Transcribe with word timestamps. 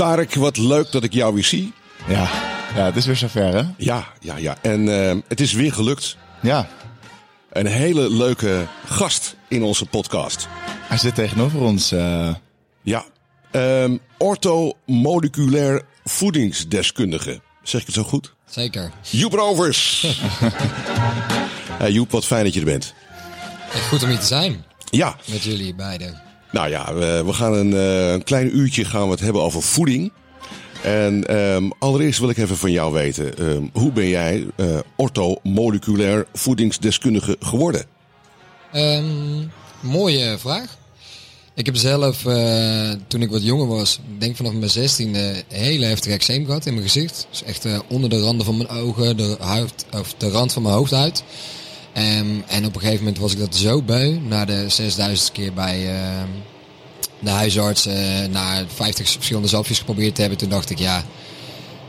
Tarek, 0.00 0.34
wat 0.34 0.56
leuk 0.56 0.92
dat 0.92 1.04
ik 1.04 1.12
jou 1.12 1.34
weer 1.34 1.44
zie. 1.44 1.72
Ja, 2.08 2.30
ja 2.74 2.84
het 2.84 2.96
is 2.96 3.06
weer 3.06 3.16
zover 3.16 3.54
hè? 3.54 3.62
Ja, 3.76 4.06
ja, 4.20 4.36
ja. 4.36 4.56
En 4.62 5.08
eh, 5.10 5.16
het 5.28 5.40
is 5.40 5.52
weer 5.52 5.72
gelukt. 5.72 6.16
Ja, 6.42 6.68
Een 7.52 7.66
hele 7.66 8.10
leuke 8.10 8.66
gast 8.86 9.36
in 9.48 9.62
onze 9.62 9.86
podcast. 9.86 10.48
hij 10.88 10.98
zit 10.98 11.14
tegenover 11.14 11.60
ons. 11.60 11.92
eh, 11.92 12.34
Ja. 12.82 13.04
Ehm 13.50 13.96
orthomoleculair 14.18 15.82
voedingsdeskundige. 16.04 17.40
Zeg 17.62 17.80
ik 17.80 17.86
het 17.86 17.96
zo 17.96 18.02
goed? 18.02 18.34
Zeker. 18.46 18.90
Joep 19.10 19.32
Rovers. 19.32 20.06
hey, 21.82 21.92
Joep, 21.92 22.10
wat 22.10 22.26
fijn 22.26 22.44
dat 22.44 22.54
je 22.54 22.60
er 22.60 22.66
bent. 22.66 22.94
Echt 23.72 23.88
goed 23.88 24.02
om 24.02 24.08
hier 24.08 24.18
te 24.18 24.26
zijn 24.26 24.64
Ja, 24.90 25.16
met 25.30 25.42
jullie 25.42 25.74
beiden. 25.74 26.20
Nou 26.52 26.70
ja, 26.70 26.94
we, 26.94 27.22
we 27.26 27.32
gaan 27.32 27.54
een, 27.54 27.74
eh, 27.74 28.12
een 28.12 28.24
klein 28.24 28.56
uurtje 28.56 28.84
gaan 28.84 29.04
we 29.04 29.10
het 29.10 29.20
hebben 29.20 29.42
over 29.42 29.62
voeding. 29.62 30.12
En 30.82 31.26
ehm, 31.26 31.70
allereerst 31.78 32.18
wil 32.18 32.28
ik 32.28 32.36
even 32.36 32.56
van 32.56 32.70
jou 32.70 32.92
weten, 32.92 33.38
ehm, 33.38 33.62
hoe 33.72 33.92
ben 33.92 34.08
jij 34.08 34.46
eh 34.56 34.78
orthomoleculair 34.96 36.26
voedingsdeskundige 36.32 37.36
geworden? 37.40 37.84
Ehm, 38.72 39.04
mooie 39.80 40.38
vraag. 40.38 40.78
Ik 41.54 41.66
heb 41.66 41.76
zelf, 41.76 42.26
eh, 42.26 42.90
toen 43.06 43.22
ik 43.22 43.30
wat 43.30 43.42
jonger 43.42 43.66
was, 43.66 44.00
denk 44.18 44.36
vanaf 44.36 44.52
mijn 44.52 44.70
zestiende, 44.70 45.42
hele 45.48 45.84
heftige 45.84 46.14
eczeem 46.14 46.44
gehad 46.44 46.66
in 46.66 46.72
mijn 46.72 46.86
gezicht. 46.86 47.26
Dus 47.30 47.42
echt 47.42 47.66
onder 47.88 48.10
de 48.10 48.20
randen 48.20 48.46
van 48.46 48.56
mijn 48.56 48.68
ogen, 48.68 49.16
de, 49.16 49.36
huid, 49.40 49.86
of 49.92 50.14
de 50.14 50.28
rand 50.30 50.52
van 50.52 50.62
mijn 50.62 50.74
hoofdhuid. 50.74 51.22
Ehm, 51.92 52.26
en 52.46 52.64
op 52.64 52.74
een 52.74 52.80
gegeven 52.80 53.04
moment 53.04 53.18
was 53.18 53.32
ik 53.32 53.38
dat 53.38 53.56
zo 53.56 53.82
beu, 53.82 54.18
na 54.28 54.44
de 54.44 54.68
6000 54.68 55.32
keer 55.32 55.52
bij 55.52 55.88
de 57.20 57.30
huisarts, 57.30 57.86
eh, 57.86 58.24
na 58.30 58.64
50 58.74 59.10
verschillende 59.10 59.48
zalfjes 59.48 59.78
geprobeerd 59.78 60.14
te 60.14 60.20
hebben. 60.20 60.38
Toen 60.38 60.48
dacht 60.48 60.70
ik, 60.70 60.78
ja, 60.78 61.04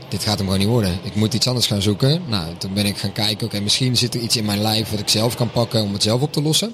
dit 0.10 0.24
gaat 0.24 0.38
hem 0.38 0.46
gewoon 0.46 0.60
niet 0.60 0.68
worden. 0.68 1.00
Ik 1.04 1.16
moet 1.16 1.34
iets 1.34 1.48
anders 1.48 1.68
gaan 1.68 1.82
zoeken. 1.82 2.22
Nou, 2.28 2.58
toen 2.58 2.74
ben 2.74 2.86
ik 2.86 2.98
gaan 2.98 3.12
kijken, 3.12 3.48
oké, 3.48 3.60
misschien 3.60 3.98
zit 3.98 4.14
er 4.14 4.22
iets 4.22 4.36
in 4.36 4.46
mijn 4.46 4.62
lijf 4.62 4.90
wat 4.90 5.00
ik 5.00 5.10
zelf 5.10 5.36
kan 5.36 5.52
pakken 5.52 5.82
om 5.84 5.94
het 5.94 6.04
zelf 6.04 6.22
op 6.22 6.34
te 6.34 6.42
lossen. 6.42 6.74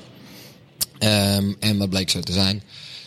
Ehm, 1.00 1.54
en 1.60 1.78
wat 1.78 1.90
bleek 1.90 2.10
zo 2.10 2.20
te 2.20 2.32
zijn. 2.32 2.64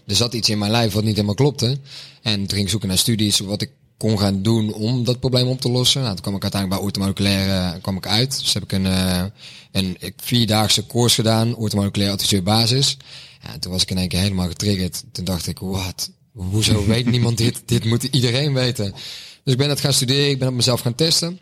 Er 0.06 0.16
zat 0.16 0.34
iets 0.34 0.48
in 0.48 0.58
mijn 0.58 0.70
lijf 0.70 0.92
wat 0.92 1.04
niet 1.04 1.14
helemaal 1.14 1.34
klopte. 1.34 1.78
En 2.22 2.38
toen 2.38 2.48
ging 2.48 2.62
ik 2.62 2.68
zoeken 2.68 2.88
naar 2.88 2.98
studies 2.98 3.38
wat 3.38 3.62
ik 3.62 3.70
kon 4.00 4.18
gaan 4.18 4.42
doen 4.42 4.72
om 4.72 5.04
dat 5.04 5.20
probleem 5.20 5.46
op 5.48 5.60
te 5.60 5.70
lossen. 5.70 6.00
Nou, 6.00 6.12
toen 6.14 6.22
kwam 6.22 6.34
ik 6.34 6.42
uiteindelijk 6.42 6.80
bij 6.80 6.90
orthomoleculaire 6.90 7.80
kwam 7.80 7.96
ik 7.96 8.06
uit. 8.06 8.40
Dus 8.40 8.52
heb 8.52 8.62
ik 8.62 8.72
een, 8.72 8.86
eh, 8.86 9.24
een 9.72 9.96
vierdaagse 10.16 10.86
course 10.86 11.14
gedaan, 11.14 11.54
orthomoleculaire 11.54 12.16
adviseur 12.16 12.42
basis. 12.42 12.96
Ja, 13.42 13.52
en 13.52 13.60
toen 13.60 13.72
was 13.72 13.82
ik 13.82 13.90
in 13.90 13.98
één 13.98 14.08
keer 14.08 14.20
helemaal 14.20 14.48
getriggerd. 14.48 15.04
Toen 15.12 15.24
dacht 15.24 15.46
ik, 15.46 15.58
wat? 15.58 16.10
Hoezo 16.32 16.86
weet 16.86 17.10
niemand 17.16 17.38
dit? 17.38 17.62
Dit 17.66 17.84
moet 17.84 18.02
iedereen 18.02 18.52
weten. 18.52 18.92
Dus 19.44 19.52
ik 19.52 19.58
ben 19.58 19.68
dat 19.68 19.80
gaan 19.80 19.92
studeren, 19.92 20.30
ik 20.30 20.38
ben 20.38 20.48
op 20.48 20.54
mezelf 20.54 20.80
gaan 20.80 20.94
testen 20.94 21.40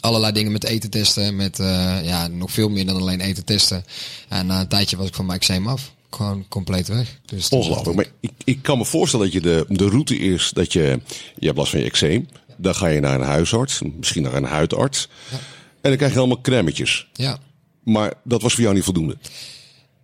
allerlei 0.00 0.32
dingen 0.32 0.52
met 0.52 0.64
eten 0.64 0.90
testen. 0.90 1.36
Met 1.36 1.58
eh, 1.58 2.04
ja, 2.04 2.26
nog 2.26 2.50
veel 2.50 2.68
meer 2.68 2.86
dan 2.86 2.96
alleen 2.96 3.20
eten 3.20 3.44
testen. 3.44 3.84
En 4.28 4.46
na 4.46 4.60
een 4.60 4.68
tijdje 4.68 4.96
was 4.96 5.06
ik 5.06 5.14
van 5.14 5.26
mijn 5.26 5.38
eczeem 5.38 5.66
af. 5.66 5.92
Gewoon 6.14 6.44
compleet 6.48 6.88
weg. 6.88 7.20
Dus 7.24 7.48
Ongelooflijk. 7.48 7.96
Maar 7.96 8.06
ik, 8.20 8.30
ik 8.44 8.62
kan 8.62 8.78
me 8.78 8.84
voorstellen 8.84 9.24
dat 9.26 9.34
je 9.34 9.40
de, 9.40 9.64
de 9.68 9.88
route 9.88 10.16
is 10.18 10.50
dat 10.54 10.72
je, 10.72 11.00
je 11.38 11.46
hebt 11.46 11.58
last 11.58 11.70
van 11.70 11.80
je 11.80 11.86
eczeem. 11.86 12.28
Dan 12.56 12.74
ga 12.74 12.86
je 12.86 13.00
naar 13.00 13.14
een 13.20 13.26
huisarts, 13.26 13.80
misschien 13.96 14.22
naar 14.22 14.34
een 14.34 14.44
huidarts. 14.44 15.08
En 15.80 15.88
dan 15.88 15.96
krijg 15.96 16.12
je 16.12 16.18
allemaal 16.18 16.40
crèmetjes. 16.40 17.08
Ja, 17.12 17.38
Maar 17.84 18.14
dat 18.24 18.42
was 18.42 18.52
voor 18.52 18.62
jou 18.62 18.74
niet 18.74 18.84
voldoende. 18.84 19.16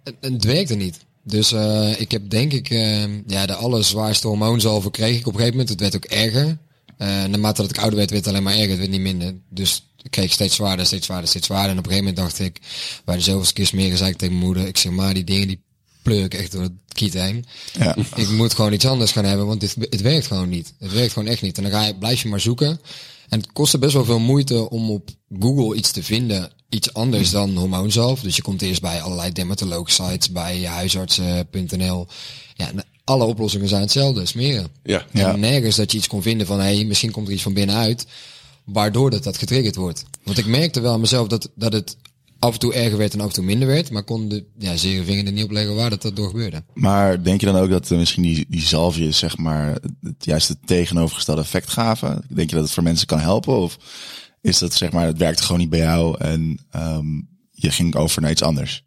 het, 0.05 0.15
het 0.21 0.45
werkte 0.45 0.75
niet. 0.75 1.07
Dus 1.23 1.53
eh, 1.53 2.01
ik 2.01 2.11
heb 2.11 2.31
denk 2.31 2.53
ik 2.53 2.71
eh, 2.71 3.17
ja, 3.27 3.47
de 3.47 3.55
allerzwaarste 3.55 4.27
hormoonzalven 4.29 4.91
kreeg 4.91 5.19
ik 5.19 5.27
op 5.27 5.33
een 5.33 5.39
gegeven 5.39 5.51
moment. 5.59 5.69
Het 5.69 5.81
werd 5.81 5.97
ook 5.97 6.05
erger. 6.05 6.59
Eh, 6.97 7.09
naarmate 7.09 7.63
dat 7.63 7.71
ik 7.71 7.79
ouder 7.79 7.99
werd, 7.99 8.11
werd 8.11 8.25
het 8.25 8.35
alleen 8.35 8.45
maar 8.45 8.55
erger. 8.55 8.69
Het 8.71 8.79
werd 8.79 8.91
niet 8.91 9.01
minder. 9.01 9.35
Dus 9.49 9.87
ik 10.03 10.11
kreeg 10.11 10.33
steeds 10.33 10.55
zwaarder, 10.55 10.87
steeds 10.87 11.07
zwaarder, 11.07 11.29
steeds 11.29 11.47
zwaarder. 11.47 11.71
En 11.71 11.79
op 11.79 11.85
een 11.85 11.91
gegeven 11.91 12.15
moment 12.15 12.29
dacht 12.37 12.47
ik, 12.47 12.61
bij 13.05 13.17
de 13.17 13.23
zoveelste 13.23 13.53
keer 13.53 13.67
smeren, 13.67 13.99
zei 13.99 14.11
ik 14.11 14.17
tegen 14.17 14.35
mijn 14.35 14.47
moeder. 14.47 14.67
Ik 14.67 14.77
zeg 14.77 14.93
maar, 14.93 15.15
die 15.15 15.25
dingen 15.25 15.49
die 15.49 15.61
pleur 16.03 16.25
ik 16.25 16.35
echt 16.35 16.53
door 16.53 16.63
het 16.63 16.73
kiet 16.93 17.13
heen. 17.13 17.45
ja. 17.79 17.97
ik 18.15 18.29
moet 18.29 18.55
gewoon 18.55 18.73
iets 18.73 18.87
anders 18.87 19.13
gaan 19.13 19.25
hebben, 19.25 19.47
want 19.47 19.61
dit, 19.61 19.77
het 19.79 20.01
werkt 20.01 20.27
gewoon 20.27 20.49
niet. 20.49 20.73
Het 20.79 20.93
werkt 20.93 21.13
gewoon 21.13 21.29
echt 21.29 21.43
niet. 21.43 21.57
En 21.57 21.63
dan 21.63 21.73
ga 21.73 21.85
je, 21.85 21.95
blijf 21.95 22.23
je 22.23 22.29
maar 22.29 22.41
zoeken. 22.41 22.81
En 23.29 23.39
het 23.39 23.53
kostte 23.53 23.79
best 23.79 23.93
wel 23.93 24.05
veel 24.05 24.19
moeite 24.19 24.71
om 24.71 24.91
op 24.91 25.09
Google 25.41 25.77
iets 25.77 25.91
te 25.91 26.03
vinden. 26.03 26.51
Iets 26.69 26.95
anders 26.95 27.31
dan 27.31 27.57
hormoonzalf. 27.57 28.21
Dus 28.21 28.37
je 28.37 28.43
komt 28.43 28.63
eerst 28.63 28.81
bij 28.81 29.03
allerlei 29.03 29.33
dermatoloog 29.33 29.91
sites, 29.91 30.31
bij 30.31 30.65
huisartsen.nl. 30.65 32.07
Ja, 32.55 32.69
en 32.69 32.85
alle 33.05 33.25
oplossingen 33.25 33.69
zijn 33.69 33.81
hetzelfde, 33.81 34.27
smeren. 34.27 34.69
Ja. 34.83 35.07
Ja. 35.13 35.33
En 35.33 35.41
nergens 35.41 35.77
dat 35.77 35.93
je 35.93 35.99
iets 35.99 36.07
kon 36.07 36.23
vinden 36.23 36.47
van, 36.47 36.59
hé, 36.59 36.75
hey, 36.75 36.85
misschien 36.85 37.11
komt 37.11 37.27
er 37.27 37.33
iets 37.33 37.43
van 37.43 37.55
binnenuit. 37.55 38.07
Waardoor 38.65 39.11
dat, 39.11 39.25
dat 39.25 39.39
getriggerd 39.39 39.77
wordt. 39.77 40.05
Want 40.23 40.39
ik 40.39 40.47
merkte 40.47 40.81
wel 40.81 40.93
aan 40.93 41.01
mezelf 41.01 41.29
dat, 41.29 41.51
dat 41.55 41.73
het 41.73 41.97
af 42.39 42.53
en 42.53 42.59
toe 42.59 42.75
erger 42.75 42.99
werd 42.99 43.13
en 43.13 43.21
af 43.21 43.27
en 43.27 43.33
toe 43.33 43.45
minder 43.45 43.69
werd. 43.69 43.91
Maar 43.91 44.05
kon 44.05 44.29
de 44.29 44.45
ja, 44.59 44.77
zere 44.77 45.05
vinger 45.05 45.27
er 45.27 45.33
niet 45.33 45.45
op 45.45 45.51
leggen 45.51 45.75
waar 45.75 45.91
dat, 45.91 46.03
dat 46.03 46.17
door 46.17 46.29
gebeurde. 46.29 46.65
Maar 46.75 47.23
denk 47.23 47.41
je 47.41 47.47
dan 47.47 47.57
ook 47.57 47.71
dat 47.71 47.91
eh, 47.91 47.99
misschien 47.99 48.23
die, 48.23 48.47
die 48.49 48.61
zalfjes 48.61 49.19
zeg 49.19 49.37
maar 49.37 49.79
het 50.01 50.25
juiste 50.25 50.57
tegenovergestelde 50.65 51.41
effect 51.41 51.71
gaven? 51.71 52.25
Denk 52.29 52.49
je 52.49 52.55
dat 52.55 52.65
het 52.65 52.75
voor 52.75 52.83
mensen 52.83 53.07
kan 53.07 53.21
helpen? 53.21 53.59
Of 53.59 53.79
is 54.41 54.59
dat 54.59 54.75
zeg 54.75 54.93
maar 54.93 55.07
het 55.07 55.19
werkte 55.19 55.43
gewoon 55.43 55.61
niet 55.61 55.71
bij 55.71 55.79
jou 55.79 56.19
en 56.19 56.59
ehm, 56.71 57.07
je 57.51 57.71
ging 57.71 57.95
over 57.95 58.23
naar 58.23 58.31
iets 58.31 58.43
anders? 58.43 58.85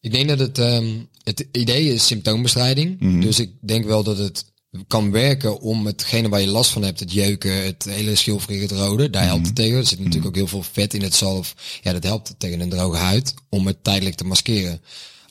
Ik 0.00 0.12
denk 0.12 0.28
dat 0.28 0.38
het, 0.38 0.58
ehm, 0.58 0.98
het 1.22 1.48
idee 1.52 1.92
is 1.92 2.06
symptoombestrijding. 2.06 3.20
Dus 3.22 3.38
ik 3.38 3.52
denk 3.60 3.84
wel 3.84 4.02
dat 4.02 4.18
het 4.18 4.44
kan 4.86 5.10
werken 5.10 5.60
om 5.60 5.86
hetgene 5.86 6.28
waar 6.28 6.40
je 6.40 6.46
last 6.46 6.70
van 6.70 6.82
hebt, 6.82 7.00
het 7.00 7.12
jeuken, 7.12 7.64
het 7.64 7.84
hele 7.88 8.14
schilferige, 8.14 8.62
het 8.62 8.72
rode, 8.72 9.10
daar 9.10 9.24
helpt 9.24 9.46
het 9.46 9.54
tegen. 9.54 9.76
Er 9.78 9.86
zit 9.86 9.98
natuurlijk 9.98 10.26
ook 10.26 10.34
heel 10.34 10.46
veel 10.46 10.62
vet 10.72 10.94
in 10.94 11.02
het 11.02 11.14
zalf. 11.14 11.54
Ja, 11.82 11.92
dat 11.92 12.02
helpt 12.02 12.34
tegen 12.38 12.60
een 12.60 12.68
droge 12.68 12.96
huid 12.96 13.34
om 13.48 13.66
het 13.66 13.84
tijdelijk 13.84 14.16
te 14.16 14.24
maskeren. 14.24 14.80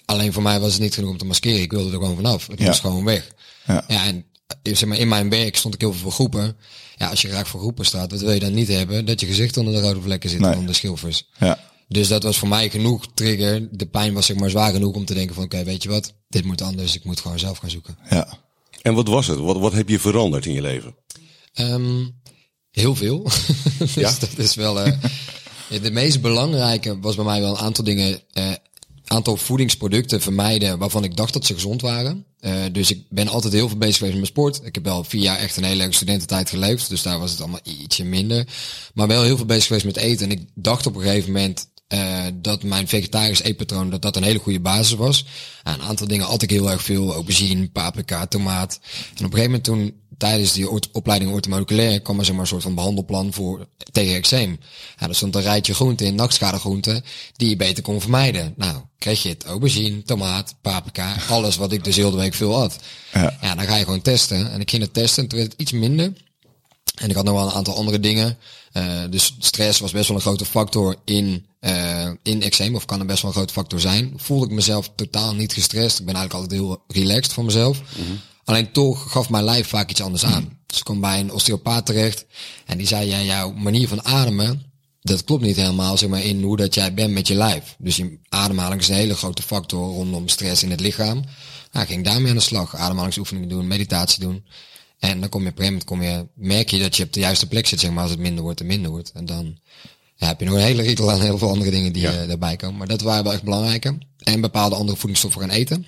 Alleen 0.05 0.33
voor 0.33 0.43
mij 0.43 0.59
was 0.59 0.71
het 0.73 0.81
niet 0.81 0.93
genoeg 0.93 1.09
om 1.09 1.17
te 1.17 1.25
maskeren. 1.25 1.61
Ik 1.61 1.71
wilde 1.71 1.89
er 1.91 1.99
gewoon 1.99 2.15
vanaf. 2.15 2.47
Het 2.47 2.59
Ja. 2.59 2.65
moest 2.65 2.79
gewoon 2.79 3.03
weg. 3.03 3.31
Ja. 3.67 3.83
Ja, 3.87 4.05
en 4.05 4.25
eh, 4.63 4.75
zeg 4.75 4.89
maar, 4.89 4.97
in 4.97 5.07
mijn 5.07 5.29
werk 5.29 5.55
stond 5.55 5.73
ik 5.73 5.81
heel 5.81 5.91
veel 5.91 6.01
voor 6.01 6.11
groepen. 6.11 6.57
Ja, 6.97 7.09
als 7.09 7.21
je 7.21 7.27
graag 7.29 7.47
voor 7.47 7.59
groepen 7.59 7.85
staat, 7.85 8.11
wat 8.11 8.19
wil 8.19 8.31
je 8.31 8.39
dan 8.39 8.53
niet 8.53 8.67
hebben? 8.67 9.05
Dat 9.05 9.19
je 9.19 9.25
gezicht 9.25 9.57
onder 9.57 9.73
de 9.73 9.79
rode 9.81 10.01
vlekken 10.01 10.29
zit, 10.29 10.39
Nee. 10.39 10.51
onder 10.51 10.67
de 10.67 10.73
schilfers. 10.73 11.27
Ja, 11.39 11.59
Dus 11.87 12.07
dat 12.07 12.23
was 12.23 12.37
voor 12.37 12.47
mij 12.47 12.69
genoeg 12.69 13.05
trigger. 13.13 13.67
De 13.71 13.85
pijn 13.85 14.13
was 14.13 14.25
zeg 14.25 14.35
maar 14.37 14.49
zwaar 14.49 14.71
genoeg 14.71 14.95
om 14.95 15.05
te 15.05 15.13
denken 15.13 15.35
van 15.35 15.43
oké, 15.43 15.63
weet 15.63 15.83
je 15.83 15.89
wat, 15.89 16.13
dit 16.29 16.45
moet 16.45 16.61
anders. 16.61 16.95
Ik 16.95 17.03
moet 17.03 17.19
gewoon 17.19 17.39
zelf 17.39 17.57
gaan 17.57 17.69
zoeken. 17.69 17.97
ja. 18.09 18.37
En 18.81 18.93
wat 18.93 19.07
was 19.07 19.27
het? 19.27 19.39
Wat, 19.39 19.57
wat 19.57 19.73
heb 19.73 19.89
je 19.89 19.99
veranderd 19.99 20.45
in 20.45 20.53
je 20.53 20.61
leven? 20.61 20.95
Ehm, 21.53 22.05
heel 22.71 22.95
veel. 22.95 23.23
dus 23.79 23.93
Ja? 23.93 24.13
dat 24.19 24.37
is 24.37 24.55
wel. 24.55 24.81
eh, 24.81 24.93
de 25.83 25.91
meest 25.91 26.21
belangrijke 26.21 26.99
was 26.99 27.15
bij 27.15 27.25
mij 27.25 27.41
wel 27.41 27.49
een 27.51 27.57
aantal 27.57 27.83
dingen. 27.83 28.21
eh 28.33 28.51
aantal 29.11 29.37
voedingsproducten 29.37 30.21
vermijden 30.21 30.77
waarvan 30.77 31.03
ik 31.03 31.15
dacht 31.15 31.33
dat 31.33 31.45
ze 31.45 31.53
gezond 31.53 31.81
waren. 31.81 32.25
Eh, 32.39 32.53
dus 32.71 32.91
ik 32.91 33.03
ben 33.09 33.27
altijd 33.27 33.53
heel 33.53 33.67
veel 33.67 33.77
bezig 33.77 33.97
geweest 33.97 34.17
met 34.19 34.21
mijn 34.33 34.49
sport. 34.49 34.65
Ik 34.67 34.75
heb 34.75 34.83
wel 34.83 35.03
vier 35.03 35.21
jaar 35.21 35.37
echt 35.37 35.57
een 35.57 35.63
hele 35.63 35.75
leuke 35.75 35.95
studententijd 35.95 36.49
geleefd. 36.49 36.89
Dus 36.89 37.01
daar 37.01 37.19
was 37.19 37.31
het 37.31 37.39
allemaal 37.39 37.59
ietsje 37.63 38.03
minder. 38.03 38.47
Maar 38.93 39.07
wel 39.07 39.23
heel 39.23 39.37
veel 39.37 39.45
bezig 39.45 39.65
geweest 39.65 39.85
met 39.85 39.97
eten. 39.97 40.25
En 40.25 40.31
ik 40.39 40.47
dacht 40.55 40.85
op 40.85 40.95
een 40.95 41.01
gegeven 41.01 41.31
moment 41.31 41.67
eh, 41.89 42.25
dat 42.33 42.63
mijn 42.63 42.87
vegetarisch 42.87 43.41
eetpatroon 43.41 43.89
dat 43.89 44.01
dat 44.01 44.15
een 44.15 44.23
hele 44.23 44.39
goede 44.39 44.59
basis 44.59 44.93
was. 44.93 45.25
Een 45.63 45.81
aantal 45.81 46.07
dingen 46.07 46.27
at 46.27 46.41
ik 46.41 46.49
heel 46.49 46.71
erg 46.71 46.83
veel. 46.83 47.13
Aubergine, 47.13 47.69
paprika, 47.69 48.25
tomaat. 48.25 48.79
En 49.17 49.25
op 49.25 49.31
een 49.33 49.39
gegeven 49.39 49.43
moment 49.43 49.63
toen 49.63 49.93
tijdens 50.17 50.53
die 50.53 50.69
opleiding 50.91 51.31
orthomoleculair 51.31 52.01
kwam 52.01 52.19
er 52.19 52.25
zeg 52.25 52.33
maar 52.33 52.43
een 52.43 52.49
soort 52.49 52.63
van 52.63 52.75
behandelplan 52.75 53.33
voor 53.33 53.67
tegen 53.91 54.15
eczeem. 54.15 54.59
Ja, 54.99 55.07
er 55.07 55.15
stond 55.15 55.35
een 55.35 55.41
rijtje 55.41 55.73
groenten 55.73 56.05
in, 56.05 56.15
nachtschade 56.15 57.03
die 57.35 57.49
je 57.49 57.55
beter 57.55 57.83
kon 57.83 58.01
vermijden. 58.01 58.53
Nou, 58.57 58.81
kreeg 58.97 59.23
je 59.23 59.29
het 59.29 59.45
aubergine, 59.45 60.03
tomaat, 60.03 60.55
paprika, 60.61 61.15
alles 61.29 61.55
wat 61.55 61.71
ik 61.71 61.83
dus 61.83 61.95
heel 61.95 62.11
de 62.11 62.17
week 62.17 62.33
veel 62.33 62.61
at. 62.61 62.79
Ja. 63.13 63.37
Ja, 63.41 63.55
dan 63.55 63.65
ga 63.65 63.75
je 63.75 63.83
gewoon 63.83 64.01
testen. 64.01 64.51
En 64.51 64.59
ik 64.59 64.69
ging 64.69 64.81
het 64.81 64.93
testen 64.93 65.23
en 65.23 65.29
toen 65.29 65.39
werd 65.39 65.51
het 65.51 65.61
iets 65.61 65.71
minder. 65.71 66.13
En 66.99 67.09
ik 67.09 67.15
had 67.15 67.25
nog 67.25 67.35
wel 67.35 67.45
een 67.45 67.53
aantal 67.53 67.75
andere 67.75 67.99
dingen. 67.99 68.37
Eh, 68.71 69.03
dus 69.09 69.35
stress 69.39 69.79
was 69.79 69.91
best 69.91 70.07
wel 70.07 70.17
een 70.17 70.23
grote 70.23 70.45
factor 70.45 70.95
in, 71.05 71.45
eh 71.59 72.11
in 72.23 72.41
eczeem. 72.41 72.75
Of 72.75 72.85
kan 72.85 72.99
er 72.99 73.05
best 73.05 73.21
wel 73.21 73.31
een 73.31 73.37
grote 73.37 73.53
factor 73.53 73.79
zijn. 73.79 74.13
Voelde 74.15 74.45
ik 74.45 74.51
mezelf 74.51 74.91
totaal 74.95 75.35
niet 75.35 75.53
gestrest. 75.53 75.99
Ik 75.99 76.05
ben 76.05 76.15
eigenlijk 76.15 76.43
altijd 76.43 76.61
heel 76.61 76.83
relaxed 76.87 77.33
van 77.33 77.45
mezelf. 77.45 77.81
Alleen 78.43 78.71
toch 78.71 79.11
gaf 79.11 79.29
mijn 79.29 79.43
lijf 79.43 79.67
vaak 79.67 79.89
iets 79.89 80.01
anders 80.01 80.25
aan. 80.25 80.57
Dus 80.65 80.77
ik 80.77 80.83
kwam 80.83 80.99
bij 80.99 81.19
een 81.19 81.31
osteopaat 81.31 81.85
terecht. 81.85 82.25
En 82.65 82.77
die 82.77 82.87
zei, 82.87 83.09
ja, 83.09 83.21
jouw 83.21 83.51
manier 83.51 83.87
van 83.87 84.05
ademen, 84.05 84.63
dat 85.01 85.23
klopt 85.23 85.43
niet 85.43 85.55
helemaal 85.55 85.97
zeg 85.97 86.09
maar, 86.09 86.23
in 86.23 86.43
hoe 86.43 86.57
dat 86.57 86.73
jij 86.73 86.93
bent 86.93 87.13
met 87.13 87.27
je 87.27 87.35
lijf. 87.35 87.75
Dus 87.77 87.95
je 87.95 88.19
ademhaling 88.29 88.81
is 88.81 88.87
een 88.87 88.95
hele 88.95 89.15
grote 89.15 89.41
factor 89.41 89.93
rondom 89.93 90.27
stress 90.27 90.63
in 90.63 90.71
het 90.71 90.79
lichaam. 90.79 91.23
Nou, 91.71 91.85
ik 91.85 91.91
ging 91.91 92.03
daarmee 92.03 92.29
aan 92.29 92.37
de 92.37 92.41
slag. 92.41 92.75
Ademhalingsoefeningen 92.75 93.49
doen, 93.49 93.67
meditatie 93.67 94.19
doen. 94.19 94.45
En 94.99 95.19
dan 95.19 95.29
kom 95.29 95.43
je 95.43 95.49
op 95.49 95.59
een 95.59 95.63
gegeven 95.65 95.83
moment 95.83 95.83
kom 95.83 96.01
je, 96.01 96.47
merk 96.47 96.69
je 96.69 96.79
dat 96.79 96.97
je 96.97 97.03
op 97.03 97.13
de 97.13 97.19
juiste 97.19 97.47
plek 97.47 97.67
zit, 97.67 97.79
zeg 97.79 97.91
maar, 97.91 98.01
als 98.01 98.11
het 98.11 98.19
minder 98.19 98.43
wordt 98.43 98.59
en 98.59 98.65
minder 98.65 98.91
wordt. 98.91 99.11
En 99.11 99.25
dan 99.25 99.57
ja, 100.15 100.27
heb 100.27 100.39
je 100.39 100.45
nog 100.45 100.55
een 100.55 100.61
hele 100.61 100.81
riekel 100.81 101.11
aan 101.11 101.21
heel 101.21 101.37
veel 101.37 101.49
andere 101.49 101.71
dingen 101.71 101.93
die 101.93 102.01
Ja. 102.01 102.21
eh, 102.21 102.27
daarbij 102.27 102.55
komen. 102.55 102.77
Maar 102.77 102.87
dat 102.87 103.01
waren 103.01 103.23
wel 103.23 103.33
echt 103.33 103.43
belangrijke. 103.43 103.97
En 104.23 104.41
bepaalde 104.41 104.75
andere 104.75 104.97
voedingsstoffen 104.97 105.41
gaan 105.41 105.49
eten. 105.49 105.85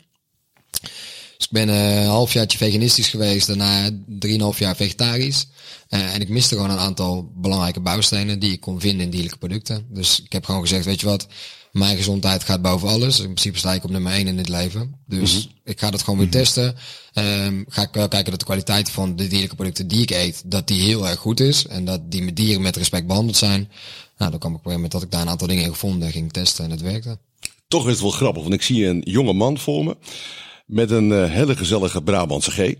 Dus 1.37 1.49
ik 1.49 1.51
ben 1.51 1.69
eh, 1.69 2.01
een 2.01 2.07
halfjaartje 2.07 2.57
veganistisch 2.57 3.07
geweest, 3.07 3.47
daarna 3.47 3.89
drieënhalf 4.07 4.59
jaar 4.59 4.75
vegetarisch. 4.75 5.47
Eh, 5.89 6.13
en 6.13 6.21
ik 6.21 6.29
miste 6.29 6.55
gewoon 6.55 6.69
een 6.69 6.77
aantal 6.77 7.31
belangrijke 7.35 7.79
bouwstenen 7.79 8.39
die 8.39 8.51
ik 8.51 8.59
kon 8.59 8.79
vinden 8.79 9.05
in 9.05 9.09
dierlijke 9.11 9.37
producten. 9.37 9.85
Dus 9.89 10.21
ik 10.23 10.31
heb 10.31 10.45
gewoon 10.45 10.61
gezegd, 10.61 10.85
weet 10.85 10.99
je 10.99 11.05
wat, 11.05 11.27
mijn 11.71 11.97
gezondheid 11.97 12.43
gaat 12.43 12.61
boven 12.61 12.87
alles. 12.87 13.17
In 13.19 13.25
principe 13.25 13.57
sta 13.57 13.73
ik 13.73 13.83
op 13.83 13.89
nummer 13.89 14.11
één 14.11 14.27
in 14.27 14.37
dit 14.37 14.49
leven. 14.49 14.95
Dus 15.07 15.49
ik 15.63 15.79
ga 15.79 15.91
dat 15.91 16.01
gewoon 16.01 16.19
weer 16.19 16.29
testen. 16.29 16.75
Ehm, 17.13 17.63
ga 17.67 17.81
ik 17.81 17.89
wel 17.91 18.07
kijken 18.07 18.31
dat 18.31 18.39
de 18.39 18.45
kwaliteit 18.45 18.91
van 18.91 19.15
de 19.15 19.27
dierlijke 19.27 19.55
producten 19.55 19.87
die 19.87 20.01
ik 20.01 20.09
eet, 20.09 20.43
dat 20.45 20.67
die 20.67 20.81
heel 20.81 21.07
erg 21.07 21.19
goed 21.19 21.39
is. 21.39 21.67
En 21.67 21.85
dat 21.85 22.11
die 22.11 22.23
met 22.23 22.35
dieren 22.35 22.61
met 22.61 22.75
respect 22.75 23.07
behandeld 23.07 23.37
zijn. 23.37 23.69
Nou, 24.17 24.31
dan 24.31 24.39
kwam 24.39 24.51
ik 24.51 24.57
op 24.57 24.65
een 24.65 24.71
moment 24.71 24.91
dat 24.91 25.03
ik 25.03 25.11
daar 25.11 25.21
een 25.21 25.29
aantal 25.29 25.47
dingen 25.47 25.63
in 25.63 25.69
gevonden 25.69 26.11
ging 26.11 26.31
testen 26.31 26.65
en 26.65 26.71
het 26.71 26.81
werkte. 26.81 27.17
Toch 27.67 27.85
is 27.85 27.91
het 27.91 28.01
wel 28.01 28.11
grappig, 28.11 28.41
want 28.41 28.53
ik 28.53 28.61
zie 28.61 28.85
een 28.85 29.01
jonge 29.05 29.33
man 29.33 29.57
voor 29.57 29.83
me. 29.83 29.97
Met 30.65 30.91
een 30.91 31.11
eh, 31.11 31.31
hele 31.31 31.55
gezellige 31.55 32.01
Brabantse 32.01 32.51
G. 32.51 32.73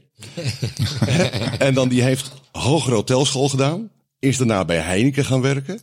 en 1.58 1.74
dan 1.74 1.90
die 1.90 2.02
heeft 2.02 2.32
hogere 2.52 2.96
hotelschool 2.96 3.50
gedaan. 3.50 3.90
Is 4.20 4.38
daarna 4.38 4.66
bij 4.66 4.78
Heineken 4.78 5.26
gaan 5.26 5.42
werken. 5.42 5.82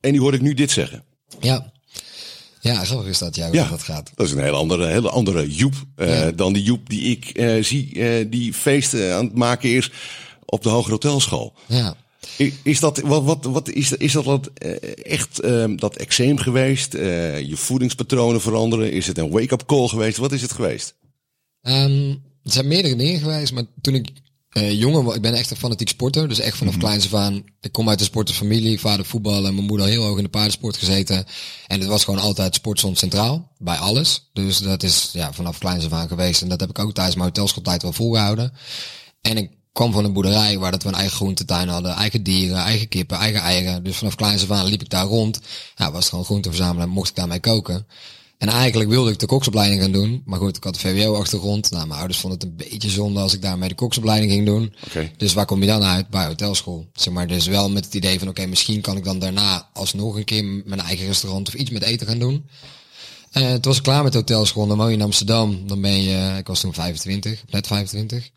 En 0.00 0.12
die 0.12 0.20
hoor 0.20 0.34
ik 0.34 0.40
nu 0.40 0.54
dit 0.54 0.70
zeggen. 0.70 1.04
Ja. 1.40 1.72
Ja, 2.62 2.84
grappig 2.84 3.08
is 3.08 3.18
dat, 3.18 3.36
ja, 3.36 3.46
hoe 3.46 3.54
Ja, 3.54 3.68
dat 3.68 3.82
gaat. 3.82 4.10
dat 4.14 4.26
is 4.26 4.32
een 4.32 4.42
hele 4.42 4.56
andere, 4.56 4.86
hele 4.86 5.10
andere 5.10 5.50
Joep 5.50 5.74
eh, 5.96 6.08
Ja. 6.08 6.30
dan 6.30 6.52
die 6.52 6.62
Joep 6.62 6.88
die 6.88 7.02
ik 7.02 7.24
eh, 7.28 7.62
zie, 7.62 8.00
eh, 8.00 8.26
die 8.30 8.52
feesten 8.52 9.14
aan 9.14 9.24
het 9.24 9.34
maken 9.34 9.70
is 9.70 9.90
op 10.44 10.62
de 10.62 10.68
hogere 10.68 10.92
hotelschool. 10.92 11.54
Ja. 11.68 11.94
Is 12.62 12.80
dat, 12.80 12.98
wat, 13.00 13.24
wat, 13.24 13.44
wat 13.44 13.68
is, 13.68 13.92
is 13.92 14.12
dat 14.12 14.24
wat, 14.24 14.50
echt 15.02 15.40
ehm, 15.40 15.76
dat 15.76 15.96
eczeem 15.96 16.38
geweest? 16.38 16.92
Je 16.92 17.52
voedingspatronen 17.54 18.40
veranderen? 18.40 18.92
Is 18.92 19.06
het 19.06 19.18
een 19.18 19.30
wake-up 19.30 19.66
call 19.66 19.88
geweest? 19.88 20.16
Wat 20.16 20.32
is 20.32 20.42
het 20.42 20.52
geweest? 20.52 20.94
Ehm, 21.60 22.08
er 22.42 22.52
zijn 22.52 22.68
meerdere 22.68 22.96
dingen 22.96 23.20
geweest, 23.20 23.52
maar 23.52 23.64
toen 23.80 23.94
ik 23.94 24.08
eh, 24.52 24.72
jonger 24.78 25.02
was, 25.02 25.14
ik 25.14 25.22
ben 25.22 25.34
echt 25.34 25.50
een 25.50 25.56
fanatiek 25.56 25.88
sporter, 25.88 26.28
dus 26.28 26.38
echt 26.38 26.56
vanaf 26.56 26.76
kleins 26.76 27.04
af 27.04 27.14
aan. 27.14 27.44
Ik 27.60 27.72
kom 27.72 27.88
uit 27.88 28.00
een 28.00 28.06
sportersfamilie, 28.06 28.80
vader 28.80 29.04
voetballen, 29.04 29.54
mijn 29.54 29.66
moeder 29.66 29.86
heel 29.86 30.02
hoog 30.02 30.16
in 30.16 30.22
de 30.22 30.28
paardensport 30.28 30.76
gezeten. 30.76 31.24
En 31.66 31.78
het 31.80 31.88
was 31.88 32.04
gewoon 32.04 32.20
altijd 32.20 32.54
sport 32.54 32.78
stond 32.78 32.98
centraal, 32.98 33.50
bij 33.58 33.76
alles. 33.76 34.30
Dus 34.32 34.58
dat 34.58 34.82
is 34.82 35.10
ja, 35.12 35.32
vanaf 35.32 35.58
kleins 35.58 35.84
af 35.84 35.92
aan 35.92 36.08
geweest. 36.08 36.42
En 36.42 36.48
dat 36.48 36.60
heb 36.60 36.68
ik 36.68 36.78
ook 36.78 36.92
tijdens 36.92 37.16
mijn 37.16 37.28
hotelschooltijd 37.28 37.82
wel 37.82 37.92
volgehouden. 37.92 38.52
En 39.20 39.36
ik 39.36 39.50
kwam 39.72 39.92
van 39.92 40.04
een 40.04 40.12
boerderij 40.12 40.58
waar 40.58 40.70
dat 40.70 40.82
we 40.82 40.88
een 40.88 40.94
eigen 40.94 41.16
groentetuin 41.16 41.68
hadden, 41.68 41.92
eigen 41.94 42.22
dieren, 42.22 42.56
eigen 42.56 42.88
kippen, 42.88 43.16
eigen 43.16 43.40
eieren. 43.40 43.84
Dus 43.84 43.96
vanaf 43.96 44.14
kleins 44.14 44.42
af 44.42 44.50
aan 44.50 44.66
liep 44.66 44.80
ik 44.80 44.90
daar 44.90 45.06
rond. 45.06 45.40
Ja, 45.74 45.90
was 45.90 46.00
het 46.00 46.08
gewoon 46.08 46.24
groente 46.24 46.48
verzamelen 46.48 46.86
en 46.86 46.92
mocht 46.92 47.08
ik 47.08 47.16
daarmee 47.16 47.40
koken. 47.40 47.86
En 48.42 48.48
eigenlijk 48.48 48.90
wilde 48.90 49.10
ik 49.10 49.18
de 49.18 49.26
koksopleiding 49.26 49.80
gaan 49.82 49.92
doen. 49.92 50.22
Maar 50.24 50.38
goed, 50.38 50.56
ik 50.56 50.64
had 50.64 50.74
de 50.74 50.80
VWO-achtergrond. 50.80 51.70
Nou, 51.70 51.86
mijn 51.86 51.98
ouders 51.98 52.20
vonden 52.20 52.38
het 52.40 52.48
een 52.48 52.68
beetje 52.70 52.90
zonde 52.90 53.20
als 53.20 53.34
ik 53.34 53.42
daarmee 53.42 53.68
de 53.68 53.74
koksopleiding 53.74 54.32
ging 54.32 54.46
doen. 54.46 54.74
Dus 55.16 55.32
waar 55.32 55.46
kom 55.46 55.60
je 55.60 55.66
dan 55.66 55.82
uit? 55.82 56.08
Bij 56.08 56.26
hotelschool. 56.26 56.88
Zeg 56.94 57.12
maar, 57.14 57.26
dus 57.26 57.46
wel 57.46 57.70
met 57.70 57.84
het 57.84 57.94
idee 57.94 58.18
van, 58.18 58.28
oké, 58.28 58.46
misschien 58.46 58.80
kan 58.80 58.96
ik 58.96 59.04
dan 59.04 59.18
daarna 59.18 59.68
alsnog 59.72 60.16
een 60.16 60.24
keer 60.24 60.44
mijn 60.44 60.80
eigen 60.80 61.06
restaurant 61.06 61.48
of 61.48 61.54
iets 61.54 61.70
met 61.70 61.82
eten 61.82 62.06
gaan 62.06 62.18
doen. 62.18 62.46
Eh 63.32 63.50
toen 63.50 63.60
was 63.62 63.76
ik 63.76 63.82
klaar 63.82 64.02
met 64.02 64.14
hotelschool. 64.14 64.66
Dan 64.66 64.76
woon 64.76 64.88
je 64.90 64.96
in 64.96 65.02
Amsterdam. 65.02 65.66
Dan 65.66 65.80
ben 65.80 66.02
je, 66.02 66.34
ik 66.38 66.46
was 66.46 66.60
toen 66.60 66.74
25, 66.74 67.44
net 67.50 67.66
25. 67.66 68.30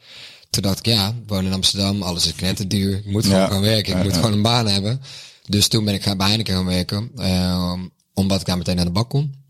Toen 0.50 0.64
dacht 0.64 0.80
ik, 0.80 0.86
ja, 0.86 1.08
ik 1.08 1.28
woon 1.28 1.46
in 1.46 1.54
Amsterdam. 1.54 2.02
Alles 2.02 2.26
is 2.26 2.36
knetterduur. 2.36 2.98
Ik 2.98 3.06
moet 3.12 3.24
gewoon 3.26 3.40
Ja. 3.40 3.48
gaan 3.48 3.62
werken. 3.62 3.98
Ik 3.98 4.04
moet 4.04 4.14
gewoon 4.14 4.34
een 4.34 4.42
baan 4.42 4.68
hebben. 4.68 5.02
Dus 5.50 5.68
toen 5.68 5.86
ben 5.86 5.94
ik 5.94 6.04
gaan 6.04 6.18
bij 6.18 6.28
Heineken 6.28 6.54
gaan 6.56 6.66
werken. 6.66 7.12
eh, 7.16 7.74
omdat 8.14 8.40
ik 8.40 8.46
daar 8.46 8.58
meteen 8.58 8.80
aan 8.80 8.86
de 8.86 8.92
bak 8.92 9.10
kon. 9.10 9.44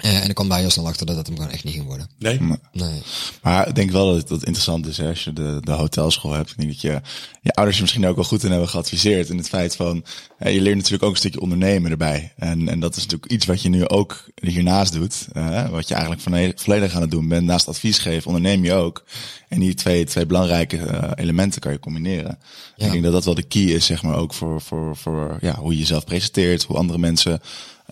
Eh, 0.00 0.22
en 0.22 0.28
ik 0.28 0.34
kwam 0.34 0.48
daar 0.48 0.58
heel 0.58 0.70
snel 0.70 0.86
achter 0.86 1.06
dat 1.06 1.16
het 1.16 1.26
hem 1.26 1.36
gewoon 1.36 1.50
echt 1.50 1.64
niet 1.64 1.74
ging 1.74 1.86
worden. 1.86 2.08
Nee? 2.18 2.40
Nee. 2.72 3.02
Maar 3.42 3.68
ik 3.68 3.74
denk 3.74 3.90
wel 3.90 4.06
dat 4.06 4.16
het, 4.16 4.28
dat 4.28 4.44
interessant 4.44 4.86
is 4.86 4.96
hè, 4.96 5.08
als 5.08 5.24
je 5.24 5.32
de, 5.32 5.58
de 5.60 5.72
hotelschool 5.72 6.32
hebt. 6.32 6.50
Ik 6.50 6.56
denk 6.56 6.68
dat 6.68 6.80
je, 6.80 7.00
je 7.42 7.52
ouders 7.52 7.76
je 7.76 7.82
misschien 7.82 8.06
ook 8.06 8.14
wel 8.14 8.24
goed 8.24 8.42
in 8.42 8.50
hebben 8.50 8.68
geadviseerd. 8.68 9.28
In 9.28 9.36
het 9.36 9.48
feit 9.48 9.76
van, 9.76 10.04
hè, 10.36 10.48
je 10.48 10.60
leert 10.60 10.76
natuurlijk 10.76 11.02
ook 11.02 11.10
een 11.10 11.16
stukje 11.16 11.40
ondernemen 11.40 11.90
erbij. 11.90 12.32
En, 12.36 12.68
en 12.68 12.80
dat 12.80 12.96
is 12.96 13.02
natuurlijk 13.02 13.32
iets 13.32 13.46
wat 13.46 13.62
je 13.62 13.68
nu 13.68 13.88
ook 13.88 14.24
hiernaast 14.34 14.92
doet. 14.92 15.28
hè, 15.32 15.68
wat 15.68 15.88
je 15.88 15.94
eigenlijk 15.94 16.60
volledig 16.60 16.94
aan 16.94 17.00
het 17.00 17.10
doen 17.10 17.28
bent. 17.28 17.46
Naast 17.46 17.68
advies 17.68 17.98
geven, 17.98 18.26
onderneem 18.26 18.64
je 18.64 18.72
ook. 18.72 19.04
En 19.48 19.60
die 19.60 19.74
twee, 19.74 20.04
twee 20.04 20.26
belangrijke 20.26 20.76
eh, 20.76 21.10
elementen 21.14 21.60
kan 21.60 21.72
je 21.72 21.78
combineren. 21.78 22.38
Ja. 22.76 22.86
Ik 22.86 22.92
denk 22.92 23.04
dat 23.04 23.12
dat 23.12 23.24
wel 23.24 23.34
de 23.34 23.42
key 23.42 23.62
is, 23.62 23.86
zeg 23.86 24.02
maar, 24.02 24.16
ook 24.16 24.34
voor, 24.34 24.60
voor, 24.60 24.96
voor 24.96 25.38
ja, 25.40 25.54
hoe 25.54 25.72
je 25.72 25.78
jezelf 25.78 26.04
presenteert. 26.04 26.62
Hoe 26.62 26.76
andere 26.76 26.98
mensen 26.98 27.40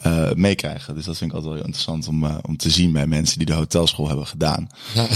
eh, 0.02 0.32
meekrijgen. 0.32 0.94
Dus 0.94 1.04
dat 1.04 1.16
vind 1.16 1.30
ik 1.30 1.36
altijd 1.36 1.44
wel 1.44 1.54
heel 1.54 1.64
interessant 1.72 2.08
om, 2.08 2.24
eh, 2.24 2.38
om 2.42 2.56
te 2.56 2.70
zien 2.70 2.92
bij 2.92 3.06
mensen 3.06 3.38
die 3.38 3.46
de 3.46 3.52
hotelschool 3.52 4.08
hebben 4.08 4.26
gedaan. 4.26 4.68
Ja, 4.94 5.06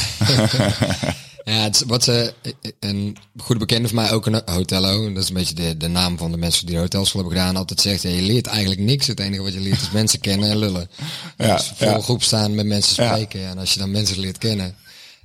ja 1.52 1.62
het 1.62 1.74
is, 1.74 1.82
wat 1.86 2.04
ze, 2.04 2.34
een 2.80 3.16
goede 3.36 3.60
bekende 3.60 3.88
van 3.88 3.96
mij, 3.96 4.12
ook 4.12 4.26
een 4.26 4.42
hotello, 4.44 5.12
dat 5.12 5.22
is 5.22 5.28
een 5.28 5.34
beetje 5.34 5.54
de, 5.54 5.76
de 5.76 5.88
naam 5.88 6.18
van 6.18 6.30
de 6.30 6.36
mensen 6.36 6.66
die 6.66 6.74
de 6.74 6.80
hotelschool 6.80 7.20
hebben 7.20 7.38
gedaan, 7.38 7.56
altijd 7.56 7.80
zegt, 7.80 8.02
ja, 8.02 8.10
je 8.10 8.22
leert 8.22 8.46
eigenlijk 8.46 8.80
niks. 8.80 9.06
Het 9.06 9.20
enige 9.20 9.42
wat 9.42 9.52
je 9.52 9.60
leert 9.60 9.80
is 9.80 9.90
mensen 10.00 10.20
kennen 10.20 10.50
en 10.50 10.58
lullen. 10.58 10.90
Ja, 11.36 11.56
dus 11.56 11.72
voor 11.76 11.86
ja. 11.86 11.94
een 11.94 12.02
groep 12.02 12.22
staan, 12.22 12.54
met 12.54 12.66
mensen 12.66 13.04
Ja. 13.04 13.10
spreken. 13.10 13.46
En 13.48 13.58
als 13.58 13.72
je 13.72 13.78
dan 13.78 13.90
mensen 13.90 14.20
leert 14.20 14.38
kennen, 14.38 14.74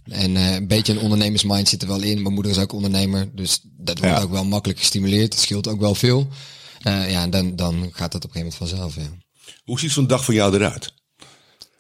en 0.10 0.38
eh, 0.38 0.54
een 0.54 0.68
beetje 0.68 0.94
een 0.94 1.00
ondernemersmind 1.00 1.70
zit 1.70 1.82
er 1.82 1.88
wel 1.88 2.02
in. 2.02 2.22
Mijn 2.22 2.34
moeder 2.34 2.52
is 2.52 2.58
ook 2.58 2.74
ondernemer, 2.74 3.30
dus 3.36 3.60
dat 3.78 4.00
wordt 4.00 4.16
Ja. 4.18 4.22
ook 4.24 4.32
wel 4.32 4.46
makkelijk 4.46 4.80
gestimuleerd. 4.80 5.34
Het 5.34 5.42
scheelt 5.42 5.68
ook 5.68 5.80
wel 5.80 5.96
veel. 5.96 6.28
Eh, 6.82 7.12
ja, 7.12 7.22
en 7.22 7.30
dan, 7.30 7.56
dan 7.56 7.90
gaat 7.92 8.12
dat 8.12 8.26
op 8.26 8.36
een 8.36 8.42
gegeven 8.42 8.58
moment 8.60 8.80
vanzelf, 8.90 8.96
ja. 8.96 9.26
Hoe 9.68 9.80
ziet 9.80 9.92
zo'n 9.92 10.08
dag 10.08 10.26
van 10.26 10.34
jou 10.34 10.56
eruit? 10.56 10.94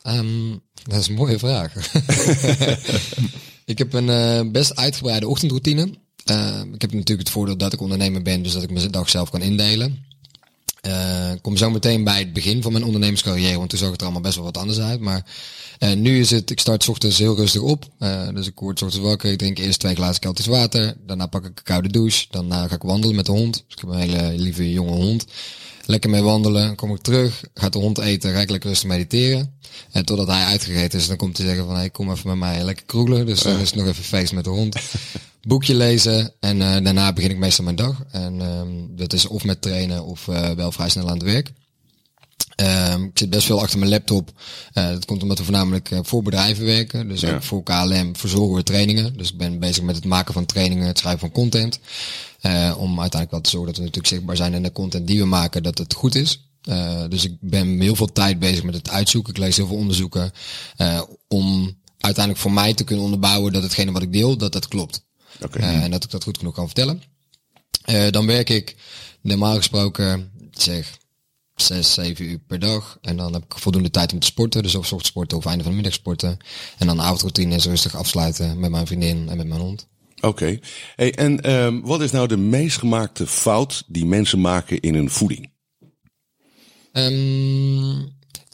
Ehm, 0.01 0.51
dat 0.83 0.99
is 0.99 1.07
een 1.07 1.15
mooie 1.15 1.39
vraag. 1.39 1.73
ik 3.65 3.77
heb 3.77 3.93
een 3.93 4.09
eh, 4.09 4.51
best 4.51 4.75
uitgebreide 4.75 5.27
ochtendroutine. 5.27 5.93
Eh, 6.25 6.61
ik 6.73 6.81
heb 6.81 6.91
natuurlijk 6.91 7.19
het 7.19 7.29
voordeel 7.29 7.57
dat 7.57 7.73
ik 7.73 7.81
ondernemer 7.81 8.21
ben, 8.21 8.43
dus 8.43 8.53
dat 8.53 8.63
ik 8.63 8.71
mijn 8.71 8.91
dag 8.91 9.09
zelf 9.09 9.29
kan 9.29 9.41
indelen. 9.41 10.05
Ik 11.33 11.41
kom 11.41 11.57
zo 11.57 11.69
meteen 11.69 12.03
bij 12.03 12.19
het 12.19 12.33
begin 12.33 12.61
van 12.61 12.71
mijn 12.71 12.83
ondernemerscarrière, 12.83 13.57
want 13.57 13.69
toen 13.69 13.79
zag 13.79 13.89
het 13.89 13.97
er 13.97 14.03
allemaal 14.03 14.23
best 14.23 14.35
wel 14.35 14.45
wat 14.45 14.57
anders 14.57 14.79
uit. 14.79 14.99
Maar 14.99 15.25
eh, 15.79 15.93
nu 15.93 16.19
is 16.19 16.29
het, 16.29 16.49
ik 16.49 16.59
start 16.59 16.83
's 16.83 16.87
ochtends 16.87 17.17
heel 17.17 17.35
rustig 17.35 17.61
op. 17.61 17.85
Eh, 17.99 18.27
dus 18.33 18.47
ik 18.47 18.59
word 18.59 18.81
ochtends 18.81 19.05
wakker, 19.05 19.31
ik 19.31 19.37
drink 19.37 19.57
eerst 19.57 19.79
twee 19.79 19.95
glazen 19.95 20.19
Keltisch 20.19 20.45
water. 20.45 20.95
Daarna 21.05 21.25
pak 21.25 21.45
ik 21.45 21.57
een 21.57 21.63
koude 21.63 21.89
douche. 21.89 22.25
Daarna 22.29 22.67
ga 22.67 22.75
ik 22.75 22.81
wandelen 22.81 23.15
met 23.15 23.25
de 23.25 23.31
hond. 23.31 23.53
Dus 23.53 23.75
ik 23.75 23.79
heb 23.79 23.89
een 23.89 23.99
hele 23.99 24.37
lieve 24.37 24.71
jonge 24.71 24.91
hond. 24.91 25.25
Lekker 25.85 26.09
mee 26.09 26.21
wandelen, 26.21 26.75
kom 26.75 26.93
ik 26.93 27.01
terug, 27.01 27.43
gaat 27.53 27.73
de 27.73 27.79
hond 27.79 27.97
eten, 27.97 28.33
ga 28.33 28.39
ik 28.39 28.49
lekker 28.49 28.69
rustig 28.69 28.89
mediteren. 28.89 29.53
En 29.91 30.05
totdat 30.05 30.27
hij 30.27 30.43
uitgegeten 30.43 30.99
is, 30.99 31.07
dan 31.07 31.17
komt 31.17 31.37
hij 31.37 31.45
zeggen 31.45 31.65
van, 31.65 31.75
hey, 31.75 31.89
kom 31.89 32.11
even 32.11 32.29
met 32.29 32.37
mij 32.37 32.63
lekker 32.63 32.85
kroegelen. 32.85 33.25
Dus 33.25 33.39
dan 33.39 33.59
is 33.59 33.69
het 33.69 33.79
nog 33.79 33.87
even 33.87 34.03
feest 34.03 34.33
met 34.33 34.43
de 34.43 34.49
hond. 34.49 34.75
Boekje 35.47 35.75
lezen 35.75 36.33
en 36.39 36.61
eh, 36.61 36.83
daarna 36.83 37.13
begin 37.13 37.29
ik 37.29 37.37
meestal 37.37 37.63
mijn 37.63 37.75
dag. 37.75 38.03
En 38.11 38.41
ehm, 38.41 38.67
dat 38.89 39.13
is 39.13 39.27
of 39.27 39.43
met 39.43 39.61
trainen 39.61 40.05
of 40.05 40.27
eh, 40.27 40.51
wel 40.51 40.71
vrij 40.71 40.89
snel 40.89 41.07
aan 41.07 41.13
het 41.13 41.23
werk. 41.23 41.51
Ehm, 42.55 43.03
ik 43.03 43.17
zit 43.17 43.29
best 43.29 43.45
veel 43.45 43.61
achter 43.61 43.79
mijn 43.79 43.91
laptop. 43.91 44.31
Eh, 44.73 44.87
dat 44.87 45.05
komt 45.05 45.21
omdat 45.21 45.37
we 45.37 45.43
voornamelijk 45.43 45.89
voor 46.01 46.23
bedrijven 46.23 46.65
werken. 46.65 47.07
Dus 47.07 47.21
Ja. 47.21 47.35
ook 47.35 47.43
voor 47.43 47.63
KLM 47.63 48.15
verzorgen 48.15 48.55
we 48.55 48.63
trainingen. 48.63 49.17
Dus 49.17 49.31
ik 49.31 49.37
ben 49.37 49.59
bezig 49.59 49.83
met 49.83 49.95
het 49.95 50.05
maken 50.05 50.33
van 50.33 50.45
trainingen, 50.45 50.87
het 50.87 50.97
schrijven 50.97 51.19
van 51.19 51.31
content. 51.31 51.79
Om 52.77 52.99
uiteindelijk 52.99 53.31
wel 53.31 53.41
te 53.41 53.49
zorgen 53.49 53.67
dat 53.67 53.77
we 53.77 53.83
natuurlijk 53.83 54.07
zichtbaar 54.07 54.35
zijn 54.35 54.53
in 54.53 54.63
de 54.63 54.71
content 54.71 55.07
die 55.07 55.19
we 55.19 55.25
maken, 55.25 55.63
dat 55.63 55.77
het 55.77 55.93
goed 55.93 56.15
is. 56.15 56.49
Dus 57.09 57.23
ik 57.23 57.37
ben 57.39 57.79
heel 57.79 57.95
veel 57.95 58.11
tijd 58.11 58.39
bezig 58.39 58.63
met 58.63 58.75
het 58.75 58.89
uitzoeken. 58.89 59.33
Ik 59.33 59.39
lees 59.39 59.57
heel 59.57 59.67
veel 59.67 59.77
onderzoeken. 59.77 60.31
om 61.27 61.77
uiteindelijk 61.97 62.43
voor 62.43 62.53
mij 62.53 62.73
te 62.73 62.83
kunnen 62.83 63.05
onderbouwen 63.05 63.53
dat 63.53 63.63
hetgene 63.63 63.91
wat 63.91 64.01
ik 64.01 64.13
deel, 64.13 64.37
dat 64.37 64.51
dat 64.51 64.67
klopt. 64.67 65.05
Eh, 65.39 65.83
en 65.83 65.91
dat 65.91 66.03
ik 66.03 66.09
dat 66.09 66.23
goed 66.23 66.37
genoeg 66.37 66.53
kan 66.53 66.65
vertellen. 66.65 67.01
Eh, 67.83 68.09
dan 68.09 68.25
werk 68.25 68.49
ik 68.49 68.75
normaal 69.21 69.55
gesproken, 69.55 70.31
zeg, 70.51 70.97
zes, 71.55 71.93
zeven 71.93 72.25
uur 72.25 72.39
per 72.39 72.59
dag. 72.59 72.97
En 73.01 73.17
dan 73.17 73.33
heb 73.33 73.43
ik 73.43 73.53
voldoende 73.59 73.89
tijd 73.89 74.13
om 74.13 74.19
te 74.19 74.27
sporten. 74.27 74.63
Dus 74.63 74.75
of 74.75 74.85
's 74.85 74.91
ochtends 74.91 75.07
sporten 75.07 75.37
of 75.37 75.45
einde 75.45 75.63
van 75.63 75.71
de 75.71 75.77
middag 75.77 75.95
sporten. 75.95 76.37
En 76.77 76.87
dan 76.87 76.97
de 76.97 77.03
avondroutine 77.03 77.55
is 77.55 77.65
rustig 77.65 77.95
afsluiten 77.95 78.59
met 78.59 78.71
mijn 78.71 78.87
vriendin 78.87 79.29
en 79.29 79.37
met 79.37 79.47
mijn 79.47 79.61
hond. 79.61 79.87
Oké. 80.19 80.59
Hey, 80.95 81.13
en 81.13 81.41
ehm, 81.41 81.81
wat 81.81 82.01
is 82.01 82.11
nou 82.11 82.27
de 82.27 82.37
meest 82.37 82.77
gemaakte 82.77 83.27
fout 83.27 83.83
die 83.87 84.05
mensen 84.05 84.41
maken 84.41 84.79
in 84.79 84.93
hun 84.93 85.09
voeding? 85.09 85.49
Ehm, 86.91 88.05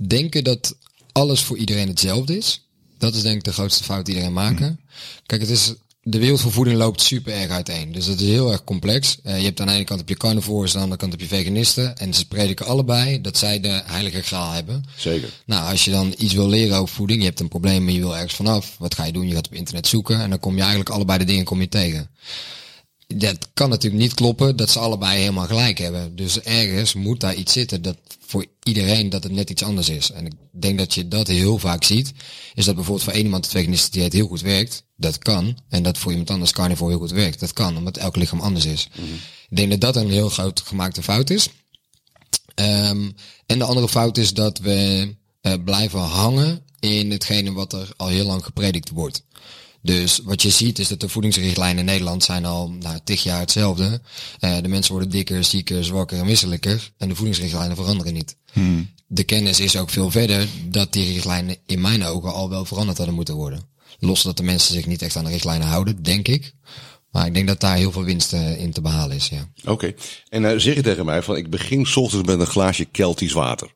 denken 0.07 0.43
dat 0.43 0.77
alles 1.11 1.41
voor 1.41 1.57
iedereen 1.57 1.87
hetzelfde 1.87 2.37
is. 2.37 2.67
Dat 2.97 3.15
is 3.15 3.21
denk 3.21 3.35
ik 3.35 3.43
de 3.43 3.53
grootste 3.53 3.83
fout 3.83 4.05
die 4.05 4.13
iedereen 4.13 4.35
maken. 4.35 4.79
Kijk, 5.25 5.41
het 5.41 5.49
is, 5.49 5.73
de 6.05 6.19
wereld 6.19 6.41
van 6.41 6.51
voeding 6.51 6.77
loopt 6.77 7.01
super 7.01 7.33
erg 7.33 7.49
uiteen. 7.49 7.91
Dus 7.91 8.05
het 8.05 8.21
is 8.21 8.27
heel 8.27 8.51
erg 8.51 8.63
complex. 8.63 9.17
Eh, 9.23 9.37
je 9.37 9.43
hebt 9.43 9.59
aan 9.59 9.67
de 9.67 9.73
ene 9.73 9.83
kant 9.83 9.99
heb 9.99 10.09
je 10.09 10.17
carnivores, 10.17 10.69
aan 10.69 10.75
de 10.75 10.83
andere 10.83 10.99
kant 10.99 11.11
heb 11.11 11.21
je 11.21 11.35
veganisten. 11.35 11.97
En 11.97 12.13
ze 12.13 12.27
prediken 12.27 12.65
allebei 12.65 13.21
dat 13.21 13.37
zij 13.37 13.59
de 13.59 13.81
heilige 13.85 14.21
graal 14.21 14.51
hebben. 14.51 14.85
Zeker. 14.97 15.29
Nou, 15.45 15.71
als 15.71 15.85
je 15.85 15.91
dan 15.91 16.13
iets 16.17 16.33
wil 16.33 16.47
leren 16.47 16.77
over 16.77 16.95
voeding, 16.95 17.19
je 17.19 17.27
hebt 17.27 17.39
een 17.39 17.47
probleem 17.47 17.87
en 17.87 17.93
je 17.93 17.99
wil 17.99 18.15
ergens 18.15 18.33
vanaf. 18.33 18.75
Wat 18.79 18.95
ga 18.95 19.05
je 19.05 19.11
doen? 19.11 19.27
Je 19.27 19.33
gaat 19.33 19.47
op 19.47 19.53
internet 19.53 19.87
zoeken 19.87 20.21
en 20.21 20.29
dan 20.29 20.39
kom 20.39 20.53
je 20.53 20.59
eigenlijk 20.59 20.89
allebei 20.89 21.19
de 21.19 21.25
dingen 21.25 21.43
kom 21.43 21.61
je 21.61 21.69
tegen. 21.69 22.09
Dat 23.15 23.37
kan 23.53 23.69
natuurlijk 23.69 24.03
niet 24.03 24.13
kloppen 24.13 24.55
dat 24.55 24.69
ze 24.69 24.79
allebei 24.79 25.19
helemaal 25.19 25.45
gelijk 25.45 25.77
hebben. 25.77 26.15
Dus 26.15 26.41
ergens 26.41 26.93
moet 26.93 27.19
daar 27.19 27.35
iets 27.35 27.53
zitten 27.53 27.81
dat 27.81 27.97
voor 28.25 28.45
iedereen 28.63 29.09
dat 29.09 29.23
het 29.23 29.31
net 29.31 29.49
iets 29.49 29.63
anders 29.63 29.89
is. 29.89 30.11
En 30.11 30.25
ik 30.25 30.33
denk 30.51 30.77
dat 30.77 30.93
je 30.93 31.07
dat 31.07 31.27
heel 31.27 31.59
vaak 31.59 31.83
ziet. 31.83 32.11
Is 32.53 32.65
dat 32.65 32.75
bijvoorbeeld 32.75 33.05
voor 33.05 33.13
één 33.13 33.23
iemand 33.23 33.43
de 33.43 33.49
veganistische 33.49 33.91
dieet 33.91 34.13
heel 34.13 34.27
goed 34.27 34.41
werkt. 34.41 34.83
Dat 34.95 35.17
kan. 35.17 35.57
En 35.69 35.83
dat 35.83 35.97
voor 35.97 36.11
iemand 36.11 36.29
anders 36.29 36.51
carnivore 36.51 36.91
heel 36.91 36.99
goed 36.99 37.11
werkt. 37.11 37.39
Dat 37.39 37.53
kan, 37.53 37.77
omdat 37.77 37.97
elk 37.97 38.15
lichaam 38.15 38.39
anders 38.39 38.65
is. 38.65 38.89
Ik 39.49 39.57
denk 39.57 39.69
dat 39.69 39.81
dat 39.81 39.95
een 39.95 40.09
heel 40.09 40.29
groot 40.29 40.61
gemaakte 40.61 41.03
fout 41.03 41.29
is. 41.29 41.49
Ehm, 42.55 43.11
en 43.45 43.59
de 43.59 43.65
andere 43.65 43.89
fout 43.89 44.17
is 44.17 44.33
dat 44.33 44.59
we 44.59 45.15
eh, 45.41 45.53
blijven 45.65 45.99
hangen 45.99 46.61
in 46.79 47.11
hetgene 47.11 47.51
wat 47.51 47.73
er 47.73 47.89
al 47.97 48.07
heel 48.07 48.25
lang 48.25 48.43
gepredikt 48.43 48.89
wordt. 48.89 49.23
Dus 49.83 50.19
wat 50.23 50.41
je 50.41 50.49
ziet 50.49 50.79
is 50.79 50.87
dat 50.87 50.99
de 50.99 51.09
voedingsrichtlijnen 51.09 51.79
in 51.79 51.85
Nederland 51.85 52.23
zijn 52.23 52.45
al 52.45 52.69
nou, 52.69 52.99
tig 53.03 53.23
jaar 53.23 53.39
hetzelfde. 53.39 54.01
Eh, 54.39 54.57
de 54.61 54.67
mensen 54.67 54.91
worden 54.91 55.11
dikker, 55.11 55.43
zieker, 55.43 55.85
zwakker 55.85 56.19
en 56.19 56.25
misselijker. 56.25 56.91
En 56.97 57.09
de 57.09 57.15
voedingsrichtlijnen 57.15 57.75
veranderen 57.75 58.13
niet. 58.13 58.37
De 59.07 59.23
kennis 59.23 59.59
is 59.59 59.77
ook 59.77 59.89
veel 59.89 60.11
verder 60.11 60.47
dat 60.69 60.93
die 60.93 61.13
richtlijnen 61.13 61.57
in 61.65 61.81
mijn 61.81 62.03
ogen 62.03 62.33
al 62.33 62.49
wel 62.49 62.65
veranderd 62.65 62.97
hadden 62.97 63.15
moeten 63.15 63.35
worden. 63.35 63.69
Los 63.99 64.21
dat 64.21 64.37
de 64.37 64.43
mensen 64.43 64.73
zich 64.73 64.85
niet 64.85 65.01
echt 65.01 65.15
aan 65.15 65.23
de 65.23 65.29
richtlijnen 65.29 65.67
houden, 65.67 66.03
denk 66.03 66.27
ik. 66.27 66.53
Maar 67.11 67.25
ik 67.25 67.33
denk 67.33 67.47
dat 67.47 67.59
daar 67.59 67.75
heel 67.75 67.91
veel 67.91 68.03
winst 68.03 68.33
eh, 68.33 68.59
in 68.59 68.71
te 68.71 68.81
behalen 68.81 69.15
is, 69.15 69.27
ja. 69.27 69.49
Oké. 69.65 69.93
En 70.29 70.43
uh, 70.43 70.57
zeg 70.57 70.75
je 70.75 70.81
tegen 70.81 71.05
mij 71.05 71.21
van 71.21 71.35
ik 71.35 71.49
begin 71.49 71.85
's 71.85 71.95
ochtends 71.95 72.27
met 72.27 72.39
een 72.39 72.45
glaasje 72.45 72.85
Keltisch 72.85 73.33
water. 73.33 73.73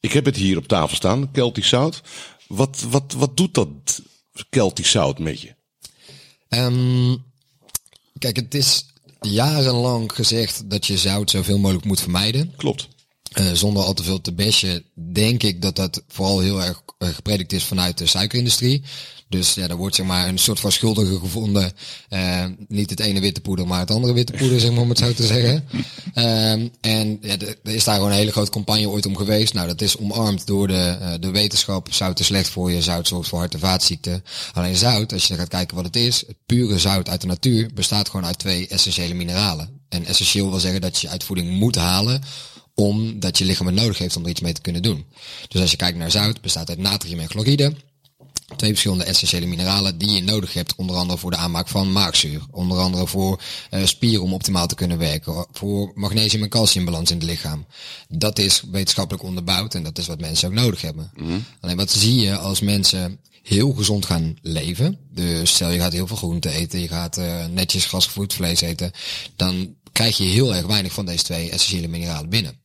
Ik 0.00 0.12
heb 0.12 0.24
het 0.24 0.36
hier 0.36 0.56
op 0.56 0.68
tafel 0.68 0.96
staan, 0.96 1.30
Keltisch 1.30 1.68
zout. 1.68 2.02
Wat, 2.48 2.84
wat, 2.88 3.12
wat 3.12 3.36
doet 3.36 3.54
dat 3.54 4.02
Keltisch 4.50 4.90
zout 4.90 5.18
met 5.18 5.40
je? 5.40 5.54
Ehm, 6.48 7.16
kijk, 8.18 8.36
het 8.36 8.54
is 8.54 8.86
jarenlang 9.20 10.12
gezegd 10.12 10.70
dat 10.70 10.86
je 10.86 10.98
zout 10.98 11.30
zoveel 11.30 11.58
mogelijk 11.58 11.84
moet 11.84 12.00
vermijden. 12.00 12.52
Klopt. 12.56 12.88
Eh, 13.36 13.46
zonder 13.52 13.82
al 13.82 13.94
te 13.94 14.02
veel 14.02 14.20
te 14.20 14.32
bashen, 14.32 14.84
denk 15.12 15.42
ik 15.42 15.62
dat 15.62 15.76
dat 15.76 16.02
vooral 16.08 16.40
heel 16.40 16.62
erg 16.62 16.82
eh, 16.98 17.08
gepredikt 17.08 17.52
is 17.52 17.64
vanuit 17.64 17.98
de 17.98 18.06
suikerindustrie. 18.06 18.82
Dus 19.28 19.54
ja, 19.54 19.68
er 19.68 19.76
wordt 19.76 19.94
zeg 19.94 20.06
maar 20.06 20.28
een 20.28 20.38
soort 20.38 20.60
van 20.60 20.72
schuldige 20.72 21.18
gevonden. 21.18 21.72
Eh, 22.08 22.44
niet 22.68 22.90
het 22.90 23.00
ene 23.00 23.20
witte 23.20 23.40
poeder, 23.40 23.66
maar 23.66 23.80
het 23.80 23.90
andere 23.90 24.12
witte 24.12 24.32
poeder, 24.32 24.60
zeg 24.60 24.70
maar, 24.70 24.80
om 24.80 24.88
het 24.88 24.98
zo 24.98 25.12
te 25.12 25.26
zeggen. 25.26 25.64
Ehm, 26.14 26.68
en 26.80 27.18
ja, 27.20 27.36
er 27.62 27.74
is 27.74 27.84
daar 27.84 27.94
gewoon 27.94 28.10
een 28.10 28.16
hele 28.16 28.32
grote 28.32 28.50
campagne 28.50 28.88
ooit 28.88 29.06
om 29.06 29.16
geweest. 29.16 29.54
Nou, 29.54 29.66
dat 29.66 29.80
is 29.80 29.96
omarmd 29.96 30.46
door 30.46 30.68
de, 30.68 31.16
de 31.20 31.30
wetenschap. 31.30 31.92
Zout 31.92 32.20
is 32.20 32.26
slecht 32.26 32.48
voor 32.48 32.70
je, 32.70 32.82
zout 32.82 33.08
zorgt 33.08 33.28
voor 33.28 33.38
hart- 33.38 33.54
en 33.54 33.60
vaatziekten. 33.60 34.24
Alleen 34.52 34.76
zout, 34.76 35.12
als 35.12 35.26
je 35.26 35.34
gaat 35.34 35.48
kijken 35.48 35.76
wat 35.76 35.84
het 35.84 35.96
is, 35.96 36.24
het 36.26 36.36
pure 36.46 36.78
zout 36.78 37.08
uit 37.08 37.20
de 37.20 37.26
natuur 37.26 37.70
bestaat 37.74 38.08
gewoon 38.08 38.26
uit 38.26 38.38
twee 38.38 38.68
essentiële 38.68 39.14
mineralen. 39.14 39.68
En 39.88 40.04
essentieel 40.04 40.50
wil 40.50 40.60
zeggen 40.60 40.80
dat 40.80 41.00
je 41.00 41.08
uit 41.08 41.24
voeding 41.24 41.50
moet 41.50 41.76
halen 41.76 42.22
omdat 42.78 43.38
je 43.38 43.44
lichaam 43.44 43.66
het 43.66 43.74
nodig 43.74 43.98
heeft 43.98 44.16
om 44.16 44.22
er 44.22 44.30
iets 44.30 44.40
mee 44.40 44.52
te 44.52 44.60
kunnen 44.60 44.82
doen. 44.82 45.04
Dus 45.48 45.60
als 45.60 45.70
je 45.70 45.76
kijkt 45.76 45.98
naar 45.98 46.10
zout, 46.10 46.40
bestaat 46.40 46.68
uit 46.68 46.78
natrium 46.78 47.20
en 47.20 47.28
chloride. 47.28 47.74
Twee 48.56 48.70
verschillende 48.70 49.04
essentiële 49.04 49.46
mineralen 49.46 49.98
die 49.98 50.10
je 50.10 50.22
nodig 50.22 50.52
hebt, 50.52 50.74
onder 50.74 50.96
andere 50.96 51.18
voor 51.18 51.30
de 51.30 51.36
aanmaak 51.36 51.68
van 51.68 51.92
maagzuur. 51.92 52.42
Onder 52.50 52.78
andere 52.78 53.06
voor 53.06 53.40
uh, 53.70 53.86
spieren 53.86 54.22
om 54.22 54.34
optimaal 54.34 54.66
te 54.66 54.74
kunnen 54.74 54.98
werken. 54.98 55.46
Voor 55.52 55.92
magnesium- 55.94 56.42
en 56.42 56.48
calciumbalans 56.48 57.10
in 57.10 57.16
het 57.16 57.26
lichaam. 57.26 57.66
Dat 58.08 58.38
is 58.38 58.62
wetenschappelijk 58.70 59.24
onderbouwd 59.24 59.74
en 59.74 59.82
dat 59.82 59.98
is 59.98 60.06
wat 60.06 60.20
mensen 60.20 60.48
ook 60.48 60.54
nodig 60.54 60.80
hebben. 60.80 61.10
Alleen 61.60 61.76
wat 61.76 61.90
zie 61.90 62.20
je 62.20 62.36
als 62.36 62.60
mensen 62.60 63.20
heel 63.42 63.72
gezond 63.72 64.06
gaan 64.06 64.36
leven. 64.42 64.98
Dus 65.10 65.54
stel 65.54 65.70
je 65.70 65.78
gaat 65.78 65.92
heel 65.92 66.06
veel 66.06 66.16
groente 66.16 66.50
eten, 66.50 66.80
je 66.80 66.88
gaat 66.88 67.18
uh, 67.18 67.46
netjes 67.46 67.84
grasgevoed 67.84 68.34
vlees 68.34 68.60
eten. 68.60 68.92
Dan 69.36 69.74
krijg 69.92 70.16
je 70.16 70.24
heel 70.24 70.54
erg 70.54 70.66
weinig 70.66 70.92
van 70.92 71.06
deze 71.06 71.24
twee 71.24 71.50
essentiële 71.50 71.88
mineralen 71.88 72.30
binnen. 72.30 72.64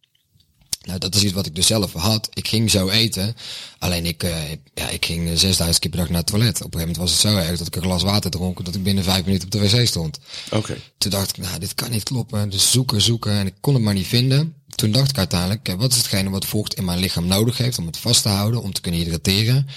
Nou, 0.81 0.99
dat 0.99 1.15
is 1.15 1.23
iets 1.23 1.33
wat 1.33 1.45
ik 1.45 1.55
dus 1.55 1.67
zelf 1.67 1.93
had. 1.93 2.29
Ik 2.33 2.47
ging 2.47 2.71
zo 2.71 2.89
eten. 2.89 3.35
Alleen 3.79 4.05
ik, 4.05 4.23
uh, 4.23 4.51
ja, 4.73 4.89
ik 4.89 5.05
ging 5.05 5.39
6000 5.39 5.79
keer 5.79 5.89
per 5.89 5.99
dag 5.99 6.09
naar 6.09 6.17
het 6.17 6.27
toilet. 6.27 6.61
Op 6.61 6.73
een 6.73 6.79
gegeven 6.79 6.79
moment 6.79 6.97
was 6.97 7.11
het 7.11 7.19
zo 7.19 7.37
erg 7.37 7.57
dat 7.57 7.67
ik 7.67 7.75
een 7.75 7.81
glas 7.81 8.03
water 8.03 8.31
dronk. 8.31 8.65
Dat 8.65 8.75
ik 8.75 8.83
binnen 8.83 9.03
vijf 9.03 9.25
minuten 9.25 9.45
op 9.45 9.51
de 9.51 9.59
wc 9.59 9.87
stond. 9.87 10.19
Oké. 10.45 10.55
Okay. 10.55 10.81
Toen 10.97 11.11
dacht 11.11 11.29
ik, 11.29 11.43
nou, 11.43 11.59
dit 11.59 11.73
kan 11.73 11.91
niet 11.91 12.03
kloppen. 12.03 12.49
Dus 12.49 12.71
zoeken, 12.71 13.01
zoeken. 13.01 13.31
En 13.31 13.47
ik 13.47 13.53
kon 13.59 13.73
het 13.73 13.83
maar 13.83 13.93
niet 13.93 14.07
vinden. 14.07 14.55
Toen 14.75 14.91
dacht 14.91 15.09
ik 15.09 15.17
uiteindelijk, 15.17 15.73
wat 15.77 15.91
is 15.91 15.97
hetgene 15.97 16.29
wat 16.29 16.45
vocht 16.45 16.73
in 16.73 16.85
mijn 16.85 16.99
lichaam 16.99 17.27
nodig 17.27 17.57
heeft 17.57 17.77
om 17.77 17.85
het 17.85 17.97
vast 17.97 18.21
te 18.21 18.29
houden, 18.29 18.61
om 18.61 18.73
te 18.73 18.81
kunnen 18.81 18.99
hydrateren? 19.01 19.67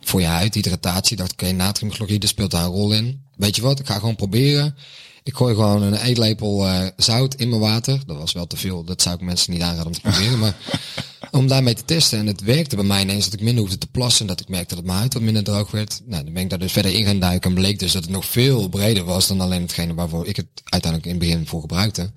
Voor 0.00 0.20
je 0.20 0.26
huid, 0.26 0.54
hydratatie. 0.54 1.16
Dacht 1.16 1.32
ik, 1.32 1.40
oké, 1.40 1.44
okay, 1.50 1.56
natriumchloride 1.56 2.26
speelt 2.26 2.50
daar 2.50 2.64
een 2.64 2.70
rol 2.70 2.92
in. 2.92 3.22
Weet 3.36 3.56
je 3.56 3.62
wat, 3.62 3.78
ik 3.80 3.86
ga 3.86 3.94
gewoon 3.94 4.16
proberen. 4.16 4.76
Ik 5.24 5.34
gooi 5.34 5.54
gewoon 5.54 5.82
een 5.82 5.94
eetlepel 5.94 6.66
uh, 6.66 6.86
zout 6.96 7.34
in 7.34 7.48
mijn 7.48 7.60
water. 7.60 8.02
Dat 8.06 8.16
was 8.16 8.32
wel 8.32 8.46
te 8.46 8.56
veel. 8.56 8.84
Dat 8.84 9.02
zou 9.02 9.14
ik 9.14 9.20
mensen 9.20 9.52
niet 9.52 9.62
aanraden 9.62 9.86
om 9.86 9.92
te 9.92 10.00
proberen. 10.00 10.38
maar 10.38 10.56
om 11.30 11.48
daarmee 11.48 11.74
te 11.74 11.84
testen. 11.84 12.18
En 12.18 12.26
het 12.26 12.40
werkte 12.40 12.76
bij 12.76 12.84
mij 12.84 13.02
ineens 13.02 13.24
dat 13.24 13.34
ik 13.34 13.40
minder 13.40 13.62
hoefde 13.62 13.78
te 13.78 13.86
plassen. 13.86 14.26
Dat 14.26 14.40
ik 14.40 14.48
merkte 14.48 14.74
dat 14.74 14.84
mijn 14.84 14.98
huid 14.98 15.14
wat 15.14 15.22
minder 15.22 15.44
droog 15.44 15.70
werd. 15.70 16.00
Nou, 16.04 16.24
dan 16.24 16.32
ben 16.32 16.42
ik 16.42 16.50
daar 16.50 16.58
dus 16.58 16.72
verder 16.72 16.94
in 16.94 17.04
gaan 17.04 17.18
duiken. 17.18 17.50
En 17.50 17.56
bleek 17.56 17.78
dus 17.78 17.92
dat 17.92 18.02
het 18.02 18.12
nog 18.12 18.24
veel 18.24 18.68
breder 18.68 19.04
was 19.04 19.26
dan 19.26 19.40
alleen 19.40 19.62
hetgene 19.62 19.94
waarvoor 19.94 20.26
ik 20.26 20.36
het 20.36 20.46
uiteindelijk 20.64 21.12
in 21.12 21.18
het 21.18 21.28
begin 21.28 21.46
voor 21.46 21.60
gebruikte. 21.60 22.10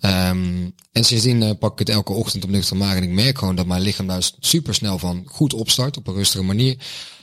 Um, 0.00 0.74
en 0.92 1.04
sindsdien 1.04 1.42
uh, 1.42 1.50
pak 1.58 1.72
ik 1.72 1.78
het 1.78 1.88
elke 1.88 2.12
ochtend 2.12 2.44
op 2.44 2.50
nuchter 2.50 2.76
maag. 2.76 2.96
En 2.96 3.02
ik 3.02 3.10
merk 3.10 3.38
gewoon 3.38 3.56
dat 3.56 3.66
mijn 3.66 3.82
lichaam 3.82 4.06
daar 4.06 4.30
super 4.40 4.74
snel 4.74 4.98
van 4.98 5.22
goed 5.26 5.54
opstart. 5.54 5.96
Op 5.96 6.06
een 6.06 6.14
rustige 6.14 6.44
manier 6.44 6.76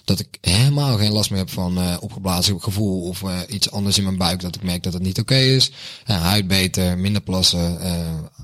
dat 0.10 0.20
ik 0.20 0.38
helemaal 0.42 0.98
geen 0.98 1.12
last 1.12 1.30
meer 1.30 1.40
heb 1.40 1.50
van 1.50 1.78
uh, 1.78 1.98
opgeblazen 2.00 2.62
gevoel 2.62 3.02
of 3.02 3.22
uh, 3.22 3.40
iets 3.48 3.72
anders 3.72 3.98
in 3.98 4.04
mijn 4.04 4.18
buik 4.18 4.40
dat 4.40 4.56
ik 4.56 4.64
merk 4.64 4.84
dat 4.84 4.94
het 4.94 5.02
niet 5.02 5.20
oké 5.20 5.34
okay 5.34 5.56
is. 5.56 5.72
Uh, 6.08 6.22
huid 6.22 6.48
beter, 6.48 6.98
minder 6.98 7.22
plassen, 7.22 7.78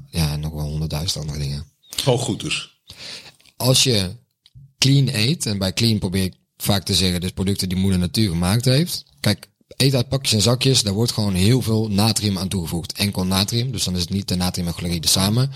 ja, 0.10 0.32
en 0.32 0.40
nog 0.40 0.54
wel 0.54 0.66
honderdduizend 0.66 1.22
andere 1.24 1.40
dingen. 1.40 1.66
Gewoon 1.90 2.20
goed 2.20 2.40
dus. 2.40 2.80
Als 3.58 3.84
je 3.84 4.16
clean 4.78 5.08
eet, 5.08 5.46
en 5.46 5.58
bij 5.58 5.74
clean 5.74 6.00
probeer 6.00 6.24
ik 6.24 6.34
vaak 6.58 6.84
te 6.84 6.96
zeggen, 6.96 7.22
dus 7.22 7.32
producten 7.32 7.70
die 7.70 7.78
moeder 7.78 8.00
natuur 8.00 8.30
gemaakt 8.30 8.66
heeft. 8.66 9.04
Kijk, 9.20 9.50
eet 9.68 9.96
uit 9.96 10.10
pakjes 10.10 10.34
en 10.34 10.42
zakjes, 10.42 10.82
daar 10.82 10.94
wordt 10.94 11.12
gewoon 11.12 11.34
heel 11.34 11.62
veel 11.62 11.88
natrium 11.90 12.38
aan 12.38 12.48
toegevoegd. 12.48 12.94
Enkel 12.94 13.26
natrium, 13.26 13.72
dus 13.72 13.84
dan 13.84 13.96
is 13.96 14.02
het 14.02 14.10
niet 14.10 14.28
de 14.28 14.36
natrium 14.36 14.68
en 14.68 14.74
chloride 14.74 15.08
samen. 15.08 15.52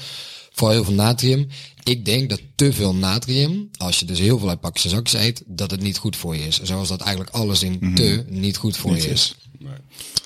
Vooral 0.52 0.76
heel 0.76 0.84
veel 0.84 0.94
natrium. 0.94 1.48
Ik 1.84 2.06
denk 2.06 2.30
dat 2.30 2.42
te 2.56 2.74
veel 2.74 2.96
natrium, 2.96 3.70
als 3.78 4.00
je 4.00 4.06
dus 4.06 4.20
heel 4.20 4.40
veel 4.40 4.50
uit 4.50 4.60
pakjes 4.60 4.84
en 4.84 4.90
zakjes 4.90 5.22
eet, 5.22 5.44
dat 5.48 5.72
het 5.72 5.82
niet 5.82 5.98
goed 5.98 6.16
voor 6.16 6.36
je 6.36 6.48
is. 6.48 6.62
Zoals 6.62 6.88
dat 6.88 7.02
eigenlijk 7.02 7.36
alles 7.36 7.64
in 7.64 7.72
mm 7.72 7.80
-hmm. 7.80 7.96
te 7.96 8.26
niet 8.28 8.58
goed 8.58 8.78
voor 8.78 8.94
niet 8.94 9.04
je 9.04 9.10
is. 9.10 9.36
Nee. 9.60 9.74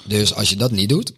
Dus 0.06 0.34
als 0.34 0.50
je 0.50 0.56
dat 0.56 0.72
niet 0.72 0.90
doet, 0.90 1.14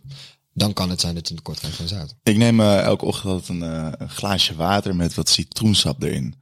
dan 0.54 0.74
kan 0.74 0.90
het 0.90 1.02
zijn 1.02 1.16
dat 1.16 1.28
je 1.28 1.36
tekort 1.36 1.60
krijgt 1.60 1.78
van 1.78 1.88
zout. 1.88 2.16
Ik 2.24 2.38
neem 2.38 2.60
uh, 2.60 2.80
elke 2.80 3.06
ochtend 3.06 3.48
een, 3.48 3.64
uh, 3.64 3.92
een, 3.98 4.10
glaasje 4.10 4.56
water 4.56 4.96
met 4.96 5.14
wat 5.14 5.30
citroensap 5.30 6.04
erin. 6.04 6.36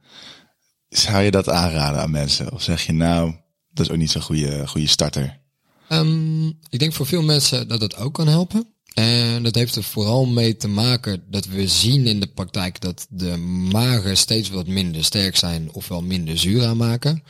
Zou 0.88 1.22
je 1.22 1.30
dat 1.30 1.48
aanraden 1.48 2.00
aan 2.00 2.10
mensen? 2.10 2.52
Of 2.52 2.62
zeg 2.62 2.86
je 2.86 2.92
nou, 2.92 3.34
dat 3.70 3.86
is 3.86 3.92
ook 3.92 3.98
niet 3.98 4.10
zo'n 4.10 4.22
goede, 4.22 4.68
goede 4.68 4.86
starter? 4.86 5.40
Um, 5.88 6.46
ik 6.68 6.78
denk 6.78 6.92
voor 6.92 7.06
veel 7.06 7.22
mensen 7.22 7.68
dat 7.68 7.80
het 7.80 7.96
ook 7.96 8.14
kan 8.14 8.28
helpen. 8.28 8.73
En 8.94 9.42
dat 9.42 9.54
heeft 9.54 9.76
er 9.76 9.82
vooral 9.82 10.26
mee 10.26 10.56
te 10.56 10.68
maken 10.68 11.22
dat 11.30 11.46
we 11.46 11.68
zien 11.68 12.06
in 12.06 12.20
de 12.20 12.26
praktijk 12.26 12.80
dat 12.80 13.06
de 13.10 13.36
magen 13.72 14.16
steeds 14.16 14.48
wat 14.48 14.66
minder 14.66 15.04
sterk 15.04 15.36
zijn 15.36 15.72
ofwel 15.72 16.02
minder 16.02 16.38
zuur 16.38 16.66
aanmaken. 16.66 17.22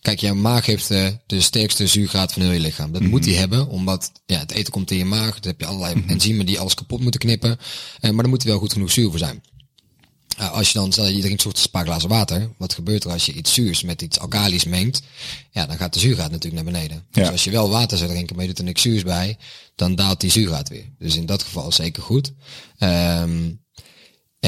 Kijk, 0.00 0.20
jouw 0.20 0.34
maag 0.34 0.66
heeft 0.66 0.88
de, 0.88 1.18
de 1.26 1.40
sterkste 1.40 1.86
zuurgraad 1.86 2.32
van 2.32 2.42
heel 2.42 2.50
je 2.50 2.60
lichaam. 2.60 2.86
Dat 2.86 3.00
mm 3.00 3.06
-hmm. 3.06 3.10
moet 3.10 3.24
die 3.24 3.36
hebben, 3.36 3.68
omdat 3.68 4.12
ja, 4.26 4.38
het 4.38 4.50
eten 4.52 4.72
komt 4.72 4.90
in 4.90 4.98
je 4.98 5.04
maag. 5.04 5.40
Dan 5.40 5.50
heb 5.50 5.60
je 5.60 5.66
allerlei 5.66 5.94
mm 5.94 6.00
-hmm. 6.00 6.10
enzymen 6.10 6.46
die 6.46 6.60
alles 6.60 6.74
kapot 6.74 7.00
moeten 7.00 7.20
knippen. 7.20 7.58
Uh, 8.00 8.10
maar 8.10 8.24
er 8.24 8.30
moet 8.30 8.42
er 8.42 8.48
wel 8.48 8.58
goed 8.58 8.72
genoeg 8.72 8.90
zuur 8.90 9.10
voor 9.10 9.18
zijn. 9.18 9.42
Uh, 10.42 10.52
als 10.52 10.72
je 10.72 10.78
dan, 10.78 10.92
stel 10.92 11.06
je 11.06 11.20
drinkt 11.20 11.44
een 11.44 11.70
paar 11.70 11.84
glazen 11.84 12.08
water. 12.08 12.50
Wat 12.58 12.74
gebeurt 12.74 13.04
er 13.04 13.10
als 13.10 13.26
je 13.26 13.32
iets 13.32 13.54
zuurs 13.54 13.82
met 13.82 14.02
iets 14.02 14.18
alkalisch 14.18 14.64
mengt? 14.64 15.02
Ja, 15.50 15.66
dan 15.66 15.76
gaat 15.76 15.94
de 15.94 16.00
zuurgraad 16.00 16.30
natuurlijk 16.30 16.64
naar 16.64 16.72
beneden. 16.72 17.04
Ja. 17.10 17.22
Dus 17.22 17.30
als 17.30 17.44
je 17.44 17.50
wel 17.50 17.70
water 17.70 17.98
zou 17.98 18.10
drinken, 18.10 18.34
maar 18.36 18.44
je 18.44 18.50
doet 18.50 18.58
er 18.58 18.64
niks 18.64 18.82
zuurs 18.82 19.02
bij, 19.02 19.36
dan 19.74 19.94
daalt 19.94 20.20
die 20.20 20.30
zuurgraad 20.30 20.68
weer. 20.68 20.84
Dus 20.98 21.16
in 21.16 21.26
dat 21.26 21.42
geval 21.42 21.72
zeker 21.72 22.02
goed. 22.02 22.32
Um, 22.78 23.60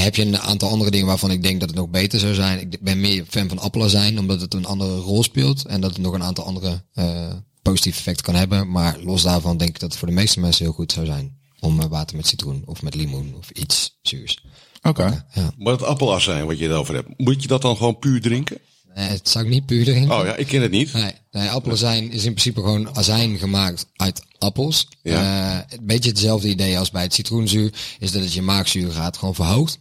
heb 0.00 0.14
je 0.14 0.24
een 0.24 0.38
aantal 0.38 0.68
andere 0.70 0.90
dingen 0.90 1.06
waarvan 1.06 1.30
ik 1.30 1.42
denk 1.42 1.60
dat 1.60 1.68
het 1.68 1.78
nog 1.78 1.88
beter 1.88 2.18
zou 2.18 2.34
zijn. 2.34 2.60
Ik 2.60 2.80
ben 2.80 3.00
meer 3.00 3.24
fan 3.28 3.48
van 3.48 3.58
appelazijn, 3.58 4.18
omdat 4.18 4.40
het 4.40 4.54
een 4.54 4.64
andere 4.64 4.96
rol 4.96 5.22
speelt. 5.22 5.64
En 5.64 5.80
dat 5.80 5.90
het 5.90 6.00
nog 6.00 6.12
een 6.12 6.22
aantal 6.22 6.44
andere 6.44 6.84
uh, 6.94 7.32
positieve 7.62 7.98
effecten 7.98 8.24
kan 8.24 8.34
hebben. 8.34 8.70
Maar 8.70 8.98
los 9.00 9.22
daarvan 9.22 9.56
denk 9.56 9.70
ik 9.70 9.80
dat 9.80 9.90
het 9.90 9.98
voor 9.98 10.08
de 10.08 10.14
meeste 10.14 10.40
mensen 10.40 10.64
heel 10.64 10.74
goed 10.74 10.92
zou 10.92 11.06
zijn. 11.06 11.38
Om 11.60 11.80
uh, 11.80 11.86
water 11.86 12.16
met 12.16 12.26
citroen 12.26 12.62
of 12.66 12.82
met 12.82 12.94
limoen 12.94 13.34
of 13.38 13.50
iets 13.50 13.98
zuurs. 14.02 14.44
Oké. 14.84 15.02
Okay. 15.02 15.22
Ja. 15.32 15.50
Maar 15.58 15.72
het 15.72 15.82
appelazijn 15.82 16.46
wat 16.46 16.58
je 16.58 16.68
erover 16.68 16.94
hebt, 16.94 17.08
moet 17.16 17.42
je 17.42 17.48
dat 17.48 17.62
dan 17.62 17.76
gewoon 17.76 17.98
puur 17.98 18.20
drinken? 18.20 18.58
Nee, 18.94 19.08
het 19.08 19.28
zou 19.28 19.44
ik 19.44 19.50
niet 19.50 19.66
puur 19.66 19.84
drinken. 19.84 20.18
Oh 20.18 20.24
ja, 20.24 20.36
ik 20.36 20.46
ken 20.46 20.62
het 20.62 20.70
niet. 20.70 20.92
Nee, 20.92 21.12
nee 21.30 21.48
appelazijn 21.48 22.10
is 22.10 22.24
in 22.24 22.30
principe 22.30 22.60
gewoon 22.60 22.96
azijn 22.96 23.38
gemaakt 23.38 23.86
uit 23.96 24.22
appels. 24.38 24.88
Ja. 25.02 25.54
Uh, 25.54 25.78
een 25.78 25.86
beetje 25.86 26.10
hetzelfde 26.10 26.48
idee 26.48 26.78
als 26.78 26.90
bij 26.90 27.02
het 27.02 27.14
citroenzuur 27.14 27.72
is 27.98 28.12
dat 28.12 28.22
het 28.22 28.32
je 28.32 28.42
maagzuur 28.42 28.92
gaat 28.92 29.16
gewoon 29.16 29.34
verhoogt. 29.34 29.78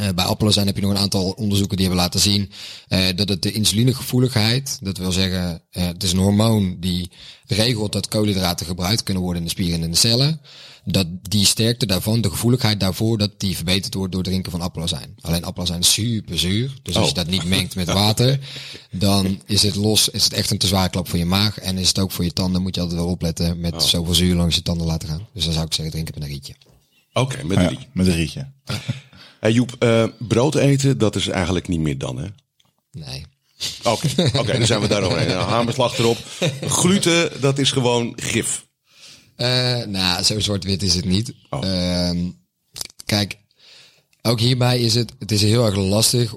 Uh, 0.00 0.08
bij 0.14 0.24
appelazijn 0.24 0.66
heb 0.66 0.76
je 0.76 0.82
nog 0.82 0.90
een 0.90 0.98
aantal 0.98 1.30
onderzoeken 1.30 1.76
die 1.76 1.86
hebben 1.86 2.04
laten 2.04 2.20
zien 2.20 2.50
uh, 2.88 3.06
dat 3.16 3.28
het 3.28 3.42
de 3.42 3.52
insulinegevoeligheid, 3.52 4.78
dat 4.82 4.98
wil 4.98 5.12
zeggen, 5.12 5.62
uh, 5.72 5.86
het 5.86 6.02
is 6.02 6.12
een 6.12 6.18
hormoon 6.18 6.76
die 6.80 7.10
regelt 7.46 7.92
dat 7.92 8.08
koolhydraten 8.08 8.66
gebruikt 8.66 9.02
kunnen 9.02 9.22
worden 9.22 9.42
in 9.42 9.48
de 9.48 9.54
spieren 9.54 9.78
en 9.78 9.84
in 9.84 9.90
de 9.90 9.96
cellen. 9.96 10.40
Dat 10.84 11.06
die 11.22 11.44
sterkte 11.46 11.86
daarvan, 11.86 12.20
de 12.20 12.30
gevoeligheid 12.30 12.80
daarvoor, 12.80 13.18
dat 13.18 13.40
die 13.40 13.56
verbeterd 13.56 13.94
wordt 13.94 14.12
door 14.12 14.22
drinken 14.22 14.50
van 14.50 14.60
appelazijn. 14.60 15.14
Alleen 15.20 15.44
appelazijn 15.44 15.80
is 15.80 15.92
super 15.92 16.38
zuur, 16.38 16.72
dus 16.82 16.96
als 16.96 17.08
je 17.08 17.14
dat 17.14 17.26
niet 17.26 17.44
mengt 17.44 17.74
met 17.74 17.86
water, 17.92 18.38
dan 18.90 19.42
is 19.46 19.62
het 19.62 19.74
los, 19.74 20.08
is 20.08 20.24
het 20.24 20.32
echt 20.32 20.50
een 20.50 20.58
te 20.58 20.66
zware 20.66 20.88
klap 20.88 21.08
voor 21.08 21.18
je 21.18 21.24
maag 21.24 21.58
en 21.58 21.78
is 21.78 21.88
het 21.88 21.98
ook 21.98 22.10
voor 22.10 22.24
je 22.24 22.32
tanden, 22.32 22.62
moet 22.62 22.74
je 22.74 22.80
altijd 22.80 23.00
wel 23.00 23.08
opletten 23.10 23.60
met 23.60 23.82
zoveel 23.82 24.14
zuur 24.14 24.34
langs 24.34 24.54
je 24.54 24.62
tanden 24.62 24.86
laten 24.86 25.08
gaan. 25.08 25.26
Dus 25.32 25.44
dan 25.44 25.52
zou 25.52 25.66
ik 25.66 25.74
zeggen, 25.74 25.92
drinken 25.92 26.14
met 26.14 26.22
een 26.22 26.34
rietje. 26.34 26.54
Oké, 27.12 27.44
met 27.44 27.56
een 27.56 27.62
Ja, 27.62 27.68
rietje. 27.68 27.86
met 27.92 28.06
een 28.06 28.14
rietje. 28.14 28.48
Hey 29.40 29.52
Joep, 29.52 29.76
eh, 29.78 30.04
brood 30.18 30.54
eten, 30.54 30.98
dat 30.98 31.16
is 31.16 31.28
eigenlijk 31.28 31.68
niet 31.68 31.80
meer 31.80 31.98
dan, 31.98 32.18
hè? 32.18 32.26
Nee. 32.90 33.26
Oké, 33.82 34.08
oké, 34.38 34.52
dan 34.58 34.66
zijn 34.66 34.80
we 34.80 34.88
daar 34.88 35.02
overheen. 35.02 35.28
Nou, 35.28 35.48
hamerslag 35.48 35.98
erop. 35.98 36.18
Gluten, 36.60 37.40
dat 37.40 37.58
is 37.58 37.70
gewoon 37.70 38.12
gif. 38.16 38.66
Eh, 39.36 39.84
nou, 39.84 40.22
zo 40.22 40.40
zwart-wit 40.40 40.82
is 40.82 40.94
het 40.94 41.04
niet. 41.04 41.32
Oh. 41.50 41.64
Ehm, 41.64 42.30
kijk, 43.04 43.38
ook 44.22 44.40
hierbij 44.40 44.78
is 44.78 44.94
het, 44.94 45.12
het 45.18 45.32
is 45.32 45.42
heel 45.42 45.66
erg 45.66 45.76
lastig 45.76 46.34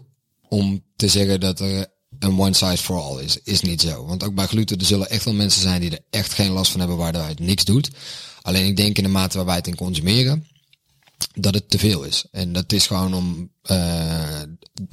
om 0.48 0.84
te 0.96 1.08
zeggen 1.08 1.39
dat 1.39 1.60
er 1.60 1.88
een 2.20 2.39
one 2.39 2.53
size 2.53 2.84
for 2.84 3.01
all 3.01 3.24
is. 3.24 3.38
Is 3.43 3.62
niet 3.62 3.81
zo. 3.81 4.05
Want 4.05 4.24
ook 4.24 4.36
bij 4.36 4.48
gluten, 4.48 4.77
er 4.77 4.86
zullen 4.86 5.10
echt 5.10 5.25
wel 5.25 5.34
mensen 5.34 5.62
zijn 5.62 5.81
die 5.81 5.91
er 5.91 6.05
echt 6.10 6.34
geen 6.34 6.51
last 6.51 6.72
van 6.72 6.79
hebben, 6.79 6.98
waardoor 6.98 7.24
het 7.24 7.39
niks 7.39 7.65
doet. 7.65 7.89
Alleen 8.41 8.65
ik 8.65 8.77
denk 8.77 8.98
in 8.98 9.03
de 9.03 9.10
mate 9.10 9.38
waar 9.38 9.46
wij 9.46 9.55
het 9.55 9.67
in 9.67 9.75
consumeren, 9.75 10.48
dat 11.34 11.54
het 11.54 11.70
te 11.70 11.80
veel 11.80 12.04
is. 12.04 12.25
En 12.32 12.54
dat 12.54 12.72
is 12.72 12.88
gewoon 12.88 13.13
om 13.13 13.50
uh, 13.72 14.42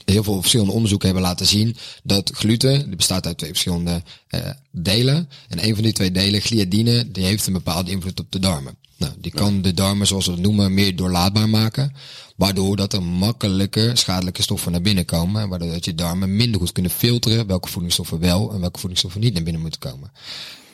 heel 0.04 0.22
veel 0.22 0.40
verschillende 0.40 0.72
onderzoeken 0.72 1.08
hebben 1.08 1.26
laten 1.26 1.46
zien 1.46 1.76
dat 2.02 2.30
gluten, 2.34 2.86
die 2.86 2.96
bestaat 2.96 3.26
uit 3.26 3.38
twee 3.38 3.50
verschillende 3.50 4.02
uh, 4.30 4.40
delen. 4.70 5.28
En 5.48 5.64
een 5.64 5.74
van 5.74 5.84
die 5.84 5.92
twee 5.92 6.12
delen, 6.12 6.40
gliadine, 6.40 7.10
die 7.10 7.24
heeft 7.24 7.46
een 7.46 7.52
bepaalde 7.52 7.90
invloed 7.90 8.20
op 8.20 8.32
de 8.32 8.38
darmen. 8.38 8.76
Nou, 8.96 9.12
die 9.18 9.32
kan 9.32 9.62
de 9.62 9.74
darmen, 9.74 10.06
zoals 10.06 10.26
we 10.26 10.32
het 10.32 10.40
noemen, 10.40 10.74
meer 10.74 10.96
doorlaatbaar 10.96 11.48
maken. 11.48 11.92
Waardoor 12.36 12.76
dat 12.76 12.92
er 12.92 13.02
makkelijker 13.02 13.96
schadelijke 13.96 14.42
stoffen 14.42 14.72
naar 14.72 14.80
binnen 14.80 15.04
komen. 15.04 15.42
En 15.42 15.48
waardoor 15.48 15.70
dat 15.70 15.84
je 15.84 15.94
darmen 15.94 16.36
minder 16.36 16.60
goed 16.60 16.72
kunnen 16.72 16.92
filteren 16.92 17.46
welke 17.46 17.68
voedingsstoffen 17.68 18.18
wel 18.18 18.52
en 18.52 18.60
welke 18.60 18.78
voedingsstoffen 18.78 19.20
niet 19.20 19.34
naar 19.34 19.42
binnen 19.42 19.62
moeten 19.62 19.80
komen. 19.80 20.12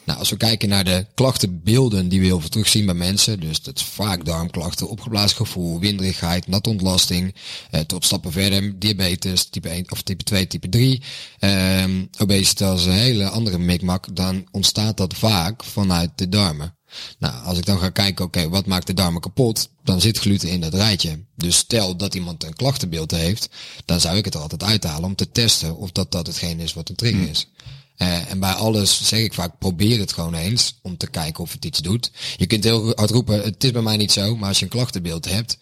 Nou, 0.05 0.19
als 0.19 0.31
we 0.31 0.37
kijken 0.37 0.69
naar 0.69 0.85
de 0.85 1.07
klachtenbeelden 1.15 2.09
die 2.09 2.21
we 2.21 2.27
heel 2.27 2.41
veel 2.41 2.49
terugzien 2.49 2.87
bij 2.87 2.95
mensen, 2.95 3.41
dus 3.41 3.63
dat 3.63 3.77
is 3.77 3.85
vaak 3.85 4.25
darmklachten, 4.25 4.89
opgeblazen 4.89 5.37
gevoel, 5.37 5.81
winderigheid, 5.81 6.47
natte 6.47 6.69
ontlasting, 6.69 7.35
eh, 7.71 7.81
tot 7.81 8.05
stappen 8.05 8.33
verder, 8.33 8.79
diabetes, 8.79 9.45
type 9.45 9.71
1 9.71 9.91
of 9.91 10.03
type 10.03 10.25
2, 10.25 10.47
type 10.47 10.69
3, 10.69 11.03
eh, 11.39 11.85
obesitas, 12.19 12.85
een 12.85 12.93
hele 12.93 13.29
andere 13.29 13.59
mikmak, 13.59 14.17
dan 14.17 14.47
ontstaat 14.51 14.97
dat 14.97 15.15
vaak 15.15 15.65
vanuit 15.65 16.11
de 16.15 16.29
darmen. 16.29 16.75
Nou, 17.19 17.45
als 17.45 17.59
ik 17.59 17.65
dan 17.65 17.79
ga 17.79 17.91
kijken, 17.91 18.25
oké, 18.25 18.39
okay, 18.39 18.51
wat 18.51 18.67
maakt 18.67 18.87
de 18.87 18.95
darmen 18.95 19.21
kapot? 19.21 19.69
Dan 19.85 20.01
zit 20.01 20.19
gluten 20.19 20.49
in 20.49 20.61
dat 20.61 20.75
rijtje. 20.75 21.25
Dus 21.37 21.57
stel 21.57 21.97
dat 21.97 22.15
iemand 22.15 22.45
een 22.45 22.55
klachtenbeeld 22.55 23.11
heeft, 23.11 23.49
dan 23.85 24.01
zou 24.01 24.17
ik 24.17 24.25
het 24.25 24.35
er 24.35 24.41
altijd 24.41 24.63
uithalen 24.63 25.05
om 25.05 25.15
te 25.15 25.31
testen 25.31 25.77
of 25.77 25.93
dat 25.93 26.13
dat 26.13 26.27
hetgeen 26.27 26.61
is 26.61 26.75
wat 26.75 26.89
een 26.89 26.95
trigger 26.95 27.29
is. 27.29 27.49
Uh, 27.99 28.31
en 28.31 28.41
bij 28.41 28.53
alles 28.53 29.09
zeg 29.09 29.21
ik 29.21 29.35
vaak, 29.35 29.59
probeer 29.59 29.99
het 29.99 30.13
gewoon 30.13 30.35
eens 30.35 30.79
om 30.83 30.97
te 30.97 31.11
kijken 31.11 31.43
of 31.43 31.53
het 31.53 31.65
iets 31.65 31.79
doet. 31.79 32.11
Je 32.37 32.47
kunt 32.47 32.65
heel 32.65 32.93
hard 32.95 33.11
roepen, 33.11 33.43
het 33.43 33.65
is 33.65 33.71
bij 33.71 33.83
mij 33.83 33.97
niet 33.97 34.13
zo, 34.13 34.37
maar 34.37 34.49
als 34.49 34.59
je 34.59 34.65
een 34.65 34.71
klachtenbeeld 34.71 35.31
hebt, 35.31 35.59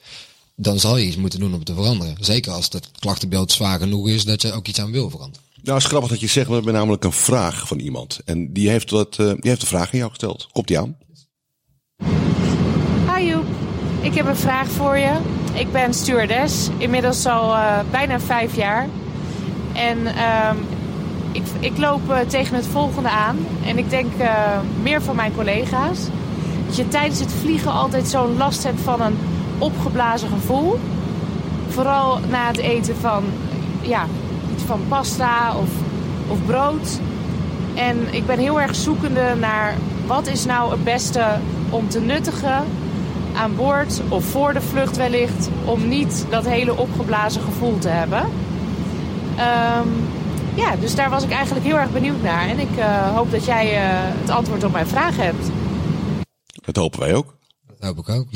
dan 0.57 0.79
zal 0.81 0.97
je 0.97 1.07
iets 1.07 1.17
moeten 1.17 1.41
doen 1.41 1.55
om 1.55 1.65
te 1.65 1.75
veranderen. 1.75 2.17
Zeker 2.21 2.53
als 2.53 2.69
het 2.71 2.91
klachtenbeeld 2.99 3.53
zwaar 3.53 3.79
genoeg 3.79 4.09
is 4.09 4.25
dat 4.25 4.43
je 4.43 4.53
ook 4.53 4.67
iets 4.67 4.81
aan 4.81 4.93
wil 4.93 5.11
veranderen. 5.11 5.47
Nou, 5.63 5.75
het 5.75 5.85
is 5.85 5.91
grappig 5.91 6.11
dat 6.11 6.21
je 6.21 6.27
zegt, 6.27 6.49
we 6.49 6.55
hebben 6.55 6.73
namelijk 6.73 7.05
een 7.05 7.13
vraag 7.13 7.67
van 7.67 7.79
iemand. 7.79 8.21
En 8.25 8.53
die 8.53 8.69
heeft, 8.69 8.91
wat, 8.91 9.19
uh, 9.21 9.27
die 9.27 9.51
heeft 9.51 9.63
een 9.63 9.69
vraag 9.69 9.93
aan 9.93 9.99
jou 9.99 10.11
gesteld. 10.11 10.49
Komt 10.53 10.67
die 10.67 10.79
aan? 10.79 10.97
Hi 13.15 13.27
Joep, 13.27 13.47
ik 14.01 14.15
heb 14.15 14.27
een 14.27 14.37
vraag 14.37 14.69
voor 14.69 14.99
je. 14.99 15.19
Ik 15.55 15.73
ben 15.73 15.95
stewardess, 15.95 16.69
inmiddels 16.79 17.27
al 17.27 17.55
uh, 17.55 17.81
bijna 17.91 18.21
vijf 18.21 18.57
jaar. 18.57 18.89
En 19.75 19.99
um, 19.99 20.67
ik, 21.33 21.43
ik, 21.59 21.79
loop 21.79 22.11
uh, 22.11 22.19
tegen 22.19 22.57
het 22.57 22.67
volgende 22.67 23.09
aan. 23.09 23.37
En 23.65 23.79
ik 23.79 23.91
denk 23.91 24.13
uh, 24.21 24.59
meer 24.83 25.03
van 25.03 25.17
mijn 25.17 25.35
collega's. 25.35 25.99
Dat 26.67 26.77
je 26.77 26.89
tijdens 26.89 27.21
het 27.21 27.33
vliegen 27.33 27.73
altijd 27.73 28.09
zo'n 28.09 28.37
last 28.37 28.63
hebt 28.63 28.81
van 28.81 29.01
een 29.01 29.19
opgeblazen 29.59 30.29
gevoel. 30.29 30.79
Vooral 31.69 32.19
na 32.31 32.47
het 32.47 32.59
eten 32.59 32.97
van, 32.97 33.25
ja, 33.81 34.07
iets 34.55 34.63
van 34.63 34.81
pasta 34.89 35.57
of, 35.57 35.69
of 36.29 36.39
brood. 36.47 37.01
En 37.75 38.15
ik 38.15 38.27
ben 38.27 38.39
heel 38.39 38.61
erg 38.61 38.75
zoekende 38.75 39.35
naar 39.41 39.75
wat 40.07 40.27
is 40.27 40.45
nou 40.45 40.71
het 40.71 40.85
beste 40.85 41.25
om 41.71 41.89
te 41.89 42.01
nuttigen 42.01 42.65
aan 43.37 43.57
boord 43.57 44.03
of 44.09 44.25
voor 44.25 44.53
de 44.53 44.61
vlucht 44.61 44.97
wellicht. 44.97 45.49
Om 45.65 45.89
niet 45.89 46.27
dat 46.31 46.47
hele 46.47 46.77
opgeblazen 46.77 47.43
gevoel 47.43 47.79
te 47.79 47.89
hebben. 47.89 48.23
Um, 49.39 50.09
ja, 50.57 50.77
dus 50.77 50.95
daar 50.95 51.11
was 51.11 51.25
ik 51.25 51.31
eigenlijk 51.31 51.67
heel 51.67 51.79
erg 51.79 51.93
benieuwd 51.93 52.23
naar. 52.23 52.49
En 52.49 52.59
ik 52.59 52.77
uh, 52.77 53.15
hoop 53.15 53.31
dat 53.31 53.45
jij 53.45 53.67
uh, 53.67 53.81
het 54.21 54.31
antwoord 54.31 54.65
op 54.65 54.73
mijn 54.73 54.87
vraag 54.87 55.17
hebt. 55.17 55.47
Dat 56.65 56.77
hopen 56.77 57.01
wij 57.01 57.15
ook. 57.15 57.39
Dat 57.67 57.79
hoop 57.79 57.99
ik 57.99 58.09
ook. 58.09 58.29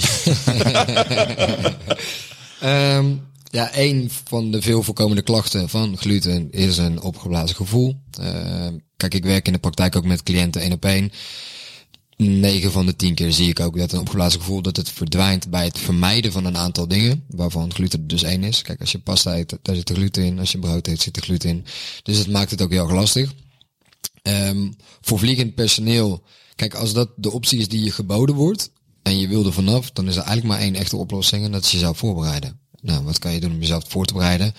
um, 2.63 3.29
ja, 3.59 3.71
een 3.73 4.11
van 4.25 4.51
de 4.51 4.63
veel 4.63 4.83
voorkomende 4.83 5.23
klachten 5.23 5.69
van 5.69 5.97
gluten 5.97 6.51
is 6.51 6.79
een 6.79 7.01
opgeblazen 7.01 7.57
gevoel. 7.57 7.95
Uh, 8.21 8.67
kijk, 8.97 9.15
ik 9.15 9.25
werk 9.25 9.47
in 9.47 9.53
de 9.53 9.59
praktijk 9.59 9.97
ook 9.97 10.05
met 10.05 10.23
cliënten 10.23 10.61
één 10.61 10.73
op 10.73 10.85
één. 10.85 11.13
9 12.17 12.73
van 12.73 12.87
de 12.87 12.97
10 12.97 13.15
keer 13.15 13.33
zie 13.33 13.49
ik 13.49 13.61
ook 13.61 13.79
dat 13.79 13.93
een 13.93 14.01
opgeblazen 14.01 14.41
gevoel 14.41 14.63
dat 14.63 14.77
het 14.77 14.91
verdwijnt 14.91 15.51
bij 15.51 15.65
het 15.65 15.79
vermijden 15.79 16.33
van 16.33 16.45
een 16.45 16.57
aantal 16.57 16.89
dingen, 16.89 17.25
waarvan 17.29 17.75
gluten 17.75 18.07
dus 18.07 18.23
één 18.23 18.45
is. 18.45 18.63
Kijk, 18.63 18.81
als 18.81 18.93
je 18.93 18.99
pasta 18.99 19.37
eet, 19.37 19.59
daar 19.63 19.75
zit 19.75 19.89
er 19.89 19.95
gluten 19.95 20.25
in. 20.25 20.39
Als 20.39 20.53
je 20.53 20.59
brood 20.59 20.87
eet, 20.87 21.03
zit 21.03 21.17
er 21.17 21.23
gluten 21.23 21.49
in. 21.49 21.65
Dus 22.03 22.19
het 22.19 22.29
maakt 22.29 22.51
het 22.51 22.63
ook 22.63 22.71
heel 22.71 22.83
erg 22.83 22.93
lastig. 22.93 23.35
Um, 24.23 24.77
voor 25.01 25.19
vliegend 25.19 25.55
personeel, 25.55 26.23
kijk, 26.55 26.75
als 26.75 26.93
dat 26.93 27.11
de 27.17 27.31
optie 27.31 27.59
is 27.59 27.69
die 27.69 27.85
je 27.85 27.91
geboden 27.91 28.35
wordt 28.35 28.71
en 29.03 29.19
je 29.19 29.29
wil 29.29 29.47
er 29.47 29.53
vanaf, 29.53 29.91
dan 29.91 30.09
is 30.09 30.17
er 30.17 30.23
eigenlijk 30.23 30.47
maar 30.47 30.67
één 30.67 30.75
echte 30.75 30.97
oplossing 30.97 31.45
en 31.45 31.53
dat 31.53 31.65
is 31.65 31.71
jezelf 31.71 31.99
voorbereiden. 31.99 32.61
Nou, 32.81 33.05
wat 33.05 33.19
kan 33.19 33.33
je 33.33 33.41
doen 33.41 33.53
om 33.53 33.61
jezelf 33.61 33.85
voor 33.89 34.05
te 34.05 34.13
bereiden? 34.13 34.55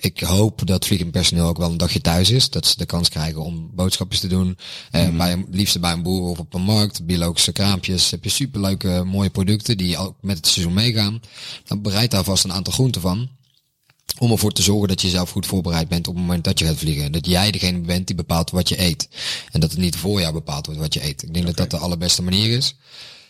Ik 0.00 0.20
hoop 0.20 0.66
dat 0.66 0.86
vliegend 0.86 1.10
personeel 1.10 1.46
ook 1.46 1.58
wel 1.58 1.70
een 1.70 1.76
dagje 1.76 2.00
thuis 2.00 2.30
is. 2.30 2.50
Dat 2.50 2.66
ze 2.66 2.76
de 2.76 2.86
kans 2.86 3.08
krijgen 3.08 3.42
om 3.42 3.70
boodschapjes 3.74 4.20
te 4.20 4.26
doen. 4.26 4.58
Eh, 4.90 5.08
mm. 5.08 5.16
bij, 5.16 5.44
liefst 5.50 5.80
bij 5.80 5.92
een 5.92 6.02
boer 6.02 6.30
of 6.30 6.38
op 6.38 6.54
een 6.54 6.62
markt. 6.62 7.06
Biologische 7.06 7.52
kraampjes. 7.52 8.10
Heb 8.10 8.24
je 8.24 8.30
superleuke 8.30 9.02
mooie 9.04 9.30
producten 9.30 9.76
die 9.76 9.98
ook 9.98 10.16
met 10.20 10.36
het 10.36 10.46
seizoen 10.46 10.74
meegaan. 10.74 11.20
Dan 11.64 11.82
bereid 11.82 12.10
daar 12.10 12.24
vast 12.24 12.44
een 12.44 12.52
aantal 12.52 12.72
groenten 12.72 13.00
van. 13.00 13.28
Om 14.18 14.30
ervoor 14.30 14.52
te 14.52 14.62
zorgen 14.62 14.88
dat 14.88 15.00
je 15.00 15.08
zelf 15.08 15.30
goed 15.30 15.46
voorbereid 15.46 15.88
bent 15.88 16.08
op 16.08 16.14
het 16.14 16.22
moment 16.22 16.44
dat 16.44 16.58
je 16.58 16.64
gaat 16.64 16.76
vliegen. 16.76 17.12
Dat 17.12 17.26
jij 17.26 17.50
degene 17.50 17.80
bent 17.80 18.06
die 18.06 18.16
bepaalt 18.16 18.50
wat 18.50 18.68
je 18.68 18.80
eet. 18.80 19.08
En 19.50 19.60
dat 19.60 19.70
het 19.70 19.80
niet 19.80 19.96
voor 19.96 20.20
jou 20.20 20.32
bepaald 20.32 20.66
wordt 20.66 20.80
wat 20.80 20.94
je 20.94 21.04
eet. 21.04 21.22
Ik 21.22 21.34
denk 21.34 21.36
okay. 21.36 21.42
dat 21.44 21.56
dat 21.56 21.70
de 21.70 21.86
allerbeste 21.86 22.22
manier 22.22 22.56
is. 22.56 22.74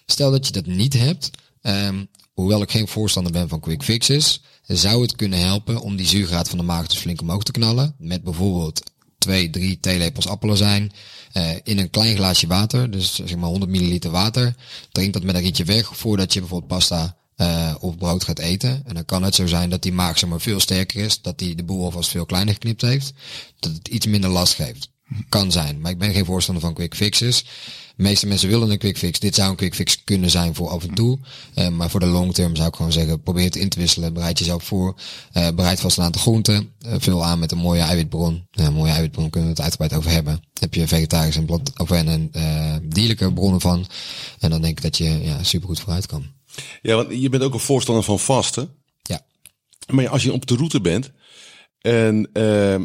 Stel 0.07 0.31
dat 0.31 0.47
je 0.47 0.53
dat 0.53 0.67
niet 0.67 0.93
hebt. 0.93 1.31
Um, 1.63 2.09
hoewel 2.33 2.63
ik 2.63 2.71
geen 2.71 2.89
voorstander 2.89 3.33
ben 3.33 3.49
van 3.49 3.61
quick 3.61 3.83
fixes, 3.83 4.43
zou 4.77 5.03
het 5.03 5.17
kunnen 5.17 5.41
helpen 5.41 5.81
om 5.81 5.97
die 5.97 6.07
zuurgraad 6.07 6.49
van 6.49 6.59
de 6.59 6.65
maag 6.65 6.87
dus 6.87 6.99
flink 6.99 7.21
omhoog 7.21 7.43
te 7.43 7.53
knallen. 7.53 7.95
Met 7.99 8.23
bijvoorbeeld 8.23 8.83
twee, 9.19 9.51
drie 9.51 9.81
theelepels 9.81 10.29
appelazijn 10.29 10.93
uh, 11.33 11.51
in 11.63 11.79
een 11.79 11.91
klein 11.91 12.17
glaasje 12.17 12.47
water. 12.47 12.91
Dus 12.91 13.15
zeg 13.15 13.37
maar 13.37 13.49
100 13.49 13.71
milliliter 13.71 14.11
water. 14.11 14.55
Drink 14.93 15.13
dat 15.13 15.23
met 15.23 15.35
een 15.35 15.41
rietje 15.41 15.65
weg 15.65 15.97
voordat 15.97 16.33
je 16.33 16.41
bijvoorbeeld 16.41 16.73
pasta 16.73 17.17
uh, 17.37 17.75
of 17.81 17.97
brood 17.97 18.25
gaat 18.25 18.39
eten. 18.39 18.83
En 18.87 18.95
dan 18.95 19.05
kan 19.05 19.23
het 19.23 19.35
zo 19.35 19.47
zijn 19.47 19.71
dat 19.71 19.83
die 19.83 19.93
maag 19.93 20.19
zeg 20.19 20.31
maar 20.31 20.41
veel 20.41 20.61
sterker 20.61 21.05
is. 21.05 21.23
Dat 21.23 21.39
die 21.39 21.55
de 21.55 21.65
boel 21.65 21.85
alvast 21.85 22.11
veel 22.11 22.27
kleiner 22.27 22.55
geknipt 22.55 22.81
heeft. 22.81 23.13
Dat 23.59 23.73
het 23.73 23.89
iets 23.89 24.07
minder 24.07 24.31
last 24.31 24.55
geeft. 24.55 24.91
Kan 25.29 25.53
zijn. 25.53 25.81
Maar 25.81 25.91
ik 25.91 25.99
ben 25.99 26.13
geen 26.13 26.25
voorstander 26.25 26.63
van 26.63 26.75
quick 26.75 26.95
fixes. 26.95 27.45
De 28.01 28.07
meeste 28.07 28.27
mensen 28.27 28.49
willen 28.49 28.71
een 28.71 28.79
quick 28.79 28.99
fix. 28.99 29.19
Dit 29.19 29.35
zou 29.35 29.51
een 29.51 29.57
quick 29.57 29.75
fix 29.75 30.05
kunnen 30.05 30.31
zijn 30.31 30.55
voor 30.55 30.69
af 30.69 30.83
en 30.83 30.95
toe. 30.95 31.19
Uh, 31.55 31.69
maar 31.69 31.91
voor 31.91 32.01
de 32.01 32.07
long 32.07 32.35
term 32.35 32.57
zou 32.57 32.69
ik 32.69 32.75
gewoon 32.75 32.93
zeggen, 32.93 33.23
probeer 33.23 33.45
het 33.45 33.57
in 33.57 33.69
te 33.69 33.79
wisselen. 33.79 34.13
Bereid 34.13 34.39
jezelf 34.39 34.65
voor. 34.65 34.95
Uh, 35.37 35.49
bereid 35.51 35.81
vast 35.81 35.99
een 35.99 36.05
aantal 36.05 36.21
groenten. 36.21 36.73
Uh, 36.87 36.95
vul 36.99 37.25
aan 37.25 37.39
met 37.39 37.53
een 37.53 37.59
mooie 37.59 37.81
eiwitbron. 37.81 38.47
een 38.51 38.73
mooie 38.73 38.93
eiwitbron 38.93 39.31
kunnen 39.31 39.49
we 39.49 39.55
het 39.55 39.65
uitgebreid 39.65 39.95
over 39.95 40.11
hebben. 40.11 40.43
Heb 40.59 40.75
je 40.75 40.89
vegetarische 40.89 41.41
en, 41.41 41.47
plant, 41.47 41.79
of 41.79 41.91
en 41.91 42.07
een 42.07 42.31
dierlijke 42.89 43.33
bronnen 43.33 43.61
van. 43.61 43.87
En 44.39 44.51
dan 44.51 44.63
denk 44.63 44.77
ik 44.77 44.83
dat 44.83 44.97
je 44.97 45.21
ja, 45.23 45.43
super 45.43 45.69
goed 45.69 45.81
vooruit 45.81 46.07
kan. 46.07 46.27
Ja, 46.83 46.95
want 46.95 47.21
je 47.21 47.29
bent 47.29 47.43
ook 47.43 47.55
een 47.55 47.61
voorstander 47.61 48.05
van 48.05 48.19
vasten. 48.19 48.71
Ja. 49.03 49.21
Maar 49.93 50.09
als 50.09 50.23
je 50.23 50.33
op 50.33 50.47
de 50.47 50.57
route 50.57 50.81
bent 50.81 51.11
en 51.81 52.29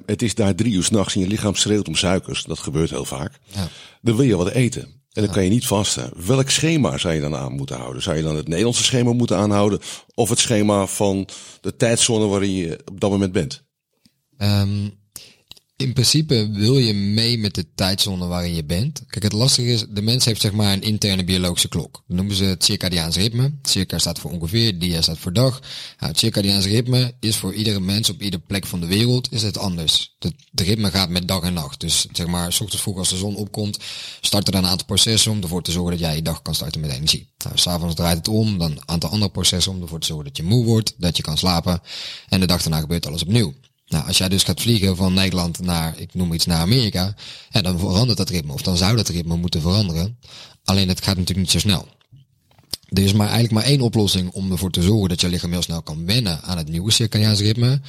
het 0.06 0.22
is 0.22 0.36
daar 0.36 0.56
drie 0.56 0.74
uur 0.74 0.84
s'nachts 0.84 1.16
en 1.16 1.22
je 1.22 1.28
lichaam 1.28 1.56
schreeuwt 1.56 1.88
om 1.88 1.96
suikers. 1.96 2.44
Dat 2.44 2.60
gebeurt 2.60 2.90
heel 2.90 3.06
vaak. 3.06 3.40
Ja. 3.54 3.68
Dan 4.02 4.16
wil 4.16 4.26
je 4.26 4.38
wat 4.38 4.50
eten. 4.50 5.04
En 5.16 5.24
dan 5.24 5.32
kan 5.34 5.44
je 5.44 5.50
niet 5.50 5.68
vasten. 5.68 6.12
Welk 6.26 6.50
schema 6.50 6.98
zou 6.98 7.14
je 7.14 7.22
dan 7.22 7.36
aan 7.36 7.52
moeten 7.52 7.78
houden? 7.78 8.02
Zou 8.02 8.18
je 8.18 8.24
dan 8.24 8.36
het 8.36 8.48
Nederlandse 8.48 8.84
schema 8.84 9.14
moeten 9.14 9.38
aanhouden? 9.38 9.80
Of 10.14 10.30
het 10.30 10.40
schema 10.40 10.86
van 10.86 11.28
de 11.62 11.76
tijdzone 11.76 12.26
waarin 12.26 12.52
je 12.52 12.80
op 12.86 13.00
dat 13.00 13.10
moment 13.10 13.32
bent? 13.32 13.64
Ehm, 14.38 14.90
in 15.78 15.94
principe 15.94 16.50
wil 16.52 16.78
je 16.78 16.94
mee 16.94 17.38
met 17.38 17.56
de 17.56 17.66
tijdzone 17.76 18.26
waarin 18.26 18.56
je 18.56 18.64
bent. 18.64 19.04
Kijk, 19.08 19.24
het 19.24 19.34
lastige 19.34 19.72
is, 19.72 19.86
de 19.90 20.02
mens 20.02 20.26
heeft 20.26 20.42
zeg 20.42 20.52
maar 20.52 20.74
een 20.74 20.82
interne 20.82 21.24
biologische 21.24 21.68
klok. 21.68 22.04
Noemen 22.08 22.36
ze 22.36 22.44
het 22.44 22.64
circadiaans 22.64 23.16
ritme. 23.16 23.54
Circa 23.62 23.98
staat 23.98 24.20
voor 24.20 24.32
ongeveer, 24.32 24.80
dia 24.80 25.02
staat 25.02 25.18
voor 25.18 25.34
dag. 25.34 25.60
Nou, 26.00 26.12
het 26.12 26.20
circadiaans 26.20 26.66
ritme 26.66 27.14
is 27.20 27.36
voor 27.36 27.54
iedere 27.54 27.80
mens 27.80 28.10
op 28.10 28.22
iedere 28.22 28.44
plek 28.48 28.66
van 28.66 28.80
de 28.80 28.86
wereld 28.86 29.32
is 29.32 29.42
het 29.42 29.58
anders. 29.58 30.16
Het, 30.20 30.34
ritme 30.54 30.92
gaat 30.92 31.10
met 31.10 31.28
dag 31.28 31.44
en 31.44 31.54
nacht. 31.54 31.80
Dus 31.80 32.06
zeg 32.12 32.28
maar, 32.28 32.54
s 32.54 32.62
ochtends 32.62 32.84
vroeg 32.84 32.98
als 32.98 33.10
de 33.10 33.18
zon 33.18 33.36
opkomt, 33.36 33.80
starten 34.22 34.54
er 34.54 34.60
een 34.60 34.66
aantal 34.66 34.88
processen 34.88 35.32
om 35.32 35.42
ervoor 35.42 35.62
te 35.62 35.72
zorgen 35.72 35.92
dat 35.92 36.00
jij 36.00 36.16
je 36.16 36.22
dag 36.22 36.42
kan 36.42 36.56
starten 36.56 36.82
met 36.82 36.92
energie. 36.92 37.30
Nou, 37.44 37.58
s'avonds 37.58 37.96
draait 37.96 38.18
het 38.18 38.28
om, 38.28 38.58
dan 38.58 38.72
een 38.72 38.82
aantal 38.86 39.10
andere 39.10 39.32
processen 39.32 39.72
om 39.72 39.82
ervoor 39.82 40.00
te 40.00 40.08
zorgen 40.08 40.26
dat 40.26 40.38
je 40.38 40.44
moe 40.44 40.66
wordt, 40.66 40.94
dat 40.98 41.18
je 41.18 41.24
kan 41.24 41.38
slapen. 41.38 41.82
En 42.30 42.40
de 42.40 42.48
dag 42.48 42.62
daarna 42.62 42.80
gebeurt 42.80 43.08
alles 43.08 43.22
opnieuw. 43.22 43.54
Nou, 43.88 44.08
als 44.08 44.18
jij 44.18 44.30
dus 44.30 44.44
gaat 44.44 44.62
vliegen 44.62 44.96
van 44.96 45.14
Nederland 45.14 45.60
naar, 45.60 46.00
ik 46.00 46.14
noem 46.14 46.34
iets, 46.34 46.46
naar 46.46 46.60
Amerika, 46.60 47.16
dan 47.52 47.80
verandert 47.80 48.18
dat 48.18 48.30
ritme. 48.30 48.54
Of 48.54 48.62
dan 48.62 48.78
zou 48.78 48.96
dat 48.96 49.10
ritme 49.10 49.36
moeten 49.36 49.62
veranderen. 49.62 50.18
Alleen 50.64 50.88
het 50.88 51.04
gaat 51.04 51.18
natuurlijk 51.18 51.40
niet 51.40 51.52
zo 51.52 51.60
snel. 51.60 51.88
Er 52.90 53.04
is 53.04 53.14
maar 53.14 53.30
eigenlijk 53.30 53.54
maar 53.54 53.72
één 53.72 53.82
oplossing 53.82 54.32
om 54.32 54.52
ervoor 54.52 54.72
te 54.72 54.82
zorgen 54.82 55.10
dat 55.10 55.22
je 55.22 55.30
lichaam 55.30 55.52
heel 55.52 55.62
snel 55.62 55.82
kan 55.82 56.06
wennen 56.06 56.42
aan 56.42 56.58
het 56.58 56.70
nieuwe 56.70 56.92
circadiaans 56.92 57.40
ritme. 57.40 57.82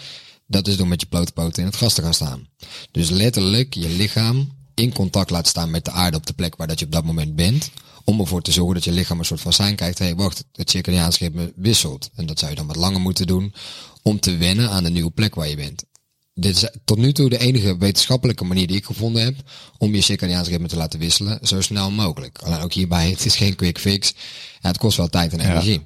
Dat 0.47 0.69
is 0.69 0.77
door 0.77 0.89
met 0.89 1.01
je 1.01 1.07
blote 1.07 1.33
poten 1.33 1.63
in 1.63 1.69
het 1.69 1.77
gas 1.77 1.95
te 1.95 2.03
gaan 2.03 2.15
staan. 2.15 2.49
Dus 2.91 3.09
letterlijk 3.11 3.75
je 3.75 3.89
lichaam 3.89 4.53
in 4.75 4.93
contact 4.93 5.31
laat 5.31 5.47
staan 5.47 5.71
met 5.71 5.85
de 5.85 5.91
aarde 5.91 6.17
op 6.17 6.27
de 6.27 6.33
plek 6.33 6.57
waar 6.57 6.67
dat 6.67 6.79
je 6.79 6.85
op 6.85 6.93
dat 6.93 7.05
moment 7.05 7.37
bent. 7.37 7.71
Om 8.09 8.21
ervoor 8.21 8.43
te 8.43 8.53
zorgen 8.53 8.75
dat 8.75 8.85
je 8.85 8.93
lichaam 8.93 9.19
een 9.19 9.25
soort 9.25 9.41
van 9.41 9.53
zijn 9.53 9.77
krijgt. 9.77 9.99
Hé, 9.99 10.05
hey, 10.05 10.15
wacht, 10.15 10.45
het 10.53 10.71
circadiaans 10.71 11.19
ritme 11.19 11.53
wisselt. 11.57 12.11
En 12.15 12.27
dat 12.27 12.39
zou 12.39 12.51
je 12.51 12.57
dan 12.57 12.67
wat 12.67 12.77
langer 12.77 13.01
moeten 13.01 13.27
doen 13.27 13.55
om 14.03 14.21
te 14.21 14.37
wennen 14.37 14.71
aan 14.71 14.85
de 14.85 14.91
nieuwe 14.91 15.11
plek 15.11 15.35
waar 15.35 15.49
je 15.49 15.57
bent. 15.57 15.85
Dit 16.35 16.57
is 16.57 16.69
tot 16.85 16.99
nu 16.99 17.13
toe 17.13 17.29
de 17.29 17.39
enige 17.39 17.77
wetenschappelijke 17.77 18.45
manier 18.45 18.67
die 18.67 18.77
ik 18.77 18.85
gevonden 18.85 19.25
heb 19.25 19.35
om 19.79 19.95
je 19.95 20.01
circadiaans 20.01 20.49
ritme 20.49 20.69
te 20.69 20.77
laten 20.77 20.99
wisselen, 20.99 21.39
zo 21.43 21.61
snel 21.61 21.91
mogelijk. 21.91 22.39
Alleen 22.39 22.61
ook 22.61 22.73
hierbij, 22.73 23.11
het 23.11 23.25
is 23.25 23.37
geen 23.37 23.55
quick 23.55 23.79
fix. 23.79 24.15
Ja, 24.61 24.69
het 24.69 24.79
kost 24.79 24.97
wel 24.97 25.09
tijd 25.09 25.33
en 25.33 25.41
energie. 25.41 25.83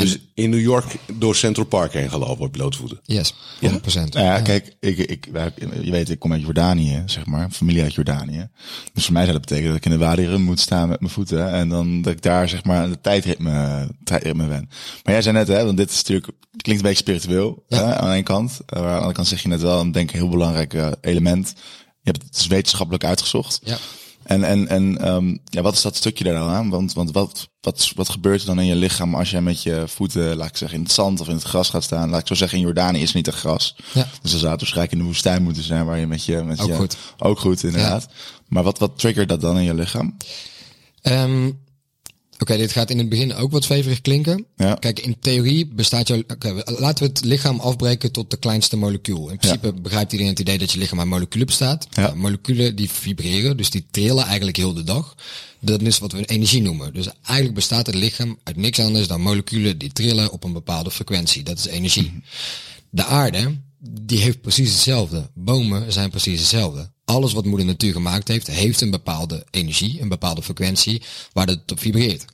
Dus 0.00 0.18
in 0.34 0.50
New 0.50 0.60
York 0.60 0.84
door 1.12 1.36
Central 1.36 1.66
Park 1.66 1.92
heen 1.92 2.10
gelopen 2.10 2.44
op 2.44 2.52
blootvoeten. 2.52 3.00
Yes, 3.02 3.34
100%. 3.34 3.36
Ja, 3.60 3.70
nou 4.10 4.24
ja, 4.24 4.40
kijk, 4.40 4.76
ik, 4.80 4.98
ik, 4.98 5.28
je 5.82 5.90
weet, 5.90 6.10
ik 6.10 6.18
kom 6.18 6.32
uit 6.32 6.40
Jordanië, 6.42 7.02
zeg 7.06 7.26
maar, 7.26 7.50
familie 7.50 7.82
uit 7.82 7.94
Jordanië. 7.94 8.48
Dus 8.92 9.04
voor 9.04 9.12
mij 9.12 9.22
zou 9.22 9.32
dat 9.38 9.46
betekenen 9.46 9.68
dat 9.72 9.84
ik 9.84 9.92
in 9.92 9.98
de 9.98 10.04
Wadi 10.04 10.26
Rum 10.26 10.40
moet 10.42 10.60
staan 10.60 10.88
met 10.88 11.00
mijn 11.00 11.12
voeten 11.12 11.52
en 11.52 11.68
dan 11.68 12.02
dat 12.02 12.12
ik 12.12 12.22
daar, 12.22 12.48
zeg 12.48 12.64
maar, 12.64 12.88
de 12.88 13.00
tijdritme, 13.00 13.88
tijdritme 14.04 14.46
ben. 14.46 14.68
Maar 15.02 15.12
jij 15.12 15.22
zei 15.22 15.36
net, 15.36 15.48
hè, 15.48 15.64
want 15.64 15.76
dit 15.76 15.90
is 15.90 15.96
natuurlijk, 15.96 16.26
het 16.26 16.62
klinkt 16.62 16.82
een 16.82 16.88
beetje 16.88 17.04
spiritueel, 17.04 17.64
Ja. 17.68 17.76
hè, 17.76 17.94
aan 17.96 18.10
één 18.12 18.24
kant. 18.24 18.58
Maar 18.66 18.78
aan 18.82 18.86
de 18.88 18.94
andere 18.94 19.12
kant 19.12 19.28
zeg 19.28 19.42
je 19.42 19.48
net 19.48 19.60
wel, 19.60 19.80
een 19.80 19.92
denk 19.92 20.08
ik 20.08 20.14
een 20.14 20.20
heel 20.20 20.30
belangrijk 20.30 20.74
eh, 20.74 20.90
element. 21.00 21.52
Je 22.02 22.10
hebt 22.10 22.22
het 22.22 22.36
is 22.36 22.46
wetenschappelijk 22.46 23.04
uitgezocht. 23.04 23.60
Ja. 23.64 23.76
En, 24.22 24.44
en, 24.44 24.68
en 24.68 25.08
um, 25.08 25.40
ja, 25.44 25.62
wat 25.62 25.74
is 25.74 25.82
dat 25.82 25.96
stukje 25.96 26.24
daar 26.24 26.34
dan 26.34 26.48
aan? 26.48 26.70
Want, 26.70 26.92
want 26.92 27.10
wat, 27.10 27.48
wat, 27.60 27.92
wat 27.94 28.08
gebeurt 28.08 28.40
er 28.40 28.46
dan 28.46 28.58
in 28.58 28.66
je 28.66 28.74
lichaam 28.74 29.14
als 29.14 29.30
jij 29.30 29.42
met 29.42 29.62
je 29.62 29.84
voeten, 29.86 30.36
laat 30.36 30.48
ik 30.48 30.56
zeggen, 30.56 30.78
in 30.78 30.84
het 30.84 30.92
zand 30.92 31.20
of 31.20 31.28
in 31.28 31.34
het 31.34 31.44
gras 31.44 31.70
gaat 31.70 31.82
staan? 31.82 32.10
Laat 32.10 32.20
ik 32.20 32.26
zo 32.26 32.34
zeggen, 32.34 32.58
in 32.58 32.64
Jordanië 32.64 33.02
is 33.02 33.12
niet 33.12 33.28
echt 33.28 33.38
gras. 33.38 33.76
Ja. 33.92 34.06
Dus 34.22 34.30
dan 34.30 34.40
zou 34.40 34.52
het 34.52 34.60
waarschijnlijk 34.60 34.92
in 34.92 34.98
de 34.98 35.04
woestijn 35.04 35.42
moeten 35.42 35.62
zijn 35.62 35.84
waar 35.84 35.98
je 35.98 36.06
met 36.06 36.24
je... 36.24 36.42
Met 36.42 36.60
Ook 36.60 36.68
je, 36.68 36.74
goed. 36.74 36.96
Ook 37.18 37.38
goed, 37.38 37.62
inderdaad. 37.62 38.08
Maar 38.48 38.62
wat, 38.62 38.78
wat 38.78 38.98
triggert 38.98 39.28
dat 39.28 39.40
dan 39.40 39.56
in 39.58 39.64
je 39.64 39.74
lichaam? 39.74 40.16
Ehm, 41.02 41.50
Oké, 42.40 42.56
dit 42.56 42.72
gaat 42.72 42.90
in 42.90 42.98
het 42.98 43.08
begin 43.08 43.34
ook 43.34 43.50
wat 43.50 43.64
zweverig 43.64 44.00
klinken. 44.00 44.46
Ja. 44.56 44.74
Kijk, 44.74 45.00
in 45.00 45.16
theorie 45.20 45.66
bestaat 45.66 46.08
jouw... 46.08 46.22
laten 46.64 47.04
we 47.04 47.10
het 47.10 47.24
lichaam 47.24 47.60
afbreken 47.60 48.12
tot 48.12 48.30
de 48.30 48.36
kleinste 48.36 48.76
molecuul. 48.76 49.30
In 49.30 49.36
principe 49.36 49.72
begrijpt 49.72 50.12
iedereen 50.12 50.32
het 50.32 50.40
idee 50.40 50.58
dat 50.58 50.72
je 50.72 50.78
lichaam 50.78 50.98
uit 50.98 51.08
moleculen 51.08 51.46
bestaat. 51.46 51.86
Ja. 51.90 52.00
Nou, 52.00 52.16
moleculen 52.16 52.76
die 52.76 52.90
vibreren, 52.90 53.56
dus 53.56 53.70
die 53.70 53.86
trillen 53.90 54.24
eigenlijk 54.24 54.56
heel 54.56 54.74
de 54.74 54.82
dag. 54.82 55.14
Dat 55.60 55.82
is 55.82 55.98
wat 55.98 56.12
we 56.12 56.24
energie 56.24 56.62
noemen. 56.62 56.92
Dus 56.94 57.08
eigenlijk 57.22 57.54
bestaat 57.54 57.86
het 57.86 57.94
lichaam 57.94 58.38
uit 58.42 58.56
niks 58.56 58.80
anders 58.80 59.06
dan 59.06 59.20
moleculen 59.20 59.78
die 59.78 59.92
trillen 59.92 60.30
op 60.30 60.44
een 60.44 60.52
bepaalde 60.52 60.90
frequentie. 60.90 61.42
Dat 61.42 61.58
is 61.58 61.66
energie. 61.66 62.22
De 62.90 63.04
aarde, 63.04 63.60
die 63.78 64.18
heeft 64.18 64.40
precies 64.40 64.70
hetzelfde. 64.70 65.30
Bomen 65.34 65.92
zijn 65.92 66.10
precies 66.10 66.38
hetzelfde. 66.38 66.90
Alles 67.10 67.32
wat 67.32 67.44
moeder 67.44 67.66
natuur 67.66 67.92
gemaakt 67.92 68.28
heeft, 68.28 68.46
heeft 68.46 68.80
een 68.80 68.90
bepaalde 68.90 69.46
energie, 69.50 70.00
een 70.00 70.08
bepaalde 70.08 70.42
frequentie, 70.42 71.02
waar 71.32 71.46
het 71.46 71.72
op 71.72 71.80
vibreert. 71.80 72.24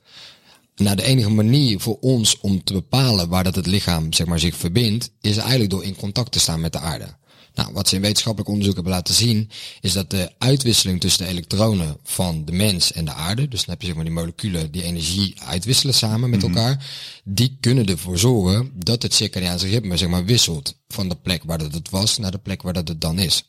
Nou, 0.77 0.97
de 0.97 1.03
enige 1.03 1.31
manier 1.31 1.81
voor 1.81 1.99
ons 2.01 2.41
om 2.41 2.65
te 2.65 2.73
bepalen 2.73 3.29
waar 3.29 3.45
dat 3.45 3.55
het 3.55 3.67
lichaam 3.67 4.13
zeg 4.13 4.27
maar, 4.27 4.39
zich 4.39 4.57
verbindt, 4.57 5.11
is 5.21 5.37
eigenlijk 5.37 5.71
door 5.71 5.85
in 5.85 5.97
contact 5.97 6.33
te 6.33 6.39
staan 6.39 6.61
met 6.61 6.73
de 6.73 6.79
aarde. 6.79 7.17
Nou, 7.55 7.73
wat 7.73 7.89
ze 7.89 7.95
in 7.95 8.01
wetenschappelijk 8.01 8.51
onderzoek 8.51 8.75
hebben 8.75 8.93
laten 8.93 9.15
zien, 9.15 9.51
is 9.81 9.93
dat 9.93 10.11
de 10.11 10.33
uitwisseling 10.39 11.01
tussen 11.01 11.25
de 11.25 11.31
elektronen 11.31 11.97
van 12.03 12.45
de 12.45 12.53
mens 12.53 12.93
en 12.93 13.05
de 13.05 13.13
aarde, 13.13 13.49
dus 13.49 13.61
dan 13.65 13.71
heb 13.71 13.81
je 13.81 13.87
zeg 13.87 13.97
maar 13.97 14.05
die 14.05 14.15
moleculen 14.15 14.71
die 14.71 14.83
energie 14.83 15.35
uitwisselen 15.43 15.95
samen 15.95 16.31
met 16.31 16.43
elkaar, 16.43 16.87
die 17.25 17.57
kunnen 17.61 17.87
ervoor 17.87 18.19
zorgen 18.19 18.71
dat 18.75 19.03
het 19.03 19.15
circadiaanse 19.15 19.69
ritme 19.69 19.97
zeg 19.97 20.09
maar 20.09 20.25
wisselt 20.25 20.77
van 20.89 21.09
de 21.09 21.17
plek 21.17 21.43
waar 21.45 21.59
dat 21.59 21.75
het 21.75 21.91
was 21.91 22.19
naar 22.19 22.31
de 22.31 22.39
plek 22.39 22.63
waar 22.63 22.73
dat 22.73 22.89
het 22.89 23.01
dan 23.01 23.19
is. 23.19 23.45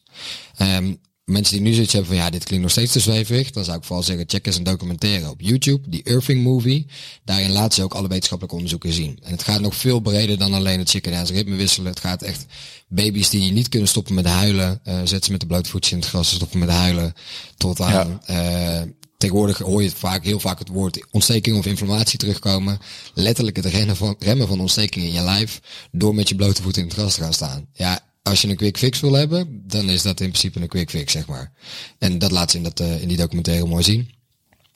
Ehm, 0.56 0.94
mensen 1.28 1.56
die 1.56 1.66
nu 1.66 1.74
zoiets 1.74 1.94
hebben 1.94 2.12
van 2.12 2.20
ja, 2.24 2.30
dit 2.30 2.44
klinkt 2.44 2.64
nog 2.64 2.72
steeds 2.72 2.92
te 2.92 3.00
zweverig, 3.00 3.52
dan 3.52 3.64
zou 3.64 3.78
ik 3.78 3.84
vooral 3.84 4.04
zeggen, 4.04 4.30
check 4.30 4.46
eens 4.46 4.56
een 4.56 4.64
documentaire 4.64 5.30
op 5.30 5.42
YouTube, 5.42 5.90
die 5.90 6.04
Irving 6.04 6.44
Movie. 6.44 6.86
Daarin 7.24 7.52
laten 7.52 7.74
ze 7.74 7.84
ook 7.84 7.94
alle 7.94 8.08
wetenschappelijke 8.08 8.56
onderzoeken 8.56 8.94
zien. 8.94 9.20
En 9.24 9.32
het 9.32 9.44
gaat 9.44 9.62
nog 9.62 9.76
veel 9.76 10.00
breder 10.00 10.38
dan 10.38 10.54
alleen 10.54 10.80
het 10.80 10.90
circadiaanse 10.90 11.34
ritme 11.34 11.56
wisselen. 11.56 11.90
Het 11.90 12.00
gaat 12.00 12.22
echt 12.22 12.46
baby's 12.88 13.30
die 13.30 13.52
niet 13.52 13.70
kunnen 13.70 13.90
stoppen 13.90 14.16
met 14.16 14.26
huilen, 14.26 14.80
eh 14.84 15.00
zet 15.04 15.26
ze 15.26 15.32
met 15.32 15.40
de 15.40 15.48
blote 15.48 15.70
voetjes 15.70 15.94
in 15.94 16.00
het 16.00 16.08
gras, 16.08 16.36
stoppen 16.36 16.60
met 16.60 16.70
huilen, 16.70 17.14
tot 17.58 17.82
aan 17.82 18.22
eh, 18.26 18.82
Tegenwoordig 19.18 19.58
hoor 19.58 19.82
je 19.82 19.88
het 19.88 19.98
vaak, 19.98 20.24
heel 20.24 20.40
vaak 20.40 20.60
het 20.60 20.68
woord 20.68 21.06
ontsteking 21.12 21.58
of 21.58 21.66
inflammatie 21.66 22.20
terugkomen. 22.20 22.80
Letterlijk 23.14 23.56
het 23.56 23.66
remmen 23.66 23.96
van, 23.96 24.16
remmen 24.20 24.48
van 24.48 24.60
ontsteking 24.60 25.06
in 25.06 25.14
je 25.14 25.22
lijf 25.22 25.60
door 25.92 26.16
met 26.16 26.30
je 26.30 26.36
blote 26.36 26.62
voeten 26.62 26.82
in 26.82 26.88
het 26.88 26.98
gras 26.98 27.14
te 27.14 27.22
gaan 27.22 27.34
staan. 27.34 27.68
Ja, 27.74 28.00
als 28.30 28.42
je 28.42 28.48
een 28.48 28.56
quick 28.56 28.78
fix 28.78 29.00
wil 29.00 29.14
hebben, 29.14 29.64
dan 29.68 29.90
is 29.90 30.02
dat 30.02 30.20
in 30.20 30.28
principe 30.28 30.62
een 30.62 30.68
quick 30.68 30.90
fix, 30.90 31.12
zeg 31.12 31.28
maar. 31.28 31.52
En 31.98 32.20
dat 32.20 32.32
laat 32.32 32.52
ze 32.52 32.58
in, 32.58 32.64
dat, 32.64 32.80
eh, 32.80 33.02
in 33.02 33.08
die 33.08 33.18
documentaire 33.18 33.66
mooi 33.66 33.84
zien. 33.84 34.10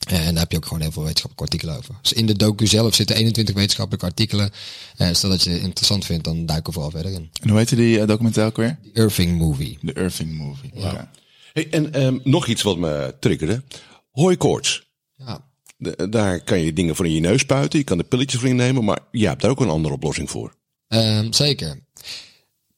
Eh, 0.08 0.28
en 0.28 0.32
daar 0.34 0.44
heb 0.44 0.52
je 0.52 0.58
ook 0.58 0.66
gewoon 0.66 0.82
heel 0.82 0.92
veel 0.92 1.04
wetenschappelijke 1.04 1.54
artikelen 1.54 1.78
over. 1.78 1.96
Dus 2.02 2.14
in 2.14 2.26
de 2.26 2.36
docu 2.36 2.68
zelf 2.68 2.96
zitten 2.96 3.16
21 3.16 3.56
wetenschappelijke 3.56 4.06
artikelen. 4.06 4.52
Eh, 4.98 5.08
stel 5.12 5.30
dat 5.30 5.44
je 5.44 5.50
het 5.50 5.62
interessant 5.62 6.06
vindt, 6.06 6.24
dan 6.24 6.46
duiken 6.46 6.66
we 6.68 6.72
vooral 6.74 6.92
verder 6.92 7.12
in. 7.12 7.30
En 7.42 7.50
hoe 7.50 7.58
heette 7.58 7.76
die 7.76 7.98
uh, 7.98 8.08
documentaire 8.08 8.52
ook 8.52 8.58
weer? 8.58 8.78
Die 8.82 8.92
Irving 8.94 9.38
Movie. 9.38 9.78
De 9.82 9.94
Irving 9.94 10.38
Movie. 10.38 10.72
Ja. 10.74 11.12
Hey, 11.54 11.68
en 11.70 11.94
ehm, 11.94 12.18
nog 12.24 12.48
iets 12.48 12.62
wat 12.62 12.78
me 12.78 13.16
triggerde. 13.20 13.64
Hooikoorts. 14.12 14.90
Ja. 15.16 15.50
De- 15.78 16.10
daar 16.10 16.44
kan 16.44 16.60
je 16.60 16.74
dingen 16.74 16.96
voor 16.96 17.06
in 17.06 17.14
je 17.14 17.20
neus 17.20 17.42
spuiten. 17.42 17.80
Je 17.80 17.86
kan 17.86 17.98
er 17.98 18.04
pilletjes 18.06 18.40
voor 18.40 18.50
innemen. 18.50 18.84
Maar 18.84 19.00
je 19.12 19.28
hebt 19.28 19.42
daar 19.42 19.52
ook 19.52 19.60
een 19.60 19.70
andere 19.70 19.94
oplossing 19.94 20.30
voor. 20.30 20.56
Ehm, 20.88 21.32
zeker. 21.32 21.88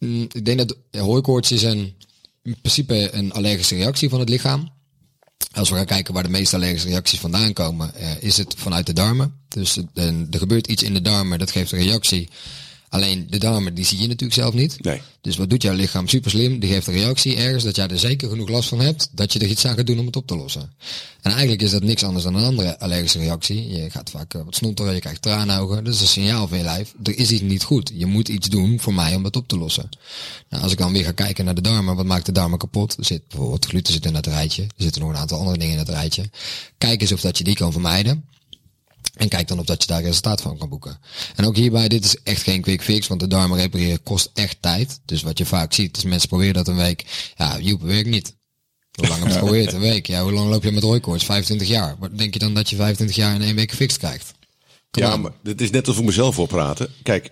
Mm, 0.04 0.28
ik 0.32 0.46
denk 0.46 0.58
dat 0.58 0.78
ja, 0.92 1.02
hooikoorts 1.02 1.52
is 1.52 1.64
een, 1.64 1.94
in 2.44 2.56
principe 2.62 3.14
een 3.14 3.32
allergische 3.32 3.76
reactie 3.76 4.10
van 4.10 4.20
het 4.20 4.30
lichaam. 4.30 4.72
Als 5.52 5.70
we 5.70 5.76
gaan 5.76 5.86
kijken 5.86 6.14
waar 6.14 6.24
de 6.24 6.30
meeste 6.30 6.56
allergische 6.56 6.88
reacties 6.88 7.20
vandaan 7.20 7.54
komen, 7.54 7.96
eh, 7.96 8.24
is 8.24 8.38
het 8.38 8.54
vanuit 8.58 8.86
de 8.86 8.94
darmen. 8.94 9.34
Dus 9.48 9.78
er 9.94 10.26
gebeurt 10.30 10.68
iets 10.68 10.84
in 10.84 10.94
de 10.94 11.02
darmen, 11.02 11.40
dat 11.40 11.52
geeft 11.52 11.72
een 11.72 11.84
reactie. 11.84 12.30
Alleen 12.94 13.28
de 13.30 13.38
darmen, 13.38 13.74
die 13.74 13.86
zie 13.86 14.02
je 14.02 14.08
natuurlijk 14.08 14.34
zelf 14.34 14.54
niet. 14.54 14.84
Nee. 14.84 15.02
Dus 15.22 15.38
wat 15.38 15.50
doet 15.50 15.62
jouw 15.62 15.74
lichaam? 15.74 16.08
Super 16.08 16.32
slim. 16.32 16.60
Die 16.60 16.70
geeft 16.70 16.88
een 16.88 16.94
reactie 16.94 17.36
ergens 17.36 17.64
dat 17.64 17.76
jij 17.76 17.88
er 17.88 18.00
zeker 18.00 18.30
genoeg 18.30 18.50
last 18.50 18.70
van 18.70 18.80
hebt 18.80 19.10
dat 19.12 19.34
je 19.34 19.40
er 19.40 19.48
iets 19.48 19.66
aan 19.66 19.76
gaat 19.76 19.88
doen 19.88 20.00
om 20.00 20.06
het 20.06 20.16
op 20.16 20.28
te 20.28 20.36
lossen. 20.36 20.72
En 21.22 21.32
eigenlijk 21.32 21.62
is 21.62 21.72
dat 21.72 21.84
niks 21.84 22.04
anders 22.04 22.24
dan 22.24 22.36
een 22.36 22.44
andere 22.44 22.80
allergische 22.80 23.20
reactie. 23.20 23.68
Je 23.68 23.90
gaat 23.90 24.10
vaak 24.10 24.34
eh, 24.34 24.42
wat 24.46 24.56
snotteren, 24.56 24.94
je 24.94 25.00
krijgt 25.00 25.22
traanogen. 25.22 25.84
Dat 25.84 25.94
is 25.94 26.02
een 26.02 26.08
signaal 26.08 26.48
van 26.48 26.58
je 26.58 26.64
lijf. 26.64 26.94
Er 27.04 27.18
is 27.18 27.32
iets 27.32 27.42
niet 27.42 27.64
goed. 27.64 27.92
Je 27.94 28.06
moet 28.06 28.28
iets 28.28 28.50
doen 28.50 28.80
voor 28.80 28.94
mij 28.94 29.16
om 29.16 29.24
het 29.24 29.36
op 29.36 29.48
te 29.48 29.58
lossen. 29.58 29.90
Nou, 30.50 30.64
als 30.64 30.72
ik 30.72 30.78
dan 30.78 30.94
weer 30.94 31.04
ga 31.04 31.12
kijken 31.12 31.46
naar 31.46 31.56
de 31.56 31.62
darmen, 31.62 31.96
wat 31.96 32.06
maakt 32.06 32.26
de 32.26 32.32
darmen 32.32 32.60
kapot? 32.60 32.98
Er 32.98 33.06
zit 33.06 33.28
bijvoorbeeld 33.28 33.66
gluten 33.66 33.94
zit 33.94 34.06
in 34.06 34.14
dat 34.14 34.26
rijtje. 34.26 34.62
Er 34.62 34.70
zitten 34.76 35.02
nog 35.02 35.10
een 35.10 35.18
aantal 35.18 35.40
andere 35.40 35.58
dingen 35.58 35.78
in 35.78 35.86
dat 35.86 35.96
rijtje. 35.96 36.30
Kijk 36.78 37.02
eens 37.02 37.12
of 37.12 37.22
dat 37.22 37.38
je 37.38 37.44
die 37.44 37.56
kan 37.56 37.72
vermijden. 37.72 38.26
En 39.14 39.28
kijk 39.30 39.48
dan 39.48 39.60
of 39.60 39.66
dat 39.66 39.82
je 39.82 39.88
daar 39.88 40.02
resultaat 40.02 40.42
van 40.42 40.58
kan 40.58 40.70
boeken. 40.70 41.00
En 41.36 41.46
ook 41.46 41.56
hierbij, 41.56 41.88
dit 41.88 42.06
is 42.06 42.18
echt 42.24 42.42
geen 42.42 42.62
quick 42.62 42.82
fix, 42.84 43.08
want 43.08 43.20
de 43.20 43.28
darmen 43.28 43.58
repareren 43.58 44.04
kost 44.04 44.30
echt 44.34 44.58
tijd. 44.60 45.00
Dus 45.06 45.22
wat 45.22 45.38
je 45.38 45.46
vaak 45.46 45.74
ziet, 45.74 45.98
is 45.98 46.04
mensen 46.04 46.28
proberen 46.30 46.54
dat 46.54 46.68
een 46.68 46.76
week. 46.76 47.32
Ja, 47.38 47.60
Joep, 47.60 47.82
werkt 47.82 48.10
niet. 48.10 48.36
Hoe 48.92 49.08
lang 49.08 49.20
heb 49.20 49.28
je 49.28 49.34
het 49.34 49.44
geprobeerd? 49.44 49.74
Een 49.74 49.80
week. 49.80 50.08
Ja, 50.08 50.22
hoe 50.24 50.32
lang 50.32 50.50
loop 50.50 50.64
je 50.64 50.72
met 50.72 50.84
hooikoorts? 50.84 51.26
25 51.26 51.68
jaar. 51.68 51.96
Wat 52.00 52.18
denk 52.18 52.34
je 52.34 52.40
dan 52.40 52.54
dat 52.54 52.70
je 52.70 52.76
25 52.76 53.16
jaar 53.16 53.36
in 53.36 53.42
één 53.42 53.56
week 53.56 53.70
gefixt 53.70 53.98
krijgt? 53.98 54.32
Come 54.92 55.06
Ja, 55.06 55.14
on. 55.14 55.22
maar 55.22 55.32
dit 55.44 55.62
is 55.62 55.70
net 55.72 55.88
als 55.88 55.96
voor 55.96 56.06
mezelf 56.06 56.36
voor 56.36 56.48
praten. 56.48 56.90
Kijk, 57.04 57.30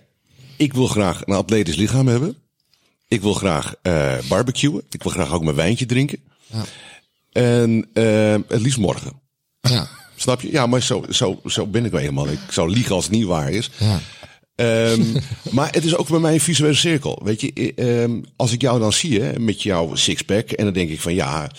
ik 0.56 0.72
wil 0.72 0.86
graag 0.86 1.26
een 1.26 1.34
atletisch 1.34 1.76
lichaam 1.76 2.06
hebben. 2.08 2.36
Ik 3.08 3.20
wil 3.20 3.34
graag 3.34 3.74
eh 3.82 4.18
barbecuen. 4.28 4.82
Ik 4.90 5.02
wil 5.02 5.12
graag 5.12 5.32
ook 5.32 5.42
mijn 5.42 5.56
wijntje 5.56 5.86
drinken. 5.86 6.18
Ja. 6.46 6.64
En 7.32 7.88
eh, 7.92 8.36
het 8.48 8.60
liefst 8.60 8.78
morgen. 8.78 9.20
Ja. 9.60 9.88
Snap 10.22 10.40
je? 10.40 10.50
Ja, 10.50 10.66
maar 10.66 10.82
zo, 10.82 11.04
zo, 11.10 11.40
zo 11.46 11.66
ben 11.66 11.84
ik 11.84 11.90
wel 11.90 12.00
helemaal. 12.00 12.28
Ik 12.28 12.38
zou 12.50 12.70
liegen 12.70 12.94
als 12.94 13.04
het 13.04 13.12
niet 13.12 13.24
waar 13.24 13.50
is. 13.50 13.70
Ja. 13.78 14.00
Ehm, 14.54 15.02
maar 15.56 15.72
het 15.72 15.84
is 15.84 15.96
ook 15.96 16.08
bij 16.08 16.18
mij 16.18 16.32
een 16.32 16.40
visuele 16.40 16.74
cirkel. 16.74 17.20
Weet 17.24 17.40
je, 17.40 17.52
eh, 17.52 18.02
ehm, 18.02 18.22
als 18.36 18.52
ik 18.52 18.60
jou 18.60 18.78
dan 18.78 18.92
zie 18.92 19.20
hè, 19.20 19.38
met 19.38 19.62
jouw 19.62 19.94
sixpack, 19.94 20.50
en 20.50 20.64
dan 20.64 20.74
denk 20.74 20.90
ik 20.90 21.00
van 21.00 21.14
ja, 21.14 21.50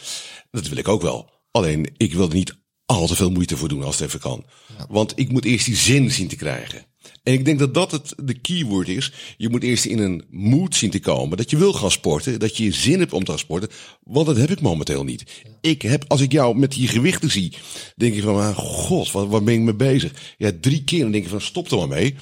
dat 0.52 0.67
wil 0.67 0.78
ik 0.78 0.88
ook 0.88 1.02
wel. 1.02 1.30
Alleen 1.52 1.93
ik 1.97 2.13
wil 2.13 2.28
niet 2.28 2.56
al 2.93 3.08
te 3.08 3.15
veel 3.15 3.32
moeite 3.32 3.58
voor 3.58 3.69
doen 3.69 3.84
als 3.84 3.99
het 3.99 4.08
even 4.08 4.19
kan. 4.19 4.45
Want 4.89 5.13
ik 5.15 5.32
moet 5.32 5.45
eerst 5.45 5.65
die 5.65 5.75
zin 5.75 6.12
zien 6.12 6.27
te 6.27 6.36
krijgen. 6.36 6.86
En 7.23 7.34
ik 7.34 7.45
denk 7.45 7.60
dat 7.60 7.73
dat 7.73 7.91
het 7.91 8.13
de 8.23 8.34
keyword 8.34 8.88
is. 8.88 9.13
Je 9.38 9.49
moet 9.49 9.63
eerst 9.63 9.86
in 9.86 9.99
een 9.99 10.23
mood 10.29 10.75
zien 10.75 10.89
te 10.89 10.99
komen. 10.99 11.38
Dat 11.38 11.49
je 11.49 11.58
wil 11.58 11.73
gaan 11.73 11.91
sporten. 11.91 12.39
Dat 12.39 12.58
je 12.58 12.71
zin 12.71 12.99
hebt 12.99 13.13
om 13.13 13.23
te 13.23 13.32
gaan 13.32 13.39
sporten. 13.39 13.69
Want 14.03 14.25
dat 14.25 14.38
heb 14.38 14.51
ik 14.51 14.62
momenteel 14.62 15.03
niet. 15.03 15.23
Ik 15.62 15.82
heb, 15.82 16.06
als 16.08 16.21
ik 16.21 16.32
jou 16.32 16.58
met 16.58 16.71
die 16.71 16.88
gewichten 16.88 17.32
zie, 17.32 17.53
denk 17.95 18.13
ik 18.13 18.23
van, 18.23 18.36
ah, 18.36 18.58
god, 18.58 19.12
wat, 19.12 19.27
waar 19.27 19.43
ben 19.43 19.53
ik 19.53 19.60
mee 19.60 19.75
bezig? 19.75 20.36
Ja, 20.38 20.51
drie 20.62 20.84
keer 20.84 21.01
dan 21.01 21.12
denk 21.12 21.23
ik 21.23 21.29
van, 21.29 21.41
stop 21.41 21.71
er 21.71 21.77
maar 21.77 21.88
mee. 21.88 22.15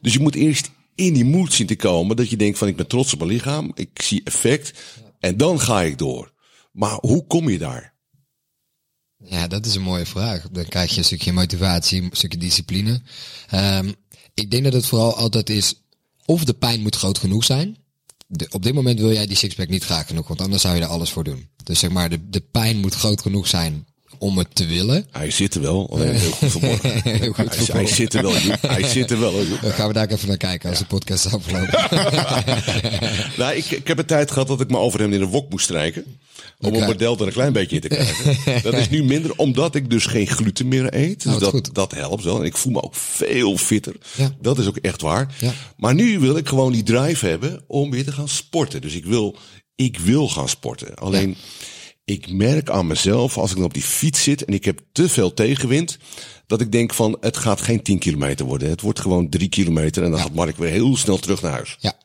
Dus 0.00 0.12
je 0.12 0.20
moet 0.20 0.34
eerst 0.34 0.70
in 0.94 1.12
die 1.12 1.24
mood 1.24 1.52
zien 1.52 1.66
te 1.66 1.76
komen. 1.76 2.16
Dat 2.16 2.30
je 2.30 2.36
denkt 2.36 2.58
van, 2.58 2.68
ik 2.68 2.76
ben 2.76 2.86
trots 2.86 3.12
op 3.12 3.18
mijn 3.18 3.30
lichaam. 3.30 3.72
Ik 3.74 4.02
zie 4.02 4.20
effect. 4.24 4.72
En 5.20 5.36
dan 5.36 5.60
ga 5.60 5.82
ik 5.82 5.98
door. 5.98 6.32
Maar 6.72 6.98
hoe 7.00 7.26
kom 7.26 7.48
je 7.48 7.58
daar? 7.58 7.97
Ja, 9.24 9.46
dat 9.46 9.66
is 9.66 9.74
een 9.74 9.82
mooie 9.82 10.06
vraag. 10.06 10.48
Dan 10.50 10.64
krijg 10.64 10.90
je 10.90 10.98
een 10.98 11.04
stukje 11.04 11.32
motivatie, 11.32 12.02
een 12.02 12.10
stukje 12.12 12.38
discipline. 12.38 13.02
Ehm, 13.48 13.92
ik 14.34 14.50
denk 14.50 14.64
dat 14.64 14.72
het 14.72 14.86
vooral 14.86 15.16
altijd 15.16 15.50
is, 15.50 15.74
of 16.24 16.44
de 16.44 16.54
pijn 16.54 16.80
moet 16.80 16.96
groot 16.96 17.18
genoeg 17.18 17.44
zijn. 17.44 17.76
De, 18.26 18.46
op 18.50 18.62
dit 18.62 18.74
moment 18.74 19.00
wil 19.00 19.12
jij 19.12 19.26
die 19.26 19.36
sixpack 19.36 19.68
niet 19.68 19.84
graag 19.84 20.06
genoeg, 20.06 20.28
want 20.28 20.40
anders 20.40 20.62
zou 20.62 20.74
je 20.74 20.82
er 20.82 20.88
alles 20.88 21.10
voor 21.10 21.24
doen. 21.24 21.48
Dus 21.64 21.78
zeg 21.78 21.90
maar, 21.90 22.10
de, 22.10 22.28
de 22.28 22.40
pijn 22.40 22.76
moet 22.76 22.94
groot 22.94 23.22
genoeg 23.22 23.46
zijn 23.46 23.86
om 24.18 24.38
het 24.38 24.54
te 24.54 24.66
willen. 24.66 25.06
Hij 25.10 25.30
zit 25.30 25.54
er 25.54 25.60
wel. 25.60 25.90
Alleen 25.90 26.14
heel 26.14 26.30
goed. 26.30 26.52
Heel 27.02 27.32
goed 27.32 27.56
hij, 27.56 27.66
hij 27.72 27.86
zit 27.86 28.14
er 28.14 28.22
wel. 28.22 28.38
Joep. 28.38 28.62
Hij 28.62 28.88
zit 28.88 29.10
er 29.10 29.20
wel. 29.20 29.44
Joep. 29.44 29.60
Dan 29.60 29.72
gaan 29.72 29.88
we 29.88 29.92
daar 29.92 30.08
even 30.08 30.28
naar 30.28 30.36
kijken 30.36 30.70
als 30.70 30.78
de 30.78 30.84
podcast 30.84 31.32
afgelopen. 31.32 31.78
Nou, 33.36 33.54
ik, 33.54 33.70
ik 33.70 33.86
heb 33.86 33.98
een 33.98 34.06
tijd 34.06 34.30
gehad 34.30 34.48
dat 34.48 34.60
ik 34.60 34.70
mijn 34.70 34.82
overhemd 34.82 35.14
in 35.14 35.20
een 35.20 35.28
wok 35.28 35.50
moest 35.50 35.64
strijken. 35.64 36.04
Om 36.60 36.74
een 36.74 36.86
model 36.86 37.18
er 37.18 37.26
een 37.26 37.32
klein 37.32 37.52
beetje 37.52 37.74
in 37.74 37.82
te 37.82 37.88
krijgen. 37.88 38.62
dat 38.70 38.74
is 38.74 38.88
nu 38.88 39.04
minder, 39.04 39.36
omdat 39.36 39.74
ik 39.74 39.90
dus 39.90 40.06
geen 40.06 40.26
gluten 40.26 40.68
meer 40.68 40.94
eet. 40.94 41.22
Dus 41.22 41.32
wat 41.32 41.52
dat, 41.52 41.70
dat 41.72 41.92
helpt 41.92 42.24
wel. 42.24 42.38
En 42.38 42.44
ik 42.44 42.56
voel 42.56 42.72
me 42.72 42.82
ook 42.82 42.94
veel 42.94 43.56
fitter. 43.56 43.96
Ja. 44.16 44.36
Dat 44.40 44.58
is 44.58 44.66
ook 44.66 44.76
echt 44.76 45.02
waar. 45.02 45.34
Ja. 45.40 45.52
Maar 45.76 45.94
nu 45.94 46.18
wil 46.18 46.36
ik 46.36 46.48
gewoon 46.48 46.72
die 46.72 46.82
drive 46.82 47.26
hebben 47.26 47.64
om 47.66 47.90
weer 47.90 48.04
te 48.04 48.12
gaan 48.12 48.28
sporten. 48.28 48.80
Dus 48.80 48.94
ik 48.94 49.04
wil, 49.04 49.36
ik 49.74 49.98
wil 49.98 50.28
gaan 50.28 50.48
sporten. 50.48 50.94
Alleen, 50.94 51.36
ik 52.04 52.32
merk 52.32 52.70
aan 52.70 52.86
mezelf, 52.86 53.38
als 53.38 53.50
ik 53.50 53.56
dan 53.56 53.64
op 53.64 53.74
die 53.74 53.82
fiets 53.82 54.22
zit 54.22 54.44
en 54.44 54.54
ik 54.54 54.64
heb 54.64 54.80
te 54.92 55.08
veel 55.08 55.34
tegenwind, 55.34 55.98
dat 56.46 56.60
ik 56.60 56.72
denk 56.72 56.94
van, 56.94 57.16
het 57.20 57.36
gaat 57.36 57.60
geen 57.60 57.82
10 57.82 57.98
kilometer 57.98 58.46
worden. 58.46 58.68
Het 58.70 58.80
wordt 58.80 59.00
gewoon 59.00 59.28
3 59.28 59.48
kilometer 59.48 60.02
en 60.02 60.10
dan 60.10 60.20
gaat 60.20 60.34
Mark 60.34 60.56
weer 60.56 60.70
heel 60.70 60.96
snel 60.96 61.18
terug 61.18 61.42
naar 61.42 61.52
huis. 61.52 61.76
Ja. 61.80 61.98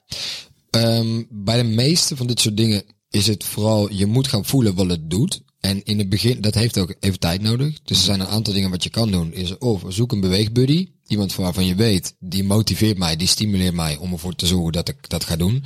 Ehm, 0.70 1.24
bij 1.30 1.58
de 1.58 1.64
meeste 1.64 2.16
van 2.16 2.28
dit 2.28 2.40
soort 2.40 2.58
dingen 2.58 2.84
is 3.14 3.28
het 3.28 3.44
vooral, 3.44 3.92
je 3.92 4.06
moet 4.06 4.28
gaan 4.28 4.46
voelen 4.46 4.76
wat 4.76 4.90
het 4.90 5.10
doet. 5.10 5.42
En 5.60 5.84
in 5.84 5.98
het 5.98 6.10
begin, 6.10 6.42
dat 6.42 6.56
heeft 6.56 6.78
ook 6.78 6.96
even 7.00 7.20
tijd 7.20 7.42
nodig. 7.42 7.78
Dus 7.84 7.98
er 7.98 8.04
zijn 8.04 8.20
een 8.20 8.28
aantal 8.28 8.54
dingen 8.54 8.70
wat 8.70 8.84
je 8.84 8.90
kan 8.90 9.12
doen. 9.12 9.34
Is 9.34 9.58
of 9.58 9.84
zoek 9.88 10.12
een 10.12 10.20
beweegbuddy. 10.20 10.90
Iemand 11.08 11.36
waarvan 11.36 11.66
je 11.66 11.76
weet, 11.76 12.16
die 12.20 12.44
motiveert 12.44 12.98
mij, 12.98 13.16
die 13.16 13.28
stimuleert 13.28 13.74
mij 13.74 13.98
om 13.98 14.12
ervoor 14.12 14.36
te 14.36 14.46
zorgen 14.46 14.72
dat 14.72 14.90
ik 14.90 15.10
dat 15.10 15.24
ga 15.24 15.36
doen. 15.36 15.64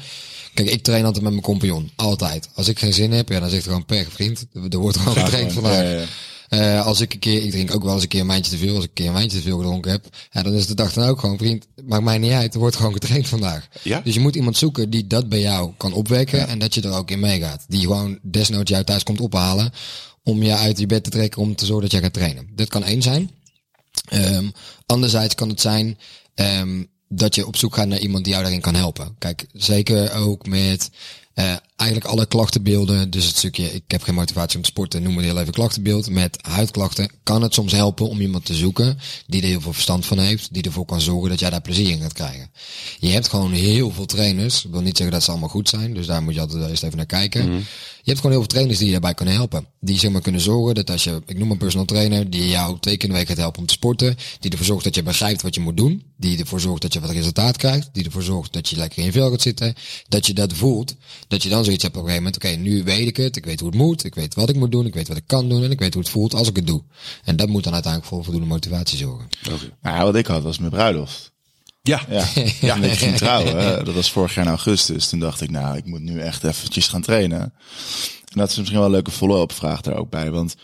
Kijk, 0.54 0.70
ik 0.70 0.84
train 0.84 1.06
altijd 1.06 1.24
met 1.24 1.32
mijn 1.32 1.46
compagnon. 1.46 1.92
Altijd. 1.96 2.50
Als 2.54 2.68
ik 2.68 2.80
geen 2.80 2.94
zin 2.94 3.12
heb, 3.12 3.30
ja, 3.30 3.40
dan 3.40 3.50
zeg 3.50 3.60
ik 3.60 3.66
gewoon 3.66 3.86
per 3.86 4.12
vriend. 4.12 4.46
Er 4.70 4.78
wordt 4.78 4.98
gewoon 4.98 5.24
getraind 5.24 5.54
vandaag. 5.54 5.84
ja, 5.84 5.90
ja, 5.90 6.00
ja. 6.00 6.06
Eh, 6.48 6.86
als 6.86 7.02
ik 7.02 7.14
een 7.14 7.20
keer, 7.20 7.44
ik 7.44 7.52
drink 7.52 7.76
ook 7.76 7.84
wel 7.84 7.94
eens 7.94 8.02
een 8.02 8.08
keer 8.08 8.22
een 8.22 8.28
wijntje 8.28 8.52
te 8.52 8.58
veel. 8.58 8.76
Als 8.76 8.84
ik 8.84 8.90
een 8.90 8.96
keer 8.96 9.08
een 9.08 9.14
wijntje 9.14 9.38
te 9.38 9.44
veel 9.44 9.58
gedronken 9.58 9.92
heb, 9.92 10.06
ja, 10.32 10.44
dan 10.44 10.54
is 10.54 10.68
de 10.68 10.76
dag 10.76 10.94
dan 10.94 11.08
ook 11.08 11.20
gewoon, 11.20 11.38
vriend, 11.38 11.68
maakt 11.86 12.04
mij 12.04 12.18
niet 12.18 12.32
uit. 12.32 12.54
Er 12.54 12.60
wordt 12.60 12.76
gewoon 12.76 12.94
getraind 12.94 13.28
vandaag. 13.28 13.68
Ja? 13.84 14.02
Dus 14.04 14.14
je 14.14 14.20
moet 14.20 14.36
iemand 14.36 14.58
zoeken 14.58 14.90
die 14.90 15.08
dat 15.08 15.30
bij 15.30 15.40
jou 15.40 15.72
kan 15.78 15.94
opwekken 15.94 16.48
en 16.48 16.60
dat 16.60 16.74
je 16.74 16.82
er 16.82 16.94
ook 16.94 17.12
in 17.12 17.20
meegaat. 17.20 17.66
Die 17.68 17.82
gewoon 17.82 18.20
desnoods 18.22 18.72
jou 18.72 18.84
thuis 18.84 19.04
komt 19.04 19.22
ophalen 19.22 19.72
om 20.24 20.44
je 20.44 20.56
uit 20.56 20.80
je 20.80 20.86
bed 20.86 21.04
te 21.04 21.10
trekken 21.10 21.42
om 21.42 21.56
te 21.56 21.66
zorgen 21.66 21.84
dat 21.84 21.92
jij 21.92 22.02
gaat 22.02 22.14
trainen. 22.14 22.50
Dit 22.56 22.70
kan 22.70 22.84
één 22.84 23.02
zijn. 23.02 23.32
Ehm 24.10 24.48
anderzijds 24.88 25.36
kan 25.36 25.50
het 25.50 25.62
zijn 25.62 25.98
ehm, 26.34 26.84
dat 27.10 27.36
je 27.36 27.48
op 27.48 27.56
zoek 27.56 27.76
gaat 27.76 27.88
naar 27.88 28.00
iemand 28.00 28.24
die 28.24 28.34
jou 28.34 28.44
daarin 28.44 28.62
kan 28.62 28.76
helpen. 28.76 29.16
Kijk, 29.18 29.46
zeker 29.54 30.14
ook 30.14 30.48
met 30.48 30.90
eh, 31.34 31.56
eigenlijk 31.78 32.12
alle 32.12 32.26
klachtenbeelden. 32.26 33.10
Dus 33.10 33.26
het 33.26 33.38
stukje, 33.38 33.74
ik 33.74 33.84
heb 33.88 34.04
geen 34.04 34.16
motivatie 34.16 34.58
om 34.58 34.64
te 34.64 34.70
sporten, 34.70 35.04
noem 35.04 35.16
het 35.16 35.26
heel 35.26 35.40
even 35.40 35.54
klachtenbeeld. 35.54 36.10
Met 36.10 36.38
huidklachten 36.42 37.10
kan 37.24 37.42
het 37.42 37.54
soms 37.54 37.72
helpen 37.72 38.10
om 38.10 38.22
iemand 38.22 38.46
te 38.46 38.56
zoeken 38.56 38.98
die 39.28 39.42
er 39.42 39.48
heel 39.48 39.62
veel 39.62 39.74
verstand 39.74 40.06
van 40.06 40.20
heeft. 40.20 40.54
Die 40.54 40.64
ervoor 40.64 40.86
kan 40.86 41.02
zorgen 41.02 41.30
dat 41.30 41.40
jij 41.40 41.50
daar 41.50 41.62
plezier 41.62 41.90
in 41.90 42.02
gaat 42.02 42.14
krijgen. 42.14 42.52
Je 43.00 43.10
hebt 43.10 43.28
gewoon 43.28 43.52
heel 43.52 43.92
veel 43.92 44.06
trainers. 44.06 44.66
Ik 44.66 44.72
wil 44.72 44.82
niet 44.82 44.98
zeggen 44.98 45.16
dat 45.16 45.24
ze 45.24 45.32
allemaal 45.32 45.50
goed 45.50 45.70
zijn. 45.70 45.94
Dus 45.94 46.06
daar 46.06 46.24
moet 46.24 46.34
je 46.34 46.40
altijd 46.40 46.70
eerst 46.70 46.84
even 46.84 46.98
naar 46.98 47.06
kijken. 47.06 47.66
Je 48.02 48.14
hebt 48.14 48.26
gewoon 48.26 48.32
heel 48.32 48.42
veel 48.42 48.56
trainers 48.56 48.78
die 48.78 48.88
je 48.88 48.92
daarbij 48.92 49.14
kunnen 49.14 49.34
helpen. 49.34 49.66
Die 49.80 50.00
zeg 50.00 50.12
maar 50.12 50.22
kunnen 50.22 50.42
zorgen 50.42 50.76
dat 50.76 50.90
als 50.90 51.04
je, 51.04 51.22
ik 51.26 51.38
noem 51.38 51.52
een 51.52 51.58
personal 51.58 51.86
trainer, 51.86 52.30
die 52.30 52.50
jou 52.50 52.80
twee 52.80 52.98
keer 52.98 53.08
in 53.08 53.14
de 53.14 53.20
week 53.20 53.28
gaat 53.28 53.38
helpen 53.38 53.60
om 53.60 53.66
te 53.66 53.74
sporten. 53.74 54.16
Die 54.40 54.52
ervoor 54.52 54.66
zorgt 54.66 54.84
dat 54.84 54.96
je 54.96 55.04
begrijpt 55.04 55.42
wat 55.42 55.56
je 55.56 55.62
moet 55.62 55.78
doen. 55.78 56.04
Die 56.18 56.40
ervoor 56.40 56.60
zorgt 56.60 56.82
dat 56.82 56.94
je 56.94 57.00
wat 57.00 57.10
resultaat 57.10 57.58
krijgt. 57.58 57.90
Die 57.92 58.06
ervoor 58.06 58.24
zorgt 58.24 58.54
dat 58.54 58.70
je 58.70 58.76
lekker 58.76 59.00
in 59.00 59.06
je 59.06 59.12
vel 59.12 59.30
gaat 59.30 59.42
zitten. 59.42 59.74
Dat 60.08 60.26
je 60.26 60.34
dat 60.34 60.54
voelt. 60.54 60.96
Dat 61.28 61.44
je 61.44 61.50
dan 61.50 61.66
zoiets 61.68 61.84
hebt 61.84 61.98
op 61.98 62.04
een 62.04 62.10
gegeven 62.10 62.32
moment. 62.32 62.46
Oké, 62.46 62.70
nu 62.70 62.84
weet 62.84 63.08
ik 63.08 63.18
het. 63.18 63.36
Ik 63.36 63.46
weet 63.46 63.60
hoe 63.60 63.70
het 63.70 63.78
moet. 63.78 64.04
Ik 64.04 64.16
weet 64.16 64.36
wat 64.36 64.50
ik 64.50 64.56
moet 64.56 64.72
doen. 64.72 64.86
Ik 64.86 64.94
weet 64.94 65.08
wat 65.08 65.18
ik 65.18 65.28
kan 65.28 65.50
doen. 65.50 65.64
En 65.64 65.72
ik 65.72 65.80
weet 65.80 65.94
hoe 65.94 66.04
het 66.04 66.12
voelt 66.12 66.34
als 66.34 66.48
ik 66.48 66.56
het 66.56 66.68
doe. 66.68 66.84
En 67.24 67.36
dat 67.36 67.50
moet 67.50 67.64
dan 67.64 67.74
uiteindelijk 67.74 68.14
voor 68.14 68.24
voldoende 68.24 68.48
motivatie 68.48 68.98
zorgen. 68.98 69.28
Nou, 69.82 70.04
wat 70.04 70.16
ik 70.16 70.26
had 70.26 70.44
was 70.44 70.58
mijn 70.58 70.72
bruiloft. 70.72 71.32
Ja. 71.82 72.02
Ja, 72.10 72.26
ja. 72.62 72.76
En 72.76 72.84
ik 72.84 72.98
ging 72.98 73.16
trouwen. 73.16 73.86
Dat 73.86 73.94
was 73.94 74.12
vorig 74.12 74.36
jaar 74.36 74.46
in 74.46 74.52
augustus. 74.52 75.08
Toen 75.08 75.20
dacht 75.20 75.42
ik, 75.42 75.50
nou, 75.50 75.78
ik 75.78 75.86
moet 75.86 76.02
nu 76.02 76.20
echt 76.20 76.44
eventjes 76.44 76.88
gaan 76.88 77.02
trainen. 77.02 77.42
En 77.42 78.40
dat 78.40 78.50
is 78.50 78.58
misschien 78.58 78.78
wel 78.78 78.88
een 78.88 78.94
leuke 78.94 79.12
follow-up 79.12 79.52
vraag 79.52 79.82
daar 79.82 79.98
ook 79.98 80.10
bij. 80.10 80.32
Want 80.32 80.56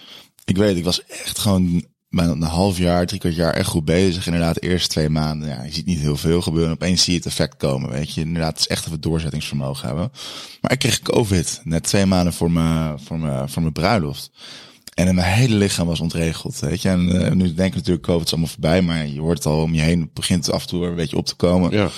ik 0.46 0.58
weet, 0.58 0.78
ik 0.78 0.84
was 0.84 1.06
echt 1.06 1.40
gewoon 1.40 1.86
bijna 2.16 2.32
een 2.32 2.42
half 2.42 2.78
jaar, 2.78 3.06
drie 3.06 3.20
kwart 3.20 3.36
jaar 3.36 3.54
echt 3.54 3.68
goed 3.68 3.86
bezig. 3.86 4.26
Inderdaad, 4.26 4.56
de 4.56 4.62
eerste 4.62 4.88
twee 4.88 5.10
maanden, 5.10 5.50
ja, 5.50 5.64
je 5.64 5.74
ziet 5.74 5.86
niet 5.86 6.00
heel 6.00 6.18
veel 6.18 6.42
gebeuren. 6.42 6.74
Opeens 6.74 7.04
zie 7.04 7.14
je 7.14 7.18
het 7.20 7.28
effect 7.28 7.58
komen, 7.58 7.90
weet 7.90 8.14
je. 8.14 8.22
Inderdaad, 8.22 8.52
het 8.52 8.60
is 8.60 8.68
echt 8.68 8.86
even 8.86 9.02
doorzettingsvermogen 9.02 9.88
hebben. 9.88 10.12
Maar 10.62 10.72
ik 10.72 10.80
kreeg 10.80 11.02
COVID, 11.02 11.62
net 11.64 11.84
twee 11.84 12.06
maanden 12.06 12.34
voor 12.34 12.52
mijn, 12.52 13.00
voor 13.00 13.20
mijn, 13.20 13.50
voor 13.50 13.62
mijn 13.62 13.74
bruiloft. 13.74 14.32
En 14.94 15.16
mijn 15.16 15.34
hele 15.34 15.56
lichaam 15.56 15.88
was 15.88 16.00
ontregeld, 16.00 16.60
weet 16.60 16.82
je. 16.82 16.90
En 16.90 17.26
eh, 17.26 17.32
nu 17.32 17.54
denk 17.54 17.70
ik 17.70 17.76
natuurlijk, 17.76 18.06
COVID 18.06 18.26
is 18.26 18.32
allemaal 18.32 18.50
voorbij, 18.50 18.82
maar 18.82 19.08
je 19.08 19.20
hoort 19.20 19.38
het 19.38 19.46
al 19.46 19.62
om 19.62 19.74
je 19.74 19.82
heen, 19.82 20.02
het 20.02 20.14
begint 20.14 20.52
af 20.52 20.62
en 20.62 20.68
toe 20.68 20.80
weer 20.80 20.90
een 20.90 20.96
beetje 20.96 21.18
op 21.18 21.26
te 21.26 21.36
komen. 21.36 21.72
Ja. 21.72 21.90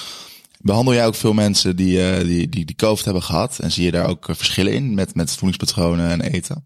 Behandel 0.59 0.93
jij 0.93 1.05
ook 1.05 1.15
veel 1.15 1.33
mensen 1.33 1.75
die, 1.75 2.09
eh, 2.09 2.25
die, 2.25 2.49
die, 2.49 2.65
die 2.65 2.75
COVID 2.75 3.05
hebben 3.05 3.23
gehad? 3.23 3.59
En 3.59 3.71
zie 3.71 3.83
je 3.83 3.91
daar 3.91 4.07
ook 4.07 4.29
eh, 4.29 4.35
verschillen 4.35 4.73
in 4.73 4.93
met, 4.93 5.15
met 5.15 5.31
voedingspatronen 5.31 6.09
en 6.09 6.21
eten? 6.21 6.65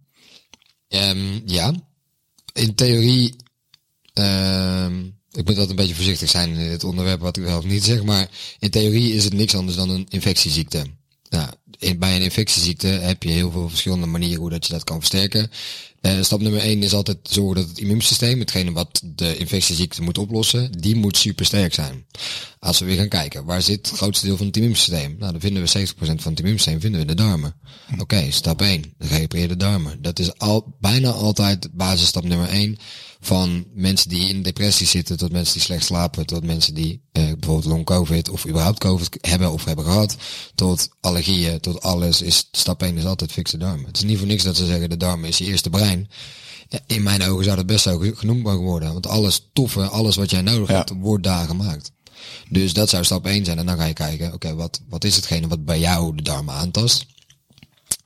Ehm, 0.88 1.40
ja, 1.46 1.74
in 2.54 2.76
theorie, 2.76 3.36
ehm, 4.14 5.06
ik 5.32 5.46
moet 5.46 5.48
altijd 5.48 5.70
een 5.70 5.76
beetje 5.76 5.96
voorzichtig 5.96 6.30
zijn 6.30 6.50
in 6.50 6.70
dit 6.70 6.84
onderwerp 6.84 7.20
wat 7.20 7.38
ik 7.38 7.44
wel 7.44 7.62
niet 7.62 7.84
zeg, 7.84 8.04
maar 8.04 8.30
in 8.60 8.70
theorie 8.70 9.14
is 9.14 9.24
het 9.24 9.34
niks 9.34 9.56
anders 9.56 9.78
dan 9.78 9.90
een 9.90 10.06
infectieziekte. 10.10 10.86
Nou, 11.30 11.50
in, 11.80 12.00
bij 12.00 12.16
een 12.16 12.22
infectieziekte 12.22 12.88
heb 12.88 13.24
je 13.24 13.30
heel 13.30 13.52
veel 13.52 13.70
verschillende 13.70 14.06
manieren 14.06 14.40
hoe 14.40 14.50
dat 14.50 14.66
je 14.66 14.74
dat 14.74 14.84
kan 14.84 14.98
versterken. 14.98 15.52
Eh, 16.02 16.22
stap 16.22 16.42
nummer 16.42 16.62
één 16.62 16.84
is 16.84 16.94
altijd 16.94 17.18
zorgen 17.24 17.56
dat 17.56 17.68
het 17.68 17.80
immuunsysteem, 17.80 18.40
hetgene 18.40 18.72
wat 18.72 19.02
de 19.04 19.38
infectieziekte 19.38 20.02
moet 20.02 20.18
oplossen, 20.18 20.72
die 20.72 20.96
moet 20.96 21.18
super 21.18 21.46
sterk 21.46 21.74
zijn. 21.74 22.06
Als 22.60 22.80
we 22.80 22.86
weer 22.86 22.98
gaan 22.98 23.08
kijken, 23.08 23.46
waar 23.46 23.62
zit 23.62 23.90
het 23.90 23.98
grootste 23.98 24.26
deel 24.26 24.38
van 24.38 24.46
het 24.46 24.58
immuunsysteem? 24.58 25.16
Nou, 25.20 25.32
dan 25.32 25.42
vinden 25.42 25.64
we 25.64 25.70
70% 25.70 26.22
van 26.22 26.32
het 26.32 26.40
immuunsysteem 26.40 26.80
vinden 26.80 27.02
we 27.02 27.08
in 27.08 27.16
de 27.16 27.24
darmen. 27.24 27.54
Oké, 27.98 28.32
stap 28.32 28.62
1, 28.62 28.94
repareer 28.98 29.48
de 29.48 29.58
darmen. 29.58 30.02
Dat 30.02 30.20
is 30.20 30.38
al, 30.38 30.76
bijna 30.80 31.10
altijd 31.10 31.70
basisstap 31.72 32.24
nummer 32.24 32.50
1 32.50 32.78
van 33.22 33.66
mensen 33.74 34.10
die 34.10 34.30
in 34.30 34.42
depressie 34.44 34.88
zitten, 34.88 35.18
tot 35.18 35.32
mensen 35.32 35.54
die 35.54 35.62
slecht 35.64 35.86
slapen, 35.86 36.26
tot 36.26 36.44
mensen 36.46 36.74
die 36.74 37.02
eh, 37.12 37.24
bijvoorbeeld 37.24 37.66
long 37.66 37.86
covid 37.86 38.30
of 38.30 38.48
überhaupt 38.48 38.80
covid 38.80 39.18
hebben 39.22 39.52
of 39.52 39.66
hebben 39.66 39.86
gehad, 39.86 40.16
tot 40.56 40.90
allergieën, 41.00 41.60
tot 41.60 41.82
alles 41.82 42.22
is 42.22 42.48
stap 42.52 42.82
1 42.84 42.98
is 42.98 43.06
altijd 43.06 43.32
fix 43.32 43.52
de 43.52 43.58
darmen. 43.58 43.86
Het 43.86 43.98
is 43.98 44.04
niet 44.04 44.18
voor 44.18 44.28
niks 44.28 44.44
dat 44.44 44.58
ze 44.58 44.66
zeggen 44.66 44.90
de 44.90 44.98
darmen 44.98 45.30
is 45.30 45.38
je 45.38 45.46
eerste 45.46 45.70
brein. 45.70 46.10
Ja, 46.70 46.80
In 46.88 47.04
mijn 47.04 47.24
ogen 47.24 47.44
zou 47.44 47.56
dat 47.56 47.66
best 47.66 47.84
zo 47.84 47.98
ge- 47.98 48.16
genoemd 48.16 48.44
mogen 48.44 48.64
worden, 48.64 48.94
want 48.94 49.08
alles 49.08 49.50
toffe, 49.54 49.82
alles 49.88 50.16
wat 50.16 50.30
jij 50.30 50.42
nodig 50.42 50.70
Ja. 50.70 50.76
hebt, 50.76 50.92
wordt 51.00 51.24
daar 51.24 51.48
gemaakt. 51.48 51.92
Dus 52.50 52.74
dat 52.74 52.90
zou 52.90 53.04
stap 53.04 53.26
1 53.26 53.46
zijn 53.46 53.58
en 53.58 53.66
dan 53.66 53.78
ga 53.78 53.86
je 53.86 53.94
kijken, 53.94 54.34
oké, 54.34 54.56
wat, 54.56 54.82
wat 54.90 55.04
is 55.04 55.16
hetgene 55.16 55.48
wat 55.48 55.66
bij 55.66 55.80
jou 55.80 56.16
de 56.16 56.22
darmen 56.22 56.54
aantast? 56.54 57.06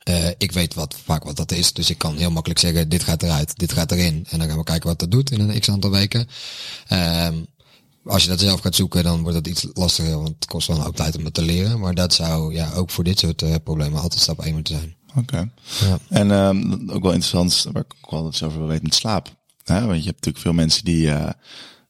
Eh, 0.04 0.28
ik 0.38 0.52
weet 0.52 0.74
wat, 0.74 0.96
vaak 1.04 1.24
wat 1.24 1.36
dat 1.36 1.52
is, 1.52 1.72
dus 1.72 1.90
ik 1.90 1.98
kan 1.98 2.16
heel 2.16 2.30
makkelijk 2.30 2.60
zeggen, 2.60 2.88
dit 2.88 3.02
gaat 3.02 3.22
eruit, 3.22 3.58
dit 3.58 3.72
gaat 3.72 3.92
erin. 3.92 4.26
En 4.30 4.38
dan 4.38 4.48
gaan 4.48 4.58
we 4.58 4.64
kijken 4.64 4.88
wat 4.88 4.98
dat 4.98 5.10
doet 5.10 5.30
in 5.30 5.40
een 5.40 5.60
x 5.60 5.70
aantal 5.70 5.90
weken. 5.90 6.28
Ehm, 6.86 7.34
als 8.04 8.22
je 8.22 8.28
dat 8.28 8.40
zelf 8.40 8.60
gaat 8.60 8.74
zoeken, 8.74 9.02
dan 9.02 9.22
wordt 9.22 9.36
het 9.36 9.46
iets 9.46 9.66
lastiger, 9.72 10.16
want 10.16 10.28
het 10.28 10.46
kost 10.46 10.66
wel 10.66 10.76
een 10.76 10.82
hoop 10.82 10.96
tijd 10.96 11.16
om 11.16 11.24
het 11.24 11.34
te 11.34 11.42
leren. 11.42 11.80
Maar 11.80 11.94
dat 11.94 12.14
zou 12.14 12.54
ja, 12.54 12.72
ook 12.72 12.90
voor 12.90 13.04
dit 13.04 13.18
soort 13.18 13.42
eh, 13.42 13.54
problemen 13.64 14.00
altijd 14.00 14.22
stap 14.22 14.44
1 14.44 14.54
moeten 14.54 14.74
zijn. 14.76 14.96
Oké. 15.16 15.50
Ja. 15.80 15.98
En 16.08 16.30
ehm, 16.30 16.90
ook 16.90 17.02
wel 17.02 17.12
interessant, 17.12 17.66
waar 17.72 17.82
ik 17.82 17.94
ook 18.02 18.10
wel 18.10 18.28
iets 18.28 18.42
over 18.42 18.58
wil 18.58 18.68
weten 18.68 18.84
met 18.84 18.94
slaap. 18.94 19.34
Hè? 19.64 19.86
Want 19.86 19.98
je 19.98 20.04
hebt 20.04 20.16
natuurlijk 20.16 20.38
veel 20.38 20.52
mensen 20.52 20.84
die, 20.84 21.06
uh, 21.06 21.28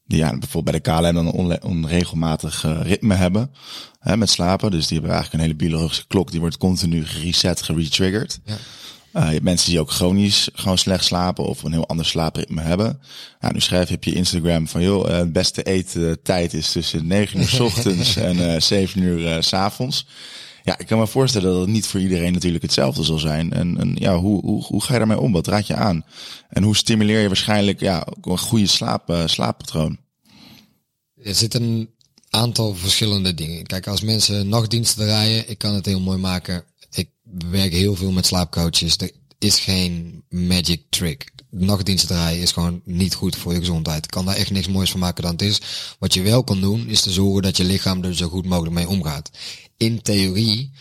die 0.07 0.17
ja, 0.17 0.37
bijvoorbeeld 0.37 0.83
bij 0.83 0.93
de 0.95 1.01
KLM 1.01 1.13
dan 1.13 1.27
een 1.27 1.63
onregelmatig 1.63 2.63
uh, 2.63 2.79
ritme 2.81 3.13
hebben 3.13 3.51
hè, 3.99 4.17
met 4.17 4.29
slapen. 4.29 4.71
Dus 4.71 4.87
die 4.87 4.97
hebben 4.97 5.15
eigenlijk 5.15 5.33
een 5.33 5.49
hele 5.49 5.69
biologische 5.69 6.07
klok. 6.07 6.31
Die 6.31 6.39
wordt 6.39 6.57
continu 6.57 7.05
gereset, 7.05 7.61
geretriggerd. 7.61 8.39
Ja. 8.45 8.57
Uh, 9.13 9.25
je 9.25 9.31
hebt 9.31 9.43
mensen 9.43 9.69
die 9.69 9.79
ook 9.79 9.91
chronisch 9.91 10.49
gewoon 10.53 10.77
slecht 10.77 11.05
slapen 11.05 11.45
of 11.45 11.63
een 11.63 11.71
heel 11.71 11.87
ander 11.87 12.05
slaapritme 12.05 12.61
hebben. 12.61 12.99
Nou, 13.39 13.53
nu 13.53 13.59
schrijf 13.59 13.89
je 13.89 13.95
op 13.95 14.03
je 14.03 14.13
Instagram 14.13 14.67
van 14.67 14.81
joh, 14.81 15.07
het 15.07 15.33
beste 15.33 15.63
eettijd 15.63 16.53
is 16.53 16.71
tussen 16.71 17.07
9 17.07 17.39
uur 17.39 17.47
s 17.47 17.59
ochtends 17.69 18.15
en 18.15 18.37
uh, 18.37 18.59
7 18.59 19.01
uur 19.01 19.43
s 19.43 19.53
avonds. 19.53 20.07
Ja, 20.65 20.77
ik 20.77 20.87
kan 20.87 20.99
me 20.99 21.07
voorstellen 21.07 21.51
dat 21.51 21.61
het 21.61 21.69
niet 21.69 21.87
voor 21.87 21.99
iedereen 21.99 22.33
natuurlijk 22.33 22.63
hetzelfde 22.63 23.03
zal 23.03 23.17
zijn. 23.17 23.53
En, 23.53 23.77
en 23.77 23.95
ja, 23.99 24.17
hoe, 24.17 24.41
hoe, 24.41 24.63
hoe 24.63 24.81
ga 24.81 24.91
je 24.91 24.97
daarmee 24.97 25.19
om? 25.19 25.31
Wat 25.31 25.47
raad 25.47 25.67
je 25.67 25.75
aan? 25.75 26.05
En 26.49 26.63
hoe 26.63 26.75
stimuleer 26.75 27.21
je 27.21 27.27
waarschijnlijk 27.27 27.79
ja, 27.79 28.07
een 28.21 28.37
goede 28.37 28.67
slaap, 28.67 29.09
uh, 29.09 29.27
slaappatroon? 29.27 29.97
Er 31.23 31.35
zit 31.35 31.53
een 31.53 31.89
aantal 32.29 32.75
verschillende 32.75 33.33
dingen. 33.33 33.65
Kijk, 33.65 33.87
als 33.87 34.01
mensen 34.01 34.49
nachtdiensten 34.49 35.05
draaien, 35.05 35.49
ik 35.49 35.57
kan 35.57 35.73
het 35.73 35.85
heel 35.85 35.99
mooi 35.99 36.17
maken. 36.17 36.63
Ik 36.91 37.09
werk 37.49 37.71
heel 37.71 37.95
veel 37.95 38.11
met 38.11 38.25
slaapcoaches. 38.25 38.97
Er 38.97 39.11
is 39.39 39.59
geen 39.59 40.23
magic 40.29 40.81
trick. 40.89 41.31
Nachtdiensten 41.49 42.07
draaien 42.07 42.41
is 42.41 42.51
gewoon 42.51 42.81
niet 42.83 43.15
goed 43.15 43.35
voor 43.35 43.53
je 43.53 43.59
gezondheid. 43.59 44.05
Kan 44.07 44.25
daar 44.25 44.35
echt 44.35 44.51
niks 44.51 44.67
moois 44.67 44.91
van 44.91 44.99
maken 44.99 45.23
dan 45.23 45.31
het 45.31 45.41
is. 45.41 45.61
Wat 45.99 46.13
je 46.13 46.21
wel 46.21 46.43
kan 46.43 46.61
doen, 46.61 46.87
is 46.87 47.01
te 47.01 47.11
zorgen 47.11 47.41
dat 47.41 47.57
je 47.57 47.63
lichaam 47.63 48.03
er 48.03 48.15
zo 48.15 48.27
goed 48.27 48.45
mogelijk 48.45 48.75
mee 48.75 48.87
omgaat 48.87 49.29
in 49.77 50.01
theorie 50.01 50.71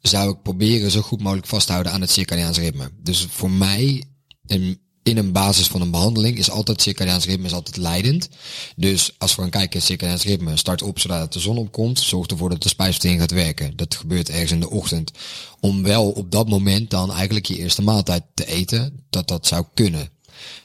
zou 0.00 0.30
ik 0.30 0.42
proberen 0.42 0.90
zo 0.90 1.00
goed 1.00 1.22
mogelijk 1.22 1.46
vast 1.46 1.66
te 1.66 1.72
houden 1.72 1.92
aan 1.92 2.00
het 2.00 2.10
circadiaans 2.10 2.58
ritme. 2.58 2.90
Dus 3.02 3.26
voor 3.30 3.50
mij, 3.50 4.04
in, 4.46 4.78
een 5.02 5.32
basis 5.32 5.66
van 5.66 5.80
een 5.80 5.90
behandeling, 5.90 6.38
is 6.38 6.50
altijd 6.50 6.82
circadiaans 6.82 7.24
ritme 7.24 7.46
is 7.46 7.52
altijd 7.52 7.76
leidend. 7.76 8.28
Dus 8.76 9.14
als 9.18 9.34
we 9.34 9.42
gaan 9.42 9.50
kijken, 9.50 9.82
circadiaans 9.82 10.24
ritme 10.24 10.56
start 10.56 10.82
op 10.82 10.98
zodat 10.98 11.32
de 11.32 11.40
zon 11.40 11.58
opkomt, 11.58 12.00
zorgt 12.00 12.30
ervoor 12.30 12.50
dat 12.50 12.62
de 12.62 12.68
spijsvertering 12.68 13.20
gaat 13.20 13.30
werken. 13.30 13.76
Dat 13.76 13.94
gebeurt 13.94 14.28
ergens 14.28 14.52
in 14.52 14.60
de 14.60 14.70
ochtend. 14.70 15.10
Om 15.60 15.82
wel 15.82 16.10
op 16.10 16.30
dat 16.30 16.48
moment 16.48 16.90
dan 16.90 17.12
eigenlijk 17.12 17.46
je 17.46 17.58
eerste 17.58 17.82
maaltijd 17.82 18.22
te 18.34 18.46
eten, 18.46 19.04
dat 19.10 19.28
dat 19.28 19.46
zou 19.46 19.64
kunnen. 19.74 20.08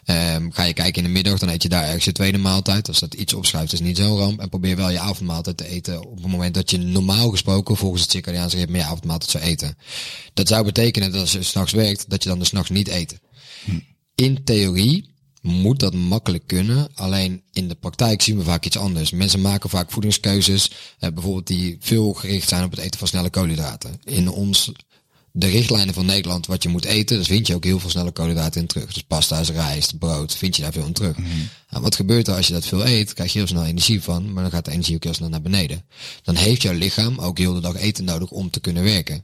Um, 0.06 0.52
ga 0.52 0.64
je 0.64 0.74
kijken 0.74 1.02
in 1.02 1.08
de 1.08 1.14
middag, 1.14 1.40
dan 1.40 1.50
eet 1.50 1.64
je 1.64 1.70
daar 1.70 1.84
ergens 1.84 2.06
je 2.06 2.12
tweede 2.12 2.38
maaltijd. 2.38 2.88
Als 2.88 3.00
dat 3.00 3.14
iets 3.14 3.34
opschuift, 3.34 3.74
is 3.74 3.80
niet 3.80 3.98
zo'n 3.98 4.18
ramp. 4.18 4.40
En 4.40 4.50
probeer 4.50 4.76
wel 4.76 4.90
je 4.90 5.00
avondmaaltijd 5.00 5.58
te 5.58 5.68
eten 5.68 6.06
op 6.08 6.18
het 6.18 6.32
moment 6.32 6.54
dat 6.54 6.70
je 6.72 6.78
normaal 6.78 7.30
gesproken 7.30 7.78
volgens 7.78 8.02
het 8.02 8.12
circadiaanse 8.12 8.58
ritme 8.58 8.78
je 8.78 8.84
avondmaaltijd 8.84 9.32
zou 9.32 9.44
eten. 9.44 9.78
Dat 10.34 10.48
zou 10.48 10.64
betekenen 10.64 11.12
dat 11.12 11.22
als 11.22 11.32
je 11.32 11.44
s'nachts 11.44 11.74
werkt, 11.74 12.10
dat 12.10 12.24
je 12.24 12.30
dan 12.30 12.40
dus 12.40 12.48
s'nachts 12.48 12.70
niet 12.70 12.88
eet. 12.88 13.20
Hm. 13.64 13.80
In 14.16 14.44
theorie 14.44 15.18
moet 15.42 15.80
dat 15.80 15.94
makkelijk 15.94 16.48
kunnen. 16.48 16.90
Alleen 16.94 17.44
in 17.52 17.68
de 17.68 17.76
praktijk 17.76 18.22
zien 18.22 18.38
we 18.38 18.44
vaak 18.44 18.66
iets 18.66 18.78
anders. 18.78 19.12
Mensen 19.12 19.42
maken 19.42 19.70
vaak 19.70 19.92
voedingskeuzes, 19.92 20.72
eh, 21.00 21.10
bijvoorbeeld 21.12 21.48
die 21.48 21.78
veel 21.80 22.14
gericht 22.14 22.50
zijn 22.50 22.64
op 22.64 22.72
het 22.72 22.80
eten 22.80 23.00
van 23.00 23.08
snelle 23.08 23.30
koolhydraten. 23.30 24.00
In 24.04 24.30
ons 24.30 24.72
de 25.40 25.48
richtlijnen 25.48 25.94
van 25.94 26.06
Nederland 26.06 26.46
wat 26.46 26.64
je 26.64 26.70
moet 26.70 26.86
eten, 26.86 27.18
dus 27.18 27.28
vind 27.28 27.48
je 27.48 27.56
ook 27.56 27.64
heel 27.64 27.80
veel 27.80 27.90
snelle 27.90 28.12
koolhydraten 28.12 28.62
in 28.62 28.68
terug. 28.68 28.94
Dus 28.94 29.04
pasta, 29.04 29.42
rijst, 29.42 29.98
brood, 29.98 30.36
vind 30.36 30.56
je 30.56 30.62
daar 30.62 30.72
veel 30.72 30.86
in 30.86 30.94
terug. 30.94 31.18
Mm 31.18 31.50
nou, 31.70 31.84
wat 31.84 31.96
gebeurt 31.96 32.28
er 32.28 32.36
als 32.36 32.48
je 32.48 32.54
dat 32.54 32.66
veel 32.66 32.86
eet? 32.86 33.14
Krijg 33.14 33.34
je 33.34 33.38
heel 33.38 33.48
snel 33.48 33.66
energie 33.66 34.02
van, 34.02 34.34
maar 34.34 34.44
dan 34.44 34.52
gaat 34.52 34.66
de 34.66 34.72
energie 34.72 34.96
ook 34.96 35.04
heel 35.04 35.14
snel 35.14 35.30
naar 35.30 35.42
beneden. 35.42 35.86
Dan 36.24 36.36
heeft 36.36 36.62
jouw 36.62 36.74
lichaam 36.74 37.20
ook 37.20 37.38
heel 37.38 37.54
de 37.54 37.60
dag 37.60 37.76
eten 37.76 38.04
nodig 38.04 38.30
om 38.30 38.50
te 38.50 38.60
kunnen 38.60 38.84
werken. 38.84 39.24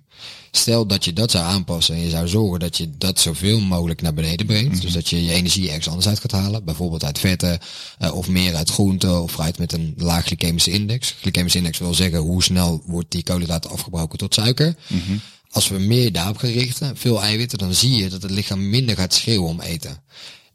Stel 0.52 0.88
dat 0.88 1.06
je 1.06 1.14
dat 1.14 1.32
zou 1.32 1.46
aanpassen 1.46 1.96
en 1.96 2.02
je 2.02 2.10
zou 2.10 2.28
zorgen 2.28 2.60
dat 2.60 2.78
je 2.78 2.90
dat 2.98 3.20
zoveel 3.20 3.60
mogelijk 3.60 4.02
naar 4.02 4.14
beneden 4.14 4.46
brengt. 4.46 4.72
Mhm. 4.72 4.82
Dus 4.82 4.94
dat 4.94 5.10
je 5.10 5.26
je 5.26 5.32
energie 5.32 5.68
ergens 5.68 5.88
anders 5.88 6.08
uit 6.08 6.20
gaat 6.20 6.32
halen. 6.32 6.66
Bijvoorbeeld 6.66 7.04
uit 7.04 7.20
vetten 7.20 7.60
uh, 8.00 8.16
of 8.16 8.28
meer 8.28 8.56
uit 8.56 8.70
groenten 8.70 9.22
of 9.22 9.32
fruit 9.32 9.58
met 9.58 9.74
een 9.74 9.94
laag 9.98 10.26
glycemische 10.26 10.72
index. 10.72 11.16
Glycemische 11.22 11.58
index 11.58 11.78
wil 11.78 11.94
zeggen 11.94 12.20
hoe 12.20 12.44
snel 12.44 12.84
wordt 12.86 13.12
die 13.12 13.24
koolhydraten 13.24 13.70
afgebroken 13.70 14.18
tot 14.18 14.34
suiker. 14.34 14.76
Mm 14.88 15.22
als 15.56 15.68
we 15.68 15.80
meer 15.80 16.12
daarop 16.12 16.38
gaan 16.38 16.50
richten, 16.50 16.98
veel 16.98 17.22
eiwitten, 17.22 17.58
dan 17.58 17.74
zie 17.74 17.92
je 17.92 18.10
dat 18.10 18.22
het 18.22 18.32
lichaam 18.32 18.70
minder 18.70 18.96
gaat 18.96 19.14
schreeuwen 19.14 19.50
om 19.50 19.62
eten. 19.62 20.04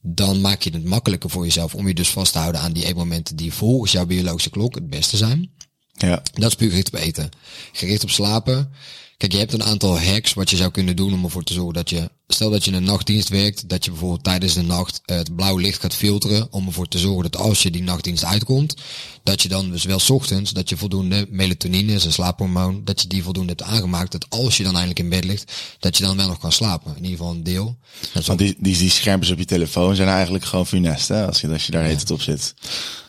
Dan 0.02 0.40
maak 0.40 0.62
je 0.62 0.70
het 0.70 0.84
makkelijker 0.84 1.30
voor 1.30 1.44
jezelf 1.44 1.74
om 1.74 1.88
je 1.88 1.94
dus 1.94 2.10
vast 2.10 2.32
te 2.32 2.38
houden 2.38 2.60
aan 2.60 2.72
die 2.72 2.84
eetmomenten 2.84 3.36
die 3.36 3.52
volgens 3.52 3.92
jouw 3.92 4.06
biologische 4.06 4.50
klok 4.50 4.74
het 4.74 4.90
beste 4.90 5.16
zijn. 5.16 5.50
Ja. 5.92 6.22
Dat 6.32 6.50
is 6.50 6.54
puur 6.54 6.68
gericht 6.68 6.92
op 6.92 6.98
eten. 6.98 7.30
Gericht 7.72 8.02
op 8.02 8.10
slapen. 8.10 8.72
Kijk, 9.16 9.32
je 9.32 9.38
hebt 9.38 9.52
een 9.52 9.62
aantal 9.62 10.00
hacks 10.00 10.34
wat 10.34 10.50
je 10.50 10.56
zou 10.56 10.70
kunnen 10.70 10.96
doen 10.96 11.12
om 11.12 11.24
ervoor 11.24 11.44
te 11.44 11.52
zorgen 11.52 11.74
dat 11.74 11.90
je 11.90 12.10
Stel 12.32 12.50
dat 12.50 12.64
je 12.64 12.72
een 12.72 12.84
nachtdienst 12.84 13.28
werkt, 13.28 13.68
dat 13.68 13.84
je 13.84 13.90
bijvoorbeeld 13.90 14.24
tijdens 14.24 14.54
de 14.54 14.62
nacht 14.62 15.00
het 15.04 15.36
blauw 15.36 15.56
licht 15.56 15.80
gaat 15.80 15.94
filteren 15.94 16.48
om 16.50 16.66
ervoor 16.66 16.88
te 16.88 16.98
zorgen 16.98 17.22
dat 17.22 17.36
als 17.36 17.62
je 17.62 17.70
die 17.70 17.82
nachtdienst 17.82 18.24
uitkomt, 18.24 18.74
dat 19.22 19.42
je 19.42 19.48
dan 19.48 19.70
dus 19.70 19.84
wel 19.84 20.00
ochtends, 20.08 20.52
dat 20.52 20.68
je 20.68 20.76
voldoende 20.76 21.26
melatonine, 21.30 21.92
is 21.92 22.04
een 22.04 22.12
slaaphormoon, 22.12 22.80
dat 22.84 23.00
je 23.00 23.08
die 23.08 23.22
voldoende 23.22 23.52
hebt 23.56 23.70
aangemaakt, 23.70 24.12
dat 24.12 24.26
als 24.28 24.56
je 24.56 24.62
dan 24.62 24.72
eindelijk 24.72 24.98
in 24.98 25.08
bed 25.08 25.24
ligt, 25.24 25.52
dat 25.78 25.96
je 25.96 26.04
dan 26.04 26.16
wel 26.16 26.28
nog 26.28 26.38
kan 26.38 26.52
slapen. 26.52 26.90
In 26.96 27.02
ieder 27.02 27.18
geval 27.18 27.32
een 27.32 27.42
deel. 27.42 27.76
Want 28.24 28.38
die, 28.38 28.56
die, 28.58 28.78
die 28.78 28.90
schermpjes 28.90 29.32
op 29.32 29.38
je 29.38 29.44
telefoon 29.44 29.96
zijn 29.96 30.08
eigenlijk 30.08 30.44
gewoon 30.44 30.66
funest, 30.66 31.08
hè? 31.08 31.26
Als 31.26 31.40
je, 31.40 31.48
als 31.48 31.66
je 31.66 31.72
daar 31.72 31.84
heet 31.84 32.00
het 32.00 32.10
op 32.10 32.22
zit. 32.22 32.54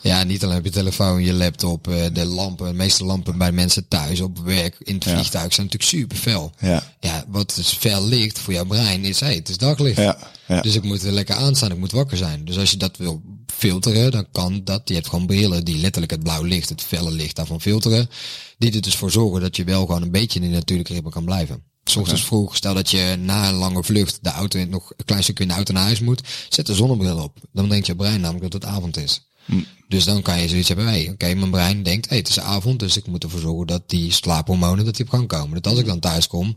Ja, 0.02 0.24
niet 0.24 0.44
alleen 0.44 0.58
op 0.58 0.64
je 0.64 0.70
telefoon, 0.70 1.22
je 1.22 1.32
laptop, 1.32 1.88
eh, 1.88 2.04
de 2.12 2.24
lampen, 2.24 2.66
de 2.66 2.72
meeste 2.72 3.04
lampen 3.04 3.38
bij 3.38 3.52
mensen 3.52 3.88
thuis, 3.88 4.20
op 4.20 4.38
werk, 4.38 4.76
in 4.78 4.94
het 4.94 5.04
vliegtuig 5.04 5.54
zijn 5.54 5.66
natuurlijk 5.66 5.82
super 5.82 6.16
fel. 6.16 6.52
Ja. 6.58 6.94
Ja, 7.00 7.24
wat 7.28 7.52
dus 7.54 7.68
fel 7.68 8.06
licht 8.06 8.38
voor 8.38 8.52
jouw 8.52 8.64
brein 8.64 9.04
hey, 9.20 9.34
het 9.34 9.48
is 9.48 9.58
daglicht. 9.58 9.96
Ja, 9.96 10.18
ja. 10.46 10.60
Dus 10.60 10.74
ik 10.74 10.82
moet 10.82 11.02
er 11.02 11.12
lekker 11.12 11.34
aanstaan, 11.34 11.70
ik 11.70 11.78
moet 11.78 11.92
wakker 11.92 12.16
zijn. 12.16 12.44
Dus 12.44 12.58
als 12.58 12.70
je 12.70 12.76
dat 12.76 12.96
wil 12.96 13.22
filteren, 13.46 14.10
dan 14.10 14.26
kan 14.32 14.60
dat. 14.64 14.82
Je 14.84 14.94
hebt 14.94 15.08
gewoon 15.08 15.26
brillen 15.26 15.64
die 15.64 15.78
letterlijk 15.78 16.12
het 16.12 16.22
blauw 16.22 16.42
licht, 16.42 16.68
het 16.68 16.82
felle 16.82 17.10
licht 17.10 17.36
daarvan 17.36 17.60
filteren. 17.60 18.10
Die 18.58 18.72
er 18.72 18.80
dus 18.80 18.96
voor 18.96 19.10
zorgen 19.10 19.40
dat 19.40 19.56
je 19.56 19.64
wel 19.64 19.86
gewoon 19.86 20.02
een 20.02 20.10
beetje 20.10 20.40
in 20.40 20.50
de 20.50 20.56
natuurlijke 20.56 20.92
ritme 20.92 21.10
kan 21.10 21.24
blijven. 21.24 21.62
Ochtends 21.98 22.24
vroeg, 22.24 22.56
stel 22.56 22.74
dat 22.74 22.90
je 22.90 23.16
na 23.18 23.48
een 23.48 23.54
lange 23.54 23.84
vlucht 23.84 24.18
de 24.22 24.30
auto 24.30 24.64
nog 24.64 24.92
een 24.96 25.04
klein 25.04 25.22
stukje 25.22 25.42
in 25.42 25.48
de 25.48 25.54
auto 25.54 25.72
naar 25.72 25.82
huis 25.82 26.00
moet, 26.00 26.22
zet 26.48 26.66
de 26.66 26.74
zonnebril 26.74 27.18
op. 27.18 27.38
Dan 27.52 27.68
denkt 27.68 27.86
je 27.86 27.96
brein 27.96 28.20
namelijk 28.20 28.52
dat 28.52 28.62
het 28.62 28.72
avond 28.72 28.96
is. 28.96 29.31
Hm. 29.44 29.62
Dus 29.88 30.04
dan 30.04 30.22
kan 30.22 30.40
je 30.40 30.48
zoiets 30.48 30.68
hebben, 30.68 30.86
hey, 30.86 31.08
oké, 31.10 31.34
mijn 31.34 31.50
brein 31.50 31.82
denkt, 31.82 32.08
hey, 32.08 32.18
het 32.18 32.28
is 32.28 32.40
avond, 32.40 32.78
dus 32.78 32.96
ik 32.96 33.06
moet 33.06 33.22
ervoor 33.22 33.40
zorgen 33.40 33.66
dat 33.66 33.82
die 33.86 34.12
slaaphormonen 34.12 34.84
dat 34.84 34.96
die 34.96 35.04
op 35.04 35.10
gang 35.10 35.28
komen. 35.28 35.62
Dat 35.62 35.72
als 35.72 35.80
ik 35.80 35.86
dan 35.86 36.00
thuis 36.00 36.26
kom, 36.26 36.56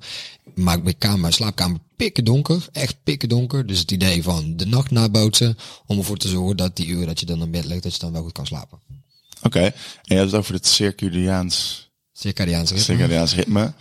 maak 0.55 0.83
mijn 0.83 0.97
kamer, 0.97 1.33
slaapkamer 1.33 1.79
pikken 1.95 2.25
donker, 2.25 2.67
echt 2.71 2.95
pikken 3.03 3.29
donker. 3.29 3.67
Dus 3.67 3.79
het 3.79 3.91
idee 3.91 4.23
van 4.23 4.57
de 4.57 4.65
nacht 4.65 4.91
nabootsen, 4.91 5.57
om 5.85 5.97
ervoor 5.97 6.17
te 6.17 6.27
zorgen 6.27 6.57
dat 6.57 6.75
die 6.75 6.87
uren 6.87 7.07
dat 7.07 7.19
je 7.19 7.25
dan 7.25 7.41
in 7.41 7.51
bed 7.51 7.65
ligt, 7.65 7.83
dat 7.83 7.93
je 7.93 7.99
dan 7.99 8.11
wel 8.11 8.23
goed 8.23 8.31
kan 8.31 8.45
slapen. 8.45 8.79
Oké, 9.41 9.59
en 9.59 9.73
je 10.01 10.15
hebt 10.15 10.31
het 10.31 10.39
over 10.39 10.53
het 10.53 10.67
circadiaans... 10.67 11.89
Circadiaans 12.13 12.69
ritme. 12.69 12.85
Circadiaans 12.85 13.35
ritme. 13.35 13.73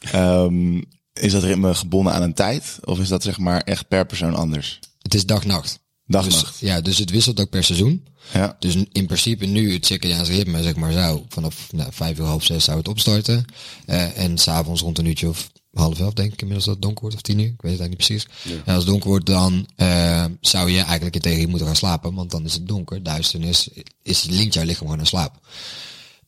Ja. 0.00 0.42
Um, 0.42 0.84
is 1.12 1.32
dat 1.32 1.42
ritme 1.42 1.74
gebonden 1.74 2.12
aan 2.12 2.22
een 2.22 2.34
tijd? 2.34 2.78
Of 2.84 2.98
is 2.98 3.08
dat 3.08 3.22
zeg 3.22 3.38
maar 3.38 3.60
echt 3.60 3.88
per 3.88 4.06
persoon 4.06 4.34
anders? 4.34 4.78
Het 5.02 5.14
is 5.14 5.26
dag-nacht. 5.26 5.78
Dag-nacht. 6.06 6.46
Dus, 6.46 6.68
ja, 6.68 6.80
dus 6.80 6.98
het 6.98 7.10
wisselt 7.10 7.40
ook 7.40 7.50
per 7.50 7.64
seizoen. 7.64 8.06
Ja. 8.32 8.56
Dus 8.58 8.74
in 8.92 9.06
principe 9.06 9.46
nu 9.46 9.72
het 9.72 9.86
circadiaans 9.86 10.28
ritme, 10.28 10.62
zeg 10.62 10.76
maar, 10.76 10.92
zou 10.92 11.22
vanaf 11.28 11.72
nou, 11.72 11.92
vijf 11.92 12.18
uur 12.18 12.24
half 12.24 12.44
zes 12.44 12.64
zou 12.64 12.78
het 12.78 12.88
opstarten. 12.88 13.44
Uh, 13.86 14.18
en 14.18 14.38
s'avonds 14.38 14.80
rond 14.80 14.98
een 14.98 15.06
uurtje 15.06 15.28
of 15.28 15.50
half 15.72 16.00
elf, 16.00 16.12
denk 16.12 16.32
ik 16.32 16.40
inmiddels 16.40 16.66
dat 16.66 16.74
het 16.74 16.82
donker 16.82 17.00
wordt, 17.00 17.16
of 17.16 17.22
tien 17.22 17.38
uur. 17.38 17.46
Ik 17.46 17.62
weet 17.62 17.72
het 17.72 17.80
eigenlijk 17.80 18.10
niet 18.10 18.20
precies. 18.20 18.54
Ja. 18.54 18.62
En 18.64 18.74
als 18.74 18.82
het 18.82 18.86
donker 18.86 19.08
wordt, 19.08 19.26
dan 19.26 19.66
uh, 19.76 20.24
zou 20.40 20.70
je 20.70 20.80
eigenlijk 20.80 21.14
in 21.14 21.20
theorie 21.20 21.46
moeten 21.46 21.66
gaan 21.66 21.76
slapen, 21.76 22.14
want 22.14 22.30
dan 22.30 22.44
is 22.44 22.52
het 22.52 22.68
donker. 22.68 23.02
Duisternis 23.02 23.68
is, 24.02 24.24
linkt 24.24 24.54
jouw 24.54 24.64
lichaam 24.64 24.82
gewoon 24.82 24.96
naar 24.96 25.06
slaap. 25.06 25.40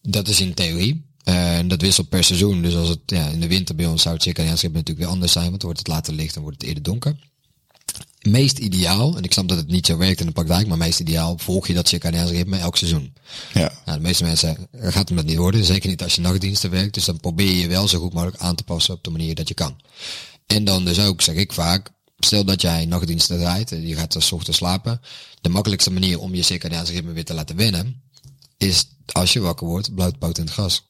Dat 0.02 0.28
is 0.28 0.40
in 0.40 0.54
theorie. 0.54 1.06
Uh, 1.24 1.58
dat 1.66 1.80
wisselt 1.80 2.08
per 2.08 2.24
seizoen. 2.24 2.62
Dus 2.62 2.74
als 2.74 2.88
het 2.88 3.00
ja, 3.06 3.26
in 3.26 3.40
de 3.40 3.48
winter 3.48 3.74
bij 3.74 3.86
ons 3.86 4.02
zou 4.02 4.14
het 4.14 4.22
circadiaans 4.22 4.60
ritme 4.60 4.76
natuurlijk 4.76 5.06
weer 5.06 5.14
anders 5.14 5.32
zijn, 5.32 5.48
want 5.48 5.60
dan 5.60 5.70
wordt 5.70 5.86
het 5.86 5.94
later 5.94 6.14
licht 6.14 6.36
en 6.36 6.42
wordt 6.42 6.60
het 6.60 6.68
eerder 6.68 6.82
donker 6.82 7.16
meest 8.22 8.58
ideaal, 8.58 9.16
en 9.16 9.22
ik 9.22 9.32
snap 9.32 9.48
dat 9.48 9.56
het 9.56 9.66
niet 9.66 9.86
zo 9.86 9.96
werkt 9.96 10.20
in 10.20 10.26
de 10.26 10.32
praktijk, 10.32 10.66
maar 10.66 10.78
meest 10.78 11.00
ideaal 11.00 11.38
volg 11.38 11.66
je 11.66 11.74
dat 11.74 11.88
circadiaans 11.88 12.30
ritme 12.30 12.58
elk 12.58 12.76
seizoen. 12.76 13.12
Ja. 13.54 13.72
Nou, 13.84 13.98
de 13.98 14.04
meeste 14.04 14.24
mensen 14.24 14.68
gaat 14.72 15.08
hem 15.08 15.16
dat 15.16 15.26
niet 15.26 15.36
worden, 15.36 15.64
zeker 15.64 15.88
niet 15.88 16.02
als 16.02 16.14
je 16.14 16.20
nachtdiensten 16.20 16.70
werkt, 16.70 16.94
dus 16.94 17.04
dan 17.04 17.20
probeer 17.20 17.52
je 17.52 17.68
wel 17.68 17.88
zo 17.88 17.98
goed 17.98 18.12
mogelijk 18.12 18.42
aan 18.42 18.54
te 18.54 18.64
passen 18.64 18.94
op 18.94 19.04
de 19.04 19.10
manier 19.10 19.34
dat 19.34 19.48
je 19.48 19.54
kan. 19.54 19.76
En 20.46 20.64
dan 20.64 20.84
dus 20.84 21.00
ook, 21.00 21.22
zeg 21.22 21.34
ik 21.34 21.52
vaak, 21.52 21.90
stel 22.18 22.44
dat 22.44 22.60
jij 22.60 22.86
nachtdiensten 22.86 23.38
draait 23.38 23.72
en 23.72 23.86
je 23.86 23.96
gaat 23.96 24.14
er 24.14 24.28
ochtends 24.30 24.58
slapen, 24.58 25.00
de 25.40 25.48
makkelijkste 25.48 25.90
manier 25.90 26.18
om 26.18 26.34
je 26.34 26.42
circadiaans 26.42 26.90
ritme 26.90 27.12
weer 27.12 27.24
te 27.24 27.34
laten 27.34 27.56
wennen, 27.56 28.02
is 28.56 28.88
als 29.12 29.32
je 29.32 29.40
wakker 29.40 29.66
wordt, 29.66 29.94
bloot 29.94 30.38
in 30.38 30.44
het 30.44 30.52
gras. 30.52 30.87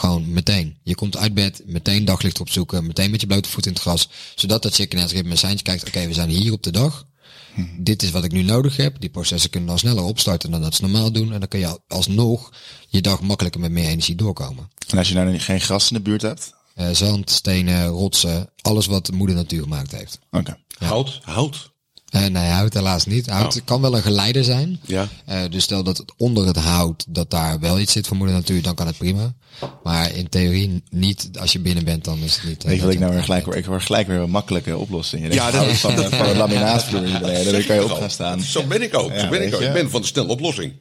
Gewoon 0.00 0.32
meteen. 0.32 0.76
Je 0.82 0.94
komt 0.94 1.16
uit 1.16 1.34
bed, 1.34 1.62
meteen 1.66 2.04
daglicht 2.04 2.40
opzoeken, 2.40 2.86
meteen 2.86 3.10
met 3.10 3.20
je 3.20 3.26
blote 3.26 3.48
voet 3.48 3.66
in 3.66 3.72
het 3.72 3.80
gras. 3.80 4.08
Zodat 4.34 4.62
dat 4.62 4.76
ritme 4.76 5.36
seintje 5.36 5.64
kijkt, 5.64 5.86
oké, 5.86 6.06
we 6.06 6.12
zijn 6.12 6.28
hier 6.28 6.52
op 6.52 6.62
de 6.62 6.70
dag. 6.70 7.06
Hm. 7.54 7.62
Dit 7.78 8.02
is 8.02 8.10
wat 8.10 8.24
ik 8.24 8.32
nu 8.32 8.42
nodig 8.42 8.76
heb. 8.76 9.00
Die 9.00 9.10
processen 9.10 9.50
kunnen 9.50 9.68
dan 9.68 9.78
sneller 9.78 10.02
opstarten 10.02 10.50
dan 10.50 10.60
dat 10.60 10.74
ze 10.74 10.82
normaal 10.82 11.12
doen. 11.12 11.32
En 11.32 11.38
dan 11.38 11.48
kun 11.48 11.58
je 11.58 11.80
alsnog 11.88 12.52
je 12.88 13.00
dag 13.00 13.20
makkelijker 13.20 13.60
met 13.60 13.70
meer 13.70 13.88
energie 13.88 14.14
doorkomen. 14.14 14.70
En 14.88 14.98
als 14.98 15.08
je 15.08 15.14
nou 15.14 15.38
geen 15.38 15.60
gras 15.60 15.90
in 15.90 15.96
de 15.96 16.02
buurt 16.02 16.22
hebt? 16.22 16.54
Uh, 16.76 16.90
zand, 16.90 17.30
stenen, 17.30 17.86
rotsen, 17.86 18.50
alles 18.62 18.86
wat 18.86 19.06
de 19.06 19.12
moeder 19.12 19.36
natuur 19.36 19.62
gemaakt 19.62 19.92
heeft. 19.92 20.18
Oké. 20.30 20.58
Hout, 20.78 21.20
hout. 21.22 21.69
Eh, 22.10 22.26
nee, 22.26 22.48
hout 22.50 22.74
helaas 22.74 23.04
niet. 23.06 23.26
Hout 23.30 23.56
Oh. 23.56 23.64
kan 23.64 23.80
wel 23.80 23.96
een 23.96 24.02
geleider 24.02 24.44
zijn. 24.44 24.80
Ja. 24.86 25.08
Eh, 25.24 25.40
dus 25.50 25.62
stel 25.64 25.82
dat 25.82 25.96
het 25.98 26.12
onder 26.16 26.46
het 26.46 26.56
hout, 26.56 27.04
dat 27.08 27.30
daar 27.30 27.60
wel 27.60 27.78
iets 27.78 27.92
zit 27.92 28.06
voor 28.06 28.16
moeder 28.16 28.34
natuur, 28.36 28.62
dan 28.62 28.74
kan 28.74 28.86
het 28.86 28.96
prima. 28.98 29.34
Maar 29.82 30.14
in 30.14 30.28
theorie 30.28 30.82
niet. 30.90 31.28
Als 31.40 31.52
je 31.52 31.58
binnen 31.58 31.84
bent, 31.84 32.04
dan 32.04 32.18
is 32.18 32.34
het 32.36 32.44
niet. 32.44 32.62
eh, 32.62 32.68
Weet 32.68 32.74
je 32.74 32.80
wat 32.80 32.84
dat 32.86 32.92
ik 32.94 33.00
nou 33.00 33.12
weer 33.12 33.22
gelijk 33.22 33.44
hoor? 33.44 33.56
Ik 33.56 33.64
hoor 33.64 33.80
gelijk 33.80 34.06
weer 34.06 34.18
een 34.18 34.30
makkelijke 34.30 34.76
oplossing. 34.76 35.26
Je 35.26 35.32
Ja, 35.32 35.46
ja, 35.46 35.50
dat- 35.50 35.66
dat 35.66 35.76
van, 35.76 35.94
de, 35.96 36.08
van 36.08 36.26
de 36.26 36.34
laminaatvloer 36.36 37.00
beneden. 37.00 37.52
Dan 37.52 37.64
kan 37.64 37.76
je 37.76 37.84
op 37.84 37.90
gaan 37.90 38.10
staan. 38.10 38.40
Zo 38.40 38.66
ben 38.66 38.82
ik 38.82 38.94
ook. 38.98 39.12
Ja, 39.12 39.20
zo 39.20 39.28
ben 39.28 39.46
ik 39.46 39.54
ook. 39.54 39.60
Ik 39.60 39.72
ben 39.72 39.90
van 39.90 40.00
de 40.00 40.06
snelle 40.06 40.28
oplossing. 40.28 40.72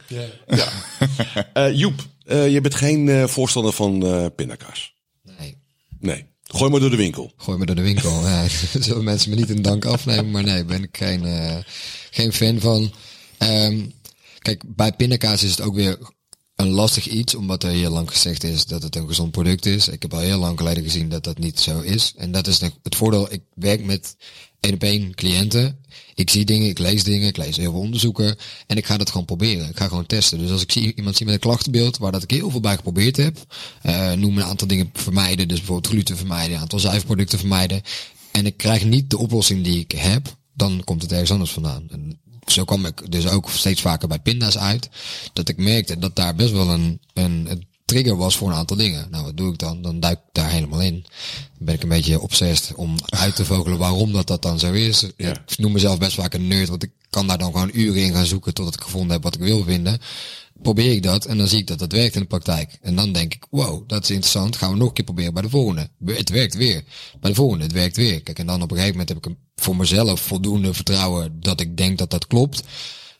Ja. 0.47 0.67
Eh, 1.53 1.73
Joep, 1.77 2.05
eh, 2.25 2.49
je 2.51 2.61
bent 2.61 2.75
geen 2.75 3.09
eh, 3.09 3.23
voorstander 3.27 3.73
van 3.73 4.05
eh 4.05 4.25
pindakaas. 4.35 4.93
Nee. 5.39 5.57
Nee. 5.99 6.25
Gooi 6.51 6.71
maar 6.71 6.79
door 6.79 6.89
de 6.89 6.95
winkel. 6.95 7.31
Gooi 7.37 7.57
me 7.57 7.65
door 7.65 7.75
de 7.75 7.81
winkel. 7.81 8.21
ja, 8.21 8.47
zullen 8.79 9.03
mensen 9.03 9.29
me 9.29 9.35
niet 9.35 9.49
in 9.49 9.61
dank 9.61 9.85
afnemen, 9.85 10.31
maar 10.31 10.43
nee, 10.43 10.65
ben 10.65 10.83
ik 10.83 10.97
geen, 10.97 11.25
eh, 11.25 11.57
geen 12.11 12.33
fan 12.33 12.59
van. 12.59 12.91
Ehm, 13.37 13.85
kijk, 14.39 14.63
bij 14.65 14.91
pindakaas 14.91 15.43
is 15.43 15.51
het 15.51 15.61
ook 15.61 15.75
weer 15.75 15.97
een 16.55 16.69
lastig 16.69 17.07
iets, 17.07 17.35
omdat 17.35 17.63
er 17.63 17.69
heel 17.69 17.91
lang 17.91 18.11
gezegd 18.11 18.43
is 18.43 18.65
dat 18.65 18.83
het 18.83 18.95
een 18.95 19.07
gezond 19.07 19.31
product 19.31 19.65
is. 19.65 19.87
Ik 19.87 20.01
heb 20.01 20.13
al 20.13 20.19
heel 20.19 20.39
lang 20.39 20.57
geleden 20.57 20.83
gezien 20.83 21.09
dat 21.09 21.23
dat 21.23 21.37
niet 21.37 21.59
zo 21.59 21.79
is. 21.79 22.13
En 22.17 22.31
dat 22.31 22.47
is 22.47 22.59
het 22.59 22.95
voordeel. 22.95 23.33
Ik 23.33 23.41
werk 23.53 23.83
met 23.83 24.15
één 24.59 24.73
op 24.73 24.83
één 24.83 25.15
cliënten. 25.15 25.79
Ik 26.15 26.29
zie 26.29 26.45
dingen, 26.45 26.69
ik 26.69 26.79
lees 26.79 27.03
dingen, 27.03 27.27
ik 27.27 27.37
lees 27.37 27.57
heel 27.57 27.71
veel 27.71 27.79
onderzoeken. 27.79 28.37
En 28.67 28.77
ik 28.77 28.85
ga 28.85 28.97
dat 28.97 29.09
gewoon 29.09 29.25
proberen. 29.25 29.69
Ik 29.69 29.77
ga 29.77 29.87
gewoon 29.87 30.05
testen. 30.05 30.39
Dus 30.39 30.51
als 30.51 30.61
ik 30.61 30.71
zie, 30.71 30.93
iemand 30.95 31.15
zie 31.15 31.25
met 31.25 31.35
een 31.35 31.41
klachtenbeeld 31.41 31.97
waar 31.97 32.11
dat 32.11 32.23
ik 32.23 32.31
heel 32.31 32.49
veel 32.49 32.59
bij 32.59 32.75
geprobeerd 32.75 33.17
heb. 33.17 33.37
eh 33.81 34.11
noem 34.11 34.37
een 34.37 34.43
aantal 34.43 34.67
dingen 34.67 34.89
vermijden. 34.93 35.47
Dus 35.47 35.57
bijvoorbeeld 35.57 35.93
gluten 35.93 36.17
vermijden, 36.17 36.55
een 36.55 36.61
aantal 36.61 36.79
zuivelproducten 36.79 37.39
vermijden. 37.39 37.81
En 38.31 38.45
ik 38.45 38.57
krijg 38.57 38.85
niet 38.85 39.09
de 39.09 39.17
oplossing 39.17 39.63
die 39.63 39.79
ik 39.79 39.91
heb. 39.91 40.37
Dan 40.53 40.81
komt 40.83 41.01
het 41.01 41.11
ergens 41.11 41.31
anders 41.31 41.51
vandaan. 41.51 41.87
En 41.89 42.19
zo 42.45 42.63
kwam 42.63 42.85
ik 42.85 43.11
dus 43.11 43.27
ook 43.27 43.49
steeds 43.49 43.81
vaker 43.81 44.07
bij 44.07 44.19
pinda's 44.19 44.57
uit. 44.57 44.89
Dat 45.33 45.49
ik 45.49 45.57
merkte 45.57 45.99
dat 45.99 46.15
daar 46.15 46.35
best 46.35 46.51
wel 46.51 46.69
een, 46.69 47.01
een 47.13 47.67
trigger 47.89 48.17
was 48.17 48.37
voor 48.37 48.49
een 48.49 48.55
aantal 48.55 48.77
dingen. 48.77 49.07
Nou, 49.11 49.23
wat 49.23 49.37
doe 49.37 49.51
ik 49.51 49.59
dan? 49.59 49.81
Dan 49.81 49.99
duik 49.99 50.17
ik 50.17 50.23
daar 50.31 50.49
helemaal 50.49 50.81
in. 50.81 51.05
Dan 51.57 51.65
ben 51.65 51.75
ik 51.75 51.83
een 51.83 51.89
beetje 51.89 52.19
obsessed 52.19 52.75
om 52.75 52.95
uit 53.05 53.35
te 53.35 53.45
vogelen 53.45 53.77
waarom 53.77 54.11
dat, 54.11 54.27
dat 54.27 54.41
dan 54.41 54.59
zo 54.59 54.71
is. 54.71 55.05
Ja. 55.17 55.29
Ik 55.29 55.57
noem 55.57 55.71
mezelf 55.71 55.97
best 55.97 56.15
vaak 56.15 56.33
een 56.33 56.47
nerd, 56.47 56.69
want 56.69 56.83
ik 56.83 56.91
kan 57.09 57.27
daar 57.27 57.37
dan 57.37 57.51
gewoon 57.51 57.69
uren 57.73 58.01
in 58.01 58.13
gaan 58.13 58.25
zoeken 58.25 58.53
totdat 58.53 58.73
ik 58.73 58.81
gevonden 58.81 59.11
heb 59.11 59.23
wat 59.23 59.35
ik 59.35 59.41
wil 59.41 59.63
vinden. 59.63 59.99
Probeer 60.61 60.91
ik 60.91 61.03
dat 61.03 61.25
en 61.25 61.37
dan 61.37 61.47
zie 61.47 61.59
ik 61.59 61.67
dat 61.67 61.79
dat 61.79 61.91
werkt 61.91 62.15
in 62.15 62.21
de 62.21 62.27
praktijk. 62.27 62.77
En 62.81 62.95
dan 62.95 63.11
denk 63.11 63.33
ik, 63.33 63.45
wow, 63.49 63.87
dat 63.87 64.03
is 64.03 64.09
interessant. 64.09 64.55
Gaan 64.55 64.71
we 64.71 64.77
nog 64.77 64.87
een 64.87 64.93
keer 64.93 65.05
proberen 65.05 65.33
bij 65.33 65.41
de 65.41 65.49
volgende. 65.49 65.89
Het 66.05 66.29
werkt 66.29 66.55
weer. 66.55 66.83
Bij 67.19 67.29
de 67.29 67.35
volgende, 67.35 67.63
het 67.63 67.73
werkt 67.73 67.97
weer. 67.97 68.21
Kijk, 68.21 68.39
en 68.39 68.45
dan 68.45 68.61
op 68.61 68.71
een 68.71 68.77
gegeven 68.77 68.97
moment 68.97 69.09
heb 69.09 69.25
ik 69.25 69.35
voor 69.55 69.75
mezelf 69.75 70.19
voldoende 70.19 70.73
vertrouwen 70.73 71.39
dat 71.39 71.59
ik 71.59 71.77
denk 71.77 71.97
dat 71.97 72.11
dat 72.11 72.27
klopt. 72.27 72.63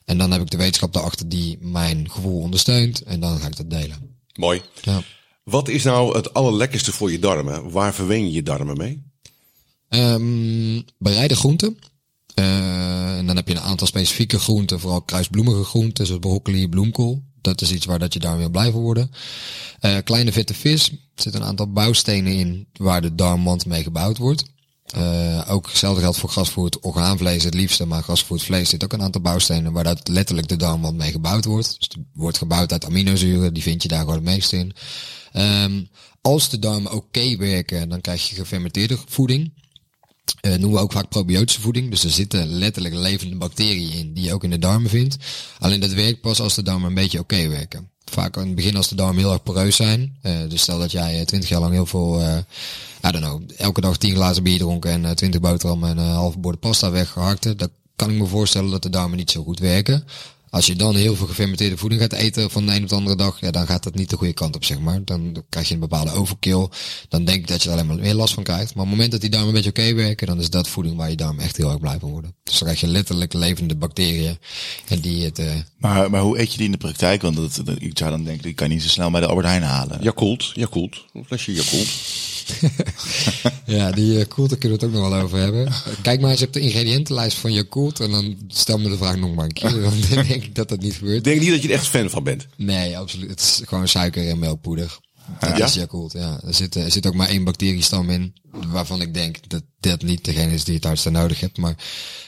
En 0.04 0.18
dan 0.18 0.30
heb 0.30 0.40
ik 0.40 0.50
de 0.50 0.56
wetenschap 0.56 0.92
daarachter 0.92 1.28
die 1.28 1.58
mijn 1.60 2.10
gevoel 2.10 2.40
ondersteunt. 2.40 3.02
En 3.02 3.20
dan 3.20 3.38
ga 3.38 3.46
ik 3.46 3.56
dat 3.56 3.70
delen. 3.70 4.19
Mooi. 4.40 4.62
Ja. 4.82 5.02
Wat 5.44 5.68
is 5.68 5.82
nou 5.84 6.16
het 6.16 6.34
allerlekkerste 6.34 6.92
voor 6.92 7.12
je 7.12 7.18
darmen? 7.18 7.70
Waar 7.70 7.94
verwen 7.94 8.24
je 8.24 8.32
je 8.32 8.42
darmen 8.42 8.76
mee? 8.76 9.02
Ehm 9.88 10.80
bereide 10.98 11.36
groenten. 11.36 11.78
Eh, 12.34 13.16
en 13.16 13.26
dan 13.26 13.36
heb 13.36 13.48
je 13.48 13.54
een 13.54 13.60
aantal 13.60 13.86
specifieke 13.86 14.38
groenten, 14.38 14.80
vooral 14.80 15.02
kruisbloemige 15.02 15.64
groenten, 15.64 16.06
zoals 16.06 16.20
broccoli, 16.20 16.68
bloemkool. 16.68 17.22
Dat 17.40 17.60
is 17.60 17.72
iets 17.72 17.86
waar 17.86 17.98
dat 17.98 18.12
je 18.12 18.18
daar 18.18 18.36
weer 18.36 18.50
blij 18.50 18.70
van 18.70 18.80
worden. 18.80 19.10
Eh, 19.80 19.96
kleine 20.04 20.32
vette 20.32 20.54
vis. 20.54 20.90
Er 20.90 20.96
zitten 21.14 21.40
een 21.40 21.46
aantal 21.46 21.72
bouwstenen 21.72 22.32
in 22.32 22.68
waar 22.72 23.02
de 23.02 23.14
darmwand 23.14 23.66
mee 23.66 23.82
gebouwd 23.82 24.18
wordt. 24.18 24.44
Eh, 24.94 25.44
ook 25.48 25.66
hetzelfde 25.66 26.00
geldt 26.00 26.18
voor 26.18 26.28
grasvoerd, 26.28 26.80
orgaanvlees 26.80 27.44
het 27.44 27.54
liefste, 27.54 27.86
maar 27.86 28.02
grasvoerd 28.02 28.42
vlees 28.42 28.68
zit 28.68 28.84
ook 28.84 28.92
een 28.92 29.02
aantal 29.02 29.20
bouwstenen 29.20 29.72
waar 29.72 29.84
dat 29.84 30.08
letterlijk 30.08 30.48
de 30.48 30.56
darmwand 30.56 30.96
mee 30.96 31.10
gebouwd 31.10 31.44
wordt. 31.44 31.76
Dus 31.78 31.88
het 31.88 31.96
wordt 32.12 32.38
gebouwd 32.38 32.72
uit 32.72 32.84
aminozuren, 32.84 33.54
die 33.54 33.62
vind 33.62 33.82
je 33.82 33.88
daar 33.88 34.00
gewoon 34.00 34.14
het 34.14 34.24
meest 34.24 34.52
in. 34.52 34.72
Ehm, 35.32 35.82
als 36.20 36.48
de 36.48 36.58
darmen 36.58 36.92
oké 36.92 37.36
werken, 37.36 37.88
dan 37.88 38.00
krijg 38.00 38.28
je 38.28 38.34
gefermenteerde 38.34 38.98
voeding. 39.08 39.52
Eh 40.40 40.50
noemen 40.50 40.70
we 40.70 40.78
ook 40.78 40.92
vaak 40.92 41.08
probiotische 41.08 41.60
voeding. 41.60 41.90
Dus 41.90 42.04
er 42.04 42.10
zitten 42.10 42.48
letterlijk 42.48 42.94
levende 42.94 43.36
bacteriën 43.36 43.92
in 43.92 44.14
die 44.14 44.24
je 44.24 44.34
ook 44.34 44.44
in 44.44 44.50
de 44.50 44.58
darmen 44.58 44.90
vindt. 44.90 45.16
Alleen 45.58 45.80
dat 45.80 45.92
werkt 45.92 46.20
pas 46.20 46.40
als 46.40 46.54
de 46.54 46.62
darmen 46.62 46.88
een 46.88 46.94
beetje 46.94 47.18
oké 47.18 47.48
werken. 47.48 47.90
Vaak 48.10 48.36
in 48.36 48.46
het 48.46 48.54
begin 48.54 48.76
als 48.76 48.88
de 48.88 48.94
darmen 48.94 49.18
heel 49.18 49.32
erg 49.32 49.42
poreus 49.42 49.76
zijn. 49.76 50.16
Eh, 50.22 50.32
dus 50.48 50.62
stel 50.62 50.78
dat 50.78 50.90
jij 50.90 51.24
twintig 51.24 51.48
jaar 51.48 51.60
lang 51.60 51.72
heel 51.72 51.86
veel, 51.86 52.20
eh 52.20 52.36
I 53.08 53.10
don't 53.10 53.24
know, 53.24 53.42
elke 53.56 53.80
dag 53.80 53.96
tien 53.96 54.14
glazen 54.14 54.42
bier 54.42 54.58
dronken 54.58 55.04
en 55.04 55.16
twintig 55.16 55.40
boterhammen 55.40 55.90
en 55.90 55.98
een 55.98 56.10
halve 56.10 56.38
bord 56.38 56.60
pasta 56.60 56.90
weggehakte. 56.90 57.56
Dan 57.56 57.68
kan 57.96 58.10
ik 58.10 58.16
me 58.16 58.26
voorstellen 58.26 58.70
dat 58.70 58.82
de 58.82 58.90
darmen 58.90 59.16
niet 59.16 59.30
zo 59.30 59.42
goed 59.42 59.58
werken. 59.58 60.04
Als 60.50 60.66
je 60.66 60.76
dan 60.76 60.96
heel 60.96 61.16
veel 61.16 61.26
gefermenteerde 61.26 61.76
voeding 61.76 62.00
gaat 62.00 62.12
eten 62.12 62.50
van 62.50 62.66
de 62.66 62.74
een 62.74 62.82
op 62.82 62.88
de 62.88 62.94
andere 62.94 63.16
dag, 63.16 63.40
ja, 63.40 63.50
dan 63.50 63.66
gaat 63.66 63.82
dat 63.82 63.94
niet 63.94 64.10
de 64.10 64.16
goede 64.16 64.32
kant 64.32 64.56
op, 64.56 64.64
zeg 64.64 64.78
maar. 64.80 65.04
Dan 65.04 65.44
krijg 65.48 65.68
je 65.68 65.74
een 65.74 65.80
bepaalde 65.80 66.10
overkill. 66.12 66.68
Dan 67.08 67.24
denk 67.24 67.38
ik 67.38 67.46
dat 67.48 67.62
je 67.62 67.68
er 67.68 67.74
alleen 67.74 67.86
maar 67.86 67.96
meer 67.98 68.14
last 68.14 68.34
van 68.34 68.42
krijgt. 68.42 68.74
Maar 68.74 68.82
op 68.84 68.88
het 68.88 68.90
moment 68.90 69.10
dat 69.10 69.20
die 69.20 69.30
darmen 69.30 69.48
een 69.48 69.54
beetje 69.54 69.70
oké 69.70 69.94
werken, 69.94 70.26
dan 70.26 70.40
is 70.40 70.50
dat 70.50 70.68
voeding 70.68 70.96
waar 70.96 71.10
je 71.10 71.16
darmen 71.16 71.44
echt 71.44 71.56
heel 71.56 71.68
erg 71.70 71.80
blij 71.80 71.98
van 72.00 72.10
worden. 72.10 72.34
Dus 72.44 72.52
dan 72.58 72.62
krijg 72.68 72.80
je 72.80 72.86
letterlijk 72.86 73.32
levende 73.32 73.76
bacteriën. 73.76 74.38
En 74.88 75.00
die 75.00 75.24
het, 75.24 75.38
eh, 75.38 75.46
Maar, 75.78 76.10
maar 76.10 76.20
hoe 76.20 76.38
eet 76.40 76.50
je 76.50 76.56
die 76.56 76.66
in 76.66 76.72
de 76.72 76.78
praktijk? 76.78 77.22
Want 77.22 77.36
dat, 77.36 77.60
dat- 77.64 77.76
ik 77.82 77.98
zou 77.98 78.10
dan 78.10 78.24
denken, 78.24 78.42
die 78.42 78.54
kan 78.54 78.68
je 78.68 78.74
niet 78.74 78.82
zo 78.82 78.88
snel 78.88 79.10
bij 79.10 79.20
de 79.20 79.26
Albert 79.26 79.46
Heijn 79.46 79.62
halen. 79.62 79.98
Yakult, 80.02 80.50
Yakult. 80.54 81.04
Een 81.12 81.24
flesje 81.24 81.52
Yakult. 81.52 81.88
ja, 83.76 83.90
die 83.90 84.18
uh, 84.18 84.24
Koelt, 84.28 84.48
daar 84.50 84.58
kunnen 84.58 84.78
we 84.78 84.84
het 84.86 84.94
ook 84.94 85.00
nog 85.00 85.10
wel 85.10 85.20
over 85.20 85.38
hebben. 85.38 85.72
Kijk 86.02 86.20
maar 86.20 86.30
eens 86.30 86.42
op 86.42 86.52
de 86.52 86.60
ingrediëntenlijst 86.60 87.36
van 87.36 87.52
je 87.52 87.64
Koelt 87.64 88.00
en 88.00 88.10
dan 88.10 88.36
stel 88.48 88.78
me 88.78 88.88
de 88.88 88.96
vraag 88.96 89.16
nog 89.16 89.34
maar 89.34 89.44
een 89.44 89.52
keer. 89.52 89.80
Dan 89.82 90.00
denk 90.10 90.28
ik 90.28 90.54
dat 90.54 90.68
dat 90.68 90.80
niet 90.80 90.94
gebeurt. 90.94 91.16
Ik 91.16 91.24
denk 91.24 91.40
niet 91.40 91.50
dat 91.50 91.62
je 91.62 91.68
er 91.68 91.74
echt 91.74 91.86
fan 91.86 92.10
van 92.10 92.24
bent. 92.24 92.46
Nee, 92.56 92.98
absoluut. 92.98 93.30
Het 93.30 93.40
is 93.40 93.60
gewoon 93.64 93.88
suiker 93.88 94.28
en 94.28 94.38
melkpoeder. 94.38 94.98
Dat 95.40 95.56
Ja? 95.56 95.66
is 95.66 95.74
Yakult, 95.74 96.12
ja. 96.12 96.40
Er 96.46 96.54
zit, 96.54 96.74
er 96.74 96.90
zit 96.90 97.06
ook 97.06 97.14
maar 97.14 97.28
één 97.28 97.44
bacteriestam 97.44 98.10
in, 98.10 98.34
waarvan 98.66 99.00
ik 99.00 99.14
denk 99.14 99.36
dat 99.48 99.62
dat 99.80 100.02
niet 100.02 100.24
degene 100.24 100.52
is 100.54 100.64
die 100.64 100.74
het 100.74 100.84
hardste 100.84 101.10
nodig 101.10 101.40
hebt. 101.40 101.58
Maar 101.58 101.74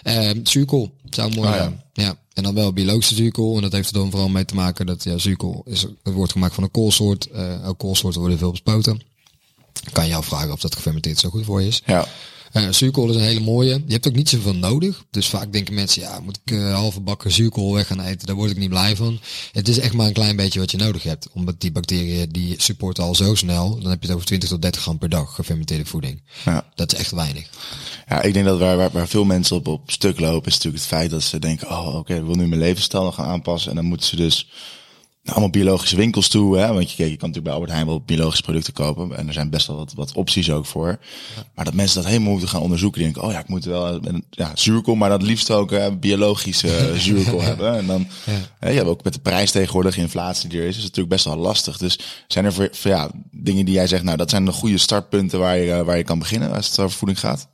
eh 0.03 0.31
zuurkool 0.43 0.91
zou 1.11 1.35
mooi 1.35 1.49
Ah, 1.49 1.55
ja. 1.55 1.73
Ja. 1.93 2.17
En 2.33 2.43
dan 2.43 2.55
wel 2.55 2.73
biologische 2.73 3.15
zuurkool. 3.15 3.57
En 3.57 3.63
dat 3.63 3.73
heeft 3.73 3.89
er 3.89 3.95
dan 3.95 4.11
vooral 4.11 4.29
mee 4.29 4.45
te 4.45 4.55
maken 4.55 4.87
dat 4.87 5.05
ja, 5.05 5.19
zuurkool 5.19 5.63
is, 5.67 5.83
het 6.03 6.15
wordt 6.15 6.33
gemaakt 6.33 6.55
van 6.55 6.63
een 6.65 6.71
koolsoort. 6.71 7.27
Eh 7.31 7.69
ook 7.69 7.79
koolsoorten 7.79 8.21
worden 8.21 8.39
veel 8.39 8.51
bespoten. 8.51 9.01
Kan 9.93 10.07
je 10.07 10.15
afvragen 10.15 10.53
of 10.53 10.61
dat 10.61 10.75
gefermenteerd 10.75 11.19
zo 11.19 11.31
goed 11.31 11.45
voor 11.45 11.61
je 11.61 11.69
is. 11.69 11.83
Ja. 11.87 12.07
Eh 12.53 12.69
zuurkool 12.71 13.11
is 13.11 13.17
een 13.17 13.23
hele 13.23 13.41
mooie. 13.41 13.83
Je 13.87 13.93
hebt 13.93 14.09
ook 14.09 14.15
niet 14.15 14.29
zoveel 14.29 14.55
nodig. 14.55 15.05
Dus 15.11 15.29
vaak 15.29 15.53
denken 15.53 15.75
mensen, 15.75 16.03
ja, 16.03 16.21
moet 16.21 16.41
ik 16.45 16.53
eh, 16.53 16.75
halve 16.75 17.01
bakken 17.01 17.33
zuurkool 17.33 17.75
weg 17.75 17.87
gaan 17.87 18.01
eten? 18.01 18.27
Daar 18.27 18.37
word 18.37 18.51
ik 18.51 18.57
niet 18.57 18.69
blij 18.69 18.97
van. 18.97 19.21
Het 19.53 19.69
is 19.69 19.79
echt 19.79 19.93
maar 19.93 20.07
een 20.07 20.13
klein 20.13 20.37
beetje 20.37 20.59
wat 20.59 20.71
je 20.71 20.77
nodig 20.77 21.03
hebt. 21.03 21.29
Omdat 21.33 21.61
die 21.61 21.73
bacteriën, 21.73 22.29
die 22.29 22.55
supporten 22.59 23.05
al 23.05 23.15
zo 23.15 23.35
snel. 23.35 23.79
Dan 23.81 23.91
heb 23.91 24.01
je 24.01 24.07
het 24.07 24.15
over 24.15 24.27
20 24.27 24.49
tot 24.49 24.63
30 24.63 24.81
gram 24.81 24.99
per 24.99 25.09
dag 25.09 25.35
gefermenteerde 25.35 25.87
voeding. 25.87 26.23
Ja. 26.45 26.67
Dat 26.75 26.93
is 26.93 26.99
echt 26.99 27.11
weinig. 27.11 27.49
Ja, 28.09 28.23
ik 28.23 28.33
denk 28.33 28.47
dat 28.47 28.59
waar, 28.59 28.77
waar, 28.77 28.91
waar 28.91 29.09
veel 29.09 29.25
mensen 29.25 29.57
op, 29.57 29.67
op 29.67 29.91
stuk 29.91 30.21
lopen, 30.21 30.47
is 30.51 30.55
natuurlijk 30.55 30.83
het 30.83 30.93
feit 30.93 31.11
dat 31.11 31.23
ze 31.23 31.39
denken, 31.39 31.71
oh 31.71 31.95
oké, 31.95 32.15
ik 32.15 32.25
wil 32.25 32.35
nu 32.35 32.47
mijn 32.47 32.61
levensstijl 32.61 33.05
nog 33.05 33.15
gaan 33.15 33.27
aanpassen. 33.27 33.71
En 33.71 33.77
dan 33.77 33.85
moeten 33.85 34.07
ze 34.07 34.17
dus 34.17 34.49
allemaal 35.25 35.51
biologische 35.51 35.97
winkels 35.97 36.29
toe. 36.29 36.59
Hè? 36.59 36.73
Want 36.73 36.91
je, 36.91 36.97
kijk, 36.97 37.11
je 37.11 37.17
kan 37.17 37.29
natuurlijk 37.29 37.45
bij 37.45 37.53
Albert 37.53 37.71
Heijn 37.71 37.87
wel 37.87 38.01
biologische 38.01 38.43
producten 38.43 38.73
kopen. 38.73 39.17
En 39.17 39.27
er 39.27 39.33
zijn 39.33 39.51
best 39.51 39.67
wel 39.67 39.77
wat, 39.77 39.93
wat 39.93 40.13
opties 40.13 40.51
ook 40.51 40.67
voor. 40.67 40.99
Maar 41.55 41.65
dat 41.65 41.75
mensen 41.75 42.03
dat 42.03 42.11
helemaal 42.11 42.31
moeten 42.31 42.49
gaan 42.49 42.61
onderzoeken. 42.61 43.03
Die 43.03 43.13
denken, 43.13 43.29
oh 43.29 43.35
ja, 43.35 43.41
ik 43.41 43.49
moet 43.49 43.65
wel 43.65 44.07
een, 44.07 44.25
ja, 44.31 44.51
zuurkool, 44.55 44.95
maar 44.95 45.09
dat 45.09 45.23
liefst 45.23 45.51
ook 45.51 45.73
eh, 45.73 45.87
biologische 46.01 46.93
zuurkool 46.97 47.43
hebben. 47.43 47.77
En 47.77 47.87
dan, 47.87 48.07
hè, 48.59 48.69
je 48.69 48.77
hebt 48.77 48.89
ook 48.89 49.05
met 49.05 49.13
de 49.13 49.21
prijs 49.21 49.51
tegenwoordig, 49.51 49.97
inflatie 49.97 50.49
die 50.49 50.59
er 50.61 50.67
is, 50.67 50.77
is 50.77 50.83
het 50.83 50.97
natuurlijk 50.97 51.15
best 51.15 51.25
wel 51.25 51.37
lastig. 51.37 51.79
Dus 51.79 51.99
zijn 52.27 52.45
er 52.45 52.53
voor, 52.53 52.69
voor, 52.73 52.91
ja, 52.91 53.11
dingen 53.31 53.65
die 53.65 53.75
jij 53.75 53.87
zegt, 53.87 54.03
nou 54.03 54.17
dat 54.17 54.31
zijn 54.31 54.45
de 54.45 54.53
goede 54.53 54.79
startpunten 54.79 55.39
waar 55.39 55.59
je, 55.59 55.73
eh, 55.73 55.83
waar 55.83 55.97
je 55.97 56.05
kan 56.05 56.19
beginnen 56.19 56.53
als 56.53 56.69
het 56.69 56.79
over 56.79 56.99
voeding 56.99 57.21
gaat? 57.21 57.49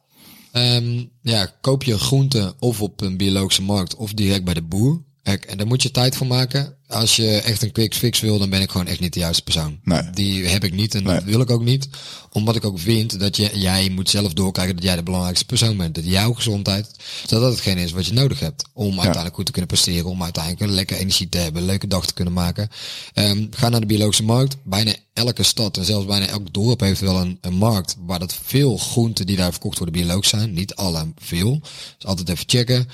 Ehm, 0.53 1.05
ja, 1.23 1.51
koop 1.61 1.83
je 1.83 1.99
groente 1.99 2.55
of 2.59 2.83
op 2.83 3.01
een 3.01 3.17
biologische 3.17 3.63
markt 3.63 3.97
of 3.97 4.13
direct 4.13 4.45
bij 4.45 4.55
de 4.55 4.63
boer. 4.63 5.07
Kijk, 5.29 5.45
en 5.45 5.57
daar 5.57 5.67
moet 5.67 5.83
je 5.83 5.91
tijd 5.91 6.17
voor 6.17 6.27
maken. 6.27 6.75
Als 6.87 7.17
je 7.17 7.41
echt 7.41 7.63
een 7.63 7.73
quick 7.73 7.95
fix 7.95 8.21
wil, 8.21 8.39
dan 8.39 8.51
ben 8.51 8.61
ik 8.61 8.71
gewoon 8.71 8.87
echt 8.87 9.01
niet 9.01 9.13
de 9.13 9.21
juiste 9.21 9.43
persoon. 9.43 9.81
Nee. 9.83 10.11
Die 10.11 10.47
heb 10.47 10.65
ik 10.65 10.73
niet 10.73 10.95
en 10.95 11.05
dat 11.05 11.23
wil 11.23 11.41
ik 11.41 11.51
ook 11.51 11.65
niet. 11.65 11.89
Omdat 12.33 12.57
ik 12.57 12.65
ook 12.65 12.79
vind 12.79 13.21
dat 13.21 13.37
je, 13.37 13.51
jij 13.55 13.89
moet 13.89 14.11
zelf 14.11 14.33
doorkrijgen 14.33 14.75
dat 14.75 14.85
jij 14.85 14.97
de 14.97 15.03
belangrijkste 15.03 15.45
persoon 15.45 15.77
bent. 15.77 15.95
Dat 15.95 16.05
jouw 16.07 16.33
gezondheid, 16.33 16.91
dat 17.27 17.41
dat 17.41 17.53
hetgene 17.53 17.83
is 17.83 17.93
wat 17.93 18.07
je 18.07 18.13
nodig 18.13 18.41
hebt. 18.41 18.65
Om 18.73 18.93
uiteindelijk 18.93 19.35
goed 19.35 19.47
te 19.47 19.53
kunnen 19.53 19.71
presteren. 19.71 20.11
Om 20.11 20.23
uiteindelijk 20.23 20.65
een 20.65 20.75
lekker 20.75 20.97
energie 20.97 21.29
te 21.29 21.39
hebben. 21.39 21.63
Een 21.63 21.69
leuke 21.69 21.87
dag 21.87 22.07
te 22.07 22.15
kunnen 22.15 22.35
maken. 22.35 22.69
Ehm, 23.13 23.47
ga 23.51 23.69
naar 23.69 23.81
de 23.81 23.87
biologische 23.87 24.25
markt. 24.25 24.57
Bijna 24.65 24.95
elke 25.13 25.43
stad 25.43 25.77
en 25.77 25.85
zelfs 25.85 26.07
bijna 26.07 26.27
elk 26.27 26.53
dorp 26.53 26.81
heeft 26.81 27.01
wel 27.01 27.21
een, 27.21 27.39
een 27.41 27.55
markt. 27.55 27.97
Waar 27.99 28.19
dat 28.19 28.39
veel 28.43 28.77
groenten 28.77 29.27
die 29.27 29.37
daar 29.37 29.51
verkocht 29.51 29.79
worden 29.79 30.01
biologisch 30.01 30.31
zijn. 30.31 30.53
Niet 30.53 30.75
alle, 30.75 31.07
veel. 31.17 31.61
Dus 31.97 32.07
altijd 32.07 32.29
even 32.29 32.45
checken. 32.47 32.89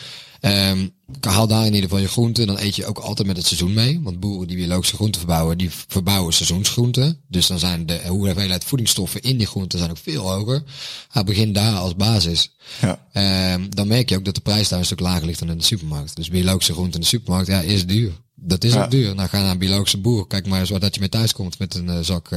Ehm, 0.45 0.89
haal 1.21 1.47
daar 1.47 1.67
in 1.67 1.75
ieder 1.75 1.83
geval 1.83 1.99
je 1.99 2.09
groenten. 2.09 2.47
Dan 2.47 2.59
eet 2.59 2.77
je 2.77 2.87
ook 2.87 2.99
altijd 2.99 3.27
met 3.27 3.37
het 3.37 3.47
seizoen 3.47 3.73
mee. 3.73 4.01
Want 4.03 4.21
boeren 4.21 4.49
die 4.49 4.57
biologische 4.57 4.95
groenten 4.97 5.21
verbouwen, 5.21 5.59
die 5.59 5.71
verbouwen 5.71 6.33
seizoensgroenten. 6.33 7.21
Dus 7.29 7.47
dan 7.47 7.59
zijn 7.59 7.87
de 7.87 8.01
hoeveelheid 8.09 8.65
voedingsstoffen 8.65 9.23
in 9.23 9.37
die 9.37 9.47
groenten 9.47 9.79
zijn 9.79 9.91
ook 9.91 9.99
veel 9.99 10.33
hoger. 10.33 10.63
Hij 11.09 11.25
begint 11.25 11.55
daar 11.55 11.75
als 11.75 11.97
basis. 11.97 12.51
Ja. 12.81 13.07
Ehm, 13.13 13.69
dan 13.69 13.89
merk 13.89 14.09
je 14.09 14.17
ook 14.17 14.25
dat 14.25 14.35
de 14.35 14.41
prijs 14.41 14.69
daar 14.69 14.79
een 14.79 14.85
stuk 14.85 15.01
lager 15.01 15.27
ligt 15.27 15.39
dan 15.39 15.51
in 15.51 15.59
de 15.59 15.65
supermarkt. 15.65 16.17
Dus 16.17 16.29
biologische 16.29 16.73
groenten 16.73 16.95
in 16.95 17.01
de 17.01 17.07
supermarkt, 17.07 17.49
ja, 17.49 17.61
is 17.61 17.87
duur. 17.87 18.13
Dat 18.47 18.65
is 18.65 18.77
ook 18.77 18.91
duur. 18.91 19.15
Nou, 19.15 19.29
ga 19.29 19.41
naar 19.41 19.51
een 19.51 19.59
biologische 19.59 19.99
boer. 19.99 20.27
Kijk 20.27 20.47
maar 20.47 20.61
eens 20.61 20.69
dat 20.69 20.95
je 20.95 21.01
mee 21.01 21.09
thuis 21.09 21.33
komt 21.33 21.59
met 21.59 21.75
een 21.75 21.89
eh, 21.89 21.99
zak 22.01 22.29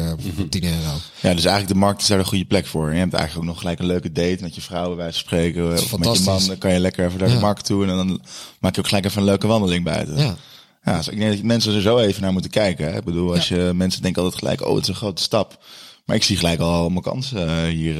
10 0.49 0.63
euro. 0.63 0.93
Ja, 1.21 1.33
dus 1.33 1.45
eigenlijk 1.45 1.67
de 1.67 1.75
markt 1.75 2.01
is 2.01 2.07
daar 2.07 2.19
een 2.19 2.25
goede 2.25 2.45
plek 2.45 2.65
voor. 2.65 2.93
Je 2.93 2.99
hebt 2.99 3.13
eigenlijk 3.13 3.43
ook 3.45 3.53
nog 3.53 3.61
gelijk 3.61 3.79
een 3.79 3.85
leuke 3.85 4.11
date 4.11 4.37
met 4.41 4.55
je 4.55 4.61
vrouw, 4.61 4.87
bij 4.87 4.95
wijze 4.95 5.13
van 5.13 5.27
spreken. 5.27 5.71
Of 5.71 5.97
met 5.97 6.17
je 6.17 6.23
man, 6.23 6.45
dan 6.45 6.57
kan 6.57 6.73
je 6.73 6.79
lekker 6.79 7.05
even 7.05 7.19
naar 7.19 7.29
de 7.29 7.39
markt 7.39 7.65
toe. 7.65 7.81
En 7.81 7.87
dan 7.87 8.21
maak 8.59 8.75
je 8.75 8.81
ook 8.81 8.87
gelijk 8.87 9.05
even 9.05 9.19
een 9.19 9.27
leuke 9.27 9.47
wandeling 9.47 9.83
buiten. 9.83 10.17
Ja. 10.17 10.35
Ja, 10.83 10.97
dus 10.97 11.07
ik 11.07 11.17
denk 11.17 11.31
dat 11.31 11.43
mensen 11.43 11.75
er 11.75 11.81
zo 11.81 11.97
even 11.97 12.21
naar 12.21 12.31
moeten 12.31 12.51
kijken. 12.51 12.91
Hè. 12.91 12.97
Ik 12.97 13.03
bedoel, 13.03 13.33
als 13.33 13.47
je 13.47 13.71
mensen 13.75 14.01
denken 14.01 14.23
altijd 14.23 14.41
gelijk, 14.41 14.61
oh, 14.61 14.73
het 14.73 14.83
is 14.83 14.89
een 14.89 14.95
grote 14.95 15.21
stap. 15.21 15.63
Maar 16.05 16.15
ik 16.15 16.23
zie 16.23 16.37
gelijk 16.37 16.59
al 16.59 16.73
allemaal 16.73 17.01
kansen 17.01 17.47
eh, 17.47 17.63
hier 17.63 17.95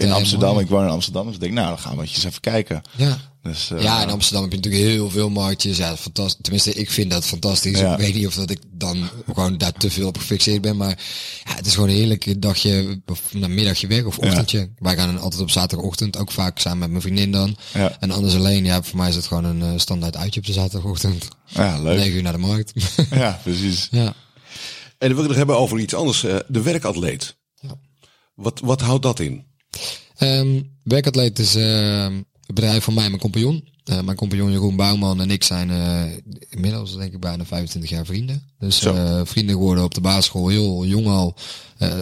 in 0.00 0.12
Amsterdam. 0.12 0.58
Ik 0.58 0.68
woon 0.68 0.84
in 0.84 0.90
Amsterdam, 0.90 1.26
dus 1.26 1.34
ik 1.34 1.40
denk, 1.40 1.52
nou, 1.52 1.68
dan 1.68 1.78
gaan 1.78 1.96
we 1.96 2.02
eens 2.02 2.24
even 2.24 2.40
kijken. 2.40 2.82
Ja. 2.96 3.18
Dus, 3.48 3.70
eh, 3.70 3.82
Ja, 3.82 4.02
in 4.02 4.10
Amsterdam 4.10 4.42
heb 4.42 4.50
je 4.52 4.56
natuurlijk 4.58 4.84
heel 4.92 5.10
veel 5.10 5.30
marktjes. 5.30 5.76
Ja, 5.76 5.96
fantastisch. 5.96 6.38
Tenminste, 6.42 6.72
ik 6.72 6.90
vind 6.90 7.10
dat 7.10 7.24
fantastisch. 7.26 7.78
Ja. 7.78 7.92
Ik 7.92 7.98
weet 7.98 8.14
niet 8.14 8.26
of 8.26 8.34
dat 8.34 8.50
ik 8.50 8.58
dan 8.72 9.08
gewoon 9.32 9.58
daar 9.58 9.72
te 9.72 9.90
veel 9.90 10.06
op 10.08 10.18
gefixeerd 10.18 10.60
ben. 10.60 10.76
Maar 10.76 10.98
ja, 11.44 11.54
het 11.54 11.66
is 11.66 11.74
gewoon 11.74 11.88
een 11.88 11.94
heerlijk 11.94 12.42
dagje, 12.42 13.00
of 13.06 13.22
een 13.32 13.54
middagje 13.54 13.86
weg 13.86 14.04
of 14.04 14.18
ochtendje. 14.18 14.70
Wij 14.78 14.96
gaan 14.96 15.18
altijd 15.18 15.42
op 15.42 15.50
zaterdagochtend, 15.50 16.16
ook 16.18 16.30
vaak 16.32 16.58
samen 16.58 16.78
met 16.78 16.88
mijn 16.90 17.02
vriendin 17.02 17.32
dan. 17.32 17.56
Ja. 17.74 17.96
En 18.00 18.10
anders 18.10 18.34
alleen, 18.34 18.64
ja, 18.64 18.82
voor 18.82 18.96
mij 18.98 19.08
is 19.08 19.14
het 19.14 19.26
gewoon 19.26 19.44
een 19.44 19.62
eh, 19.62 19.78
standaard 19.78 20.16
uitje 20.16 20.40
op 20.40 20.46
de 20.46 20.52
zaterdagochtend. 20.52 21.28
ja, 21.46 21.82
leuk. 21.82 21.96
9 21.98 22.12
uur 22.14 22.22
naar 22.22 22.32
de 22.32 22.38
markt. 22.38 22.72
Ja, 23.10 23.40
precies. 23.42 23.88
ja. 23.90 24.14
En 24.98 25.08
dan 25.08 25.12
wil 25.14 25.22
ik 25.22 25.28
nog 25.28 25.36
hebben 25.36 25.58
over 25.58 25.78
iets 25.78 25.94
anders. 25.94 26.24
eh, 26.24 26.36
de 26.48 26.62
werkatleet. 26.62 27.36
Ja. 27.54 27.74
Wat, 28.34 28.60
wat 28.60 28.80
houdt 28.80 29.02
dat 29.02 29.20
in? 29.20 29.46
Ehm 30.16 30.60
werkatleet 30.82 31.38
is 31.38 31.54
ehm, 31.54 32.22
het 32.48 32.56
bedrijf 32.56 32.84
van 32.84 32.94
mij 32.94 33.04
en 33.04 33.10
mijn 33.10 33.22
compagnon. 33.22 33.68
Eh, 33.84 34.00
mijn 34.00 34.16
compagnon 34.16 34.50
Jeroen 34.50 34.76
Bouwman 34.76 35.20
en 35.20 35.30
ik 35.30 35.44
zijn 35.44 35.70
eh, 35.70 36.16
inmiddels 36.48 36.96
denk 36.96 37.12
ik 37.12 37.20
bijna 37.20 37.44
25 37.44 37.90
jaar 37.90 38.06
vrienden. 38.06 38.42
Dus 38.58 38.84
eh, 38.84 39.20
vrienden 39.24 39.54
geworden 39.54 39.84
op 39.84 39.94
de 39.94 40.00
basisschool, 40.00 40.48
heel 40.48 40.84
jong 40.84 41.06
al. 41.06 41.34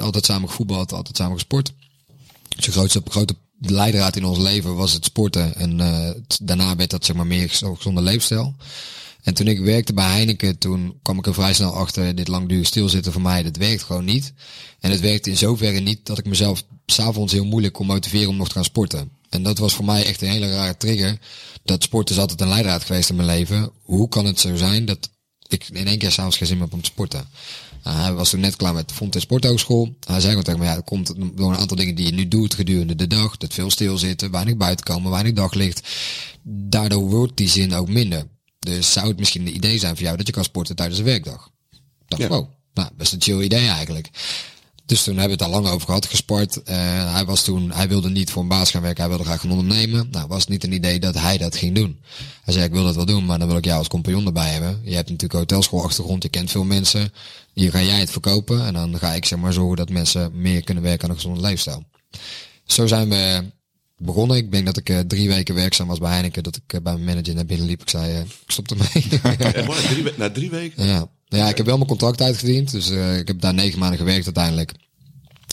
Altijd 0.00 0.24
samen 0.24 0.48
gevoetbald, 0.48 0.92
altijd 0.92 1.16
samen 1.16 1.34
gesport. 1.34 1.72
Dus 2.56 2.64
de 2.64 2.72
grootste, 2.72 3.02
grote 3.08 3.34
leidraad 3.60 4.16
in 4.16 4.24
ons 4.24 4.38
leven 4.38 4.74
was 4.76 4.92
het 4.92 5.04
sporten. 5.04 5.54
En 5.54 5.76
daarna 6.42 6.76
werd 6.76 6.90
dat 6.90 7.04
zeg 7.04 7.16
maar 7.16 7.26
meer 7.26 7.48
gez- 7.48 7.62
gezonde 7.76 8.02
leefstijl. 8.02 8.54
En 9.22 9.34
toen 9.34 9.46
ik 9.46 9.60
werkte 9.60 9.92
bij 9.92 10.10
Heineken, 10.10 10.58
toen 10.58 10.98
kwam 11.02 11.18
ik 11.18 11.26
er 11.26 11.34
vrij 11.34 11.54
snel 11.54 11.72
achter, 11.72 12.14
dit 12.14 12.28
langdurig 12.28 12.66
stilzitten 12.66 13.12
voor 13.12 13.22
mij, 13.22 13.42
dat 13.42 13.56
werkt 13.56 13.82
gewoon 13.82 14.04
niet. 14.04 14.32
En 14.80 14.90
het 14.90 15.00
werkte 15.00 15.30
in 15.30 15.36
zoverre 15.36 15.80
niet 15.80 16.06
dat 16.06 16.18
ik 16.18 16.26
mezelf 16.26 16.64
s'avonds 16.86 17.32
heel 17.32 17.44
moeilijk 17.44 17.74
kon 17.74 17.86
motiveren 17.86 18.28
om 18.28 18.36
nog 18.36 18.48
te 18.48 18.54
gaan 18.54 18.64
sporten. 18.64 19.10
En 19.30 19.42
dat 19.42 19.58
was 19.58 19.74
voor 19.74 19.84
mij 19.84 20.04
echt 20.04 20.22
een 20.22 20.28
hele 20.28 20.50
rare 20.50 20.76
trigger. 20.76 21.18
Dat 21.64 21.82
sporten 21.82 22.14
is 22.14 22.20
altijd 22.20 22.40
een 22.40 22.48
leidraad 22.48 22.84
geweest 22.84 23.08
in 23.08 23.16
mijn 23.16 23.28
leven. 23.28 23.70
Hoe 23.82 24.08
kan 24.08 24.24
het 24.24 24.40
zo 24.40 24.56
zijn 24.56 24.84
dat 24.84 25.10
ik 25.48 25.68
in 25.72 25.86
één 25.86 25.98
keer 25.98 26.12
s'avonds 26.12 26.36
geen 26.36 26.46
zin 26.46 26.56
meer 26.56 26.64
heb 26.64 26.74
om 26.74 26.82
te 26.82 26.90
sporten? 26.90 27.28
Nou, 27.82 27.98
hij 27.98 28.12
was 28.12 28.30
toen 28.30 28.40
net 28.40 28.56
klaar 28.56 28.74
met 28.74 28.92
Fontes 28.92 29.22
Sporthogeschool. 29.22 29.96
Hij 30.06 30.20
zei 30.20 30.28
gewoon 30.28 30.44
tegen 30.44 30.60
me, 30.60 30.66
ja, 30.66 30.74
dat 30.74 30.84
komt 30.84 31.12
door 31.36 31.50
een 31.52 31.58
aantal 31.58 31.76
dingen 31.76 31.94
die 31.94 32.06
je 32.06 32.12
nu 32.12 32.28
doet 32.28 32.54
gedurende 32.54 32.94
de 32.94 33.06
dag. 33.06 33.36
Dat 33.36 33.54
veel 33.54 33.70
stilzitten, 33.70 34.30
weinig 34.30 34.56
buiten 34.56 34.84
komen, 34.84 35.10
weinig 35.10 35.32
daglicht. 35.32 35.88
Daardoor 36.42 37.10
wordt 37.10 37.36
die 37.36 37.48
zin 37.48 37.74
ook 37.74 37.88
minder. 37.88 38.26
Dus 38.58 38.92
zou 38.92 39.08
het 39.08 39.18
misschien 39.18 39.46
een 39.46 39.54
idee 39.54 39.78
zijn 39.78 39.94
voor 39.94 40.04
jou 40.04 40.16
dat 40.16 40.26
je 40.26 40.32
kan 40.32 40.44
sporten 40.44 40.76
tijdens 40.76 40.98
de 40.98 41.04
werkdag? 41.04 41.50
Dacht 42.06 42.22
Ja. 42.22 42.28
ik, 42.28 42.32
wow, 42.32 42.48
nou, 42.74 42.88
best 42.96 43.12
een 43.12 43.22
chill 43.22 43.42
idee 43.42 43.68
eigenlijk. 43.68 44.08
Dus 44.86 45.02
toen 45.02 45.16
hebben 45.16 45.38
we 45.38 45.44
het 45.44 45.52
al 45.52 45.60
lang 45.60 45.74
over 45.74 45.86
gehad, 45.86 46.06
gesport. 46.06 46.62
Eh, 46.62 46.76
hij 47.12 47.24
was 47.24 47.44
toen, 47.44 47.72
hij 47.72 47.88
wilde 47.88 48.10
niet 48.10 48.30
voor 48.30 48.42
een 48.42 48.48
baas 48.48 48.70
gaan 48.70 48.82
werken, 48.82 49.00
hij 49.00 49.08
wilde 49.08 49.24
graag 49.24 49.40
gaan 49.40 49.50
ondernemen. 49.50 50.08
Nou, 50.10 50.26
was 50.28 50.40
het 50.40 50.48
niet 50.48 50.64
een 50.64 50.72
idee 50.72 50.98
dat 50.98 51.14
hij 51.14 51.38
dat 51.38 51.56
ging 51.56 51.74
doen. 51.74 52.00
Hij 52.42 52.52
zei, 52.52 52.64
ik 52.64 52.72
wil 52.72 52.84
dat 52.84 52.94
wel 52.94 53.04
doen, 53.04 53.24
maar 53.24 53.38
dan 53.38 53.48
wil 53.48 53.56
ik 53.56 53.64
jou 53.64 53.78
als 53.78 53.88
compagnon 53.88 54.26
erbij 54.26 54.50
hebben. 54.50 54.80
Je 54.82 54.94
hebt 54.94 55.10
natuurlijk 55.10 55.40
hotelschoolachtergrond, 55.40 56.22
je 56.22 56.28
kent 56.28 56.50
veel 56.50 56.64
mensen. 56.64 57.12
Hier 57.52 57.70
ga 57.70 57.82
jij 57.82 57.98
het 57.98 58.10
verkopen 58.10 58.66
en 58.66 58.72
dan 58.72 58.98
ga 58.98 59.14
ik 59.14 59.24
zeg 59.24 59.38
maar 59.38 59.52
zorgen 59.52 59.76
dat 59.76 59.88
mensen 59.88 60.40
meer 60.40 60.62
kunnen 60.62 60.82
werken 60.82 61.04
aan 61.04 61.10
een 61.10 61.16
gezonde 61.16 61.40
leefstijl. 61.40 61.84
Zo 62.64 62.86
zijn 62.86 63.08
we 63.08 63.44
begonnen. 63.96 64.36
Ik 64.36 64.52
denk 64.52 64.66
dat 64.66 64.76
ik 64.76 64.88
eh, 64.88 64.98
drie 64.98 65.28
weken 65.28 65.54
werkzaam 65.54 65.86
was 65.86 65.98
bij 65.98 66.10
Heineken. 66.10 66.42
Dat 66.42 66.56
ik 66.56 66.72
eh, 66.72 66.80
bij 66.80 66.92
mijn 66.92 67.04
manager 67.04 67.34
naar 67.34 67.46
binnen 67.46 67.66
liep. 67.66 67.80
Ik 67.80 67.88
zei, 67.88 68.20
ik 68.20 68.50
stop 68.50 68.70
ermee. 68.70 70.16
Na 70.16 70.30
drie 70.30 70.50
weken? 70.50 70.86
Ja. 70.86 71.08
Ja, 71.28 71.48
ik 71.48 71.56
heb 71.56 71.66
wel 71.66 71.76
mijn 71.76 71.88
contract 71.88 72.20
uitgediend. 72.20 72.70
Dus 72.70 72.90
eh, 72.90 73.18
ik 73.18 73.28
heb 73.28 73.40
daar 73.40 73.54
negen 73.54 73.78
maanden 73.78 73.98
gewerkt 73.98 74.24
uiteindelijk. 74.24 74.72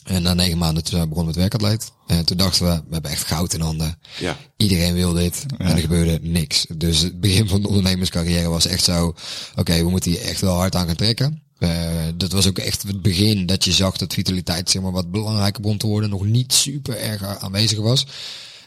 En 0.03 0.21
na 0.21 0.33
negen 0.33 0.57
maanden 0.57 0.83
toen 0.83 1.09
begon 1.09 1.25
met 1.25 1.35
werkatleet. 1.35 1.91
En 2.07 2.25
toen 2.25 2.37
dachten 2.37 2.65
we, 2.65 2.71
we 2.87 2.93
hebben 2.93 3.11
echt 3.11 3.27
goud 3.27 3.53
in 3.53 3.61
handen. 3.61 3.99
Ja. 4.19 4.37
Iedereen 4.57 4.93
wil 4.93 5.13
dit. 5.13 5.45
En 5.57 5.67
er 5.67 5.77
gebeurde 5.77 6.19
niks. 6.21 6.65
Dus 6.75 6.99
het 6.99 7.19
begin 7.19 7.47
van 7.47 7.61
de 7.61 7.67
ondernemerscarrière 7.67 8.49
was 8.49 8.67
echt 8.67 8.83
zo, 8.83 9.15
oké, 9.55 9.83
we 9.83 9.89
moeten 9.89 10.11
hier 10.11 10.21
echt 10.21 10.41
wel 10.41 10.55
hard 10.55 10.75
aan 10.75 10.85
gaan 10.87 10.95
trekken. 10.95 11.41
Eh, 11.57 11.69
dat 12.15 12.31
was 12.31 12.47
ook 12.47 12.57
echt 12.57 12.83
het 12.83 13.01
begin 13.01 13.45
dat 13.45 13.63
je 13.63 13.71
zag 13.71 13.97
dat 13.97 14.13
vitaliteit 14.13 14.69
zeg 14.69 14.81
maar 14.81 14.91
wat 14.91 15.11
belangrijker 15.11 15.61
begon 15.61 15.77
te 15.77 15.87
worden. 15.87 16.09
Nog 16.09 16.25
niet 16.25 16.53
super 16.53 16.97
erg 16.97 17.39
aanwezig 17.39 17.79
was. 17.79 18.05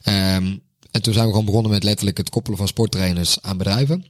Ehm, 0.02 0.56
en 0.90 1.02
toen 1.02 1.12
zijn 1.12 1.24
we 1.24 1.30
gewoon 1.30 1.46
begonnen 1.46 1.70
met 1.70 1.84
letterlijk 1.84 2.16
het 2.16 2.30
koppelen 2.30 2.58
van 2.58 2.68
sporttrainers 2.68 3.42
aan 3.42 3.56
bedrijven. 3.56 4.04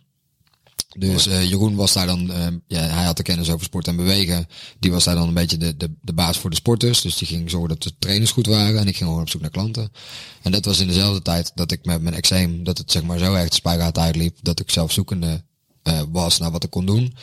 Dus 0.99 1.27
eh, 1.27 1.49
Jeroen 1.49 1.75
was 1.75 1.93
daar 1.93 2.07
dan, 2.07 2.33
eh, 2.33 2.47
ja, 2.67 2.81
hij 2.81 3.05
had 3.05 3.17
de 3.17 3.23
kennis 3.23 3.51
over 3.51 3.65
sport 3.65 3.87
en 3.87 3.97
bewegen. 3.97 4.47
Die 4.79 4.91
was 4.91 5.05
daar 5.05 5.15
dan 5.15 5.29
een 5.29 5.35
beetje 5.35 5.57
de, 5.57 5.77
de, 5.77 5.91
de 6.01 6.13
baas 6.13 6.39
voor 6.39 6.51
de 6.51 6.57
sporters. 6.57 7.01
Dus 7.01 7.17
die 7.17 7.29
ging 7.29 7.51
zorgen 7.51 7.69
dat 7.69 7.83
de 7.83 7.93
trainers 7.99 8.31
goed 8.31 8.47
waren. 8.47 8.81
En 8.81 8.87
ik 8.87 8.97
ging 8.97 9.09
gewoon 9.09 9.23
op 9.23 9.31
zoek 9.31 9.41
naar 9.41 9.51
klanten. 9.51 9.93
En 10.43 10.53
dat 10.53 10.65
was 10.65 10.81
in 10.81 10.87
dezelfde 10.87 11.23
tijd 11.23 11.53
dat 11.55 11.73
ik 11.73 11.85
met 11.85 12.03
mijn 12.03 12.15
eczeem, 12.15 12.65
dat 12.65 12.79
het 12.79 12.91
zeg 12.91 13.03
maar 13.03 13.19
zo 13.19 13.35
erg 13.35 13.49
de 13.49 13.55
spuigaat 13.55 13.99
uitliep. 13.99 14.39
Dat 14.43 14.61
ik 14.61 14.71
zelf 14.71 14.93
zoekende 14.93 15.43
eh, 15.83 16.01
was 16.11 16.39
naar 16.39 16.51
wat 16.51 16.65
ik 16.65 16.71
kon 16.71 16.87
doen. 16.87 17.15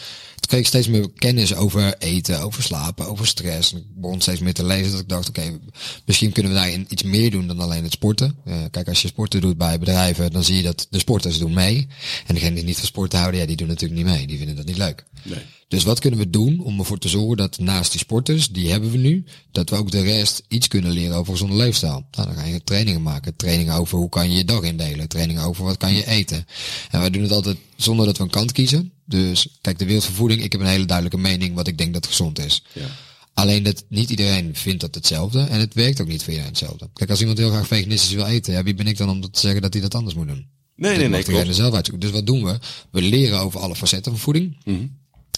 Kreeg 0.47 0.67
steeds 0.67 0.87
meer 0.87 1.09
kennis 1.15 1.55
over 1.55 1.97
eten, 1.97 2.41
over 2.41 2.63
slapen, 2.63 3.07
over 3.07 3.27
stress. 3.27 3.71
En 3.71 3.77
ik 3.77 3.83
begon 3.95 4.21
steeds 4.21 4.39
meer 4.39 4.53
te 4.53 4.65
lezen 4.65 4.91
dat 4.91 5.01
ik 5.01 5.09
dacht, 5.09 5.29
oké, 5.29 5.59
misschien 6.05 6.31
kunnen 6.31 6.51
we 6.51 6.57
daarin 6.57 6.85
iets 6.89 7.03
meer 7.03 7.31
doen 7.31 7.47
dan 7.47 7.59
alleen 7.59 7.83
het 7.83 7.91
sporten. 7.91 8.35
Eh, 8.45 8.55
kijk, 8.71 8.87
als 8.87 9.01
je 9.01 9.07
sporten 9.07 9.41
doet 9.41 9.57
bij 9.57 9.79
bedrijven, 9.79 10.31
dan 10.31 10.43
zie 10.43 10.55
je 10.55 10.63
dat 10.63 10.87
de 10.89 10.99
sporters 10.99 11.37
doen 11.37 11.53
mee. 11.53 11.87
En 12.27 12.33
degenen 12.33 12.55
die 12.55 12.63
niet 12.63 12.77
van 12.77 12.85
sport 12.85 13.13
houden, 13.13 13.39
ja, 13.39 13.45
die 13.45 13.55
doen 13.55 13.67
natuurlijk 13.67 14.01
niet 14.01 14.15
mee. 14.15 14.27
Die 14.27 14.37
vinden 14.37 14.55
dat 14.55 14.65
niet 14.65 14.77
leuk. 14.77 15.03
Nee. 15.23 15.41
Dus 15.73 15.83
wat 15.83 15.99
kunnen 15.99 16.19
we 16.19 16.29
doen 16.29 16.59
om 16.59 16.79
ervoor 16.79 16.97
te 16.97 17.09
zorgen 17.09 17.37
dat 17.37 17.59
naast 17.59 17.91
die 17.91 17.99
sporters, 17.99 18.49
die 18.49 18.69
hebben 18.69 18.91
we 18.91 18.97
nu, 18.97 19.23
dat 19.51 19.69
we 19.69 19.75
ook 19.75 19.91
de 19.91 20.01
rest 20.01 20.43
iets 20.47 20.67
kunnen 20.67 20.91
leren 20.91 21.15
over 21.15 21.31
gezonde 21.31 21.55
leefstijl. 21.55 22.05
Nou, 22.11 22.27
dan 22.27 22.35
ga 22.35 22.45
je 22.45 22.63
trainingen 22.63 23.01
maken. 23.01 23.35
Trainingen 23.35 23.73
over 23.73 23.97
hoe 23.97 24.09
kan 24.09 24.31
je 24.31 24.37
je 24.37 24.45
dag 24.45 24.61
indelen. 24.61 25.07
Trainingen 25.07 25.43
over 25.43 25.63
wat 25.63 25.77
kan 25.77 25.93
je 25.93 26.07
eten. 26.07 26.45
En 26.91 26.99
wij 26.99 27.09
doen 27.09 27.21
het 27.21 27.31
altijd 27.31 27.57
zonder 27.75 28.05
dat 28.05 28.17
we 28.17 28.23
een 28.23 28.29
kant 28.29 28.51
kiezen. 28.51 28.91
Dus 29.05 29.47
kijk, 29.61 29.79
de 29.79 29.85
wereld 29.85 30.05
van 30.05 30.13
voeding, 30.33 30.43
ik 30.43 30.51
heb 30.51 30.61
een 30.61 30.67
hele 30.73 30.85
duidelijke 30.85 31.19
mening 31.29 31.55
wat 31.55 31.67
ik 31.67 31.77
denk 31.77 31.93
dat 31.93 32.07
gezond 32.07 32.39
is. 32.39 32.63
Ja. 32.73 32.85
Alleen 33.33 33.63
dat 33.63 33.83
niet 33.87 34.09
iedereen 34.09 34.55
vindt 34.55 34.81
dat 34.81 34.95
hetzelfde 34.95 35.39
en 35.41 35.59
het 35.59 35.73
werkt 35.73 36.01
ook 36.01 36.07
niet 36.07 36.19
voor 36.23 36.29
iedereen 36.29 36.49
hetzelfde. 36.51 36.89
Kijk, 36.93 37.09
als 37.09 37.19
iemand 37.19 37.37
heel 37.37 37.49
graag 37.49 37.67
veganistisch 37.67 38.13
wil 38.13 38.25
eten, 38.25 38.53
ja, 38.53 38.63
wie 38.63 38.73
ben 38.73 38.87
ik 38.87 38.97
dan 38.97 39.09
om 39.09 39.21
te 39.31 39.39
zeggen 39.39 39.61
dat 39.61 39.73
hij 39.73 39.81
dat 39.81 39.95
anders 39.95 40.15
moet 40.15 40.27
doen? 40.27 40.47
Nee, 40.75 40.89
Dat 40.91 40.99
nee, 40.99 41.09
nee, 41.09 41.23
klopt. 41.23 41.55
zelf 41.55 41.73
uitzoeken. 41.73 42.07
Dus 42.07 42.15
wat 42.17 42.25
doen 42.25 42.43
we? 42.43 42.59
We 42.91 43.01
leren 43.01 43.39
over 43.39 43.59
alle 43.59 43.75
facetten 43.75 44.11
van 44.11 44.21
voeding. 44.21 44.57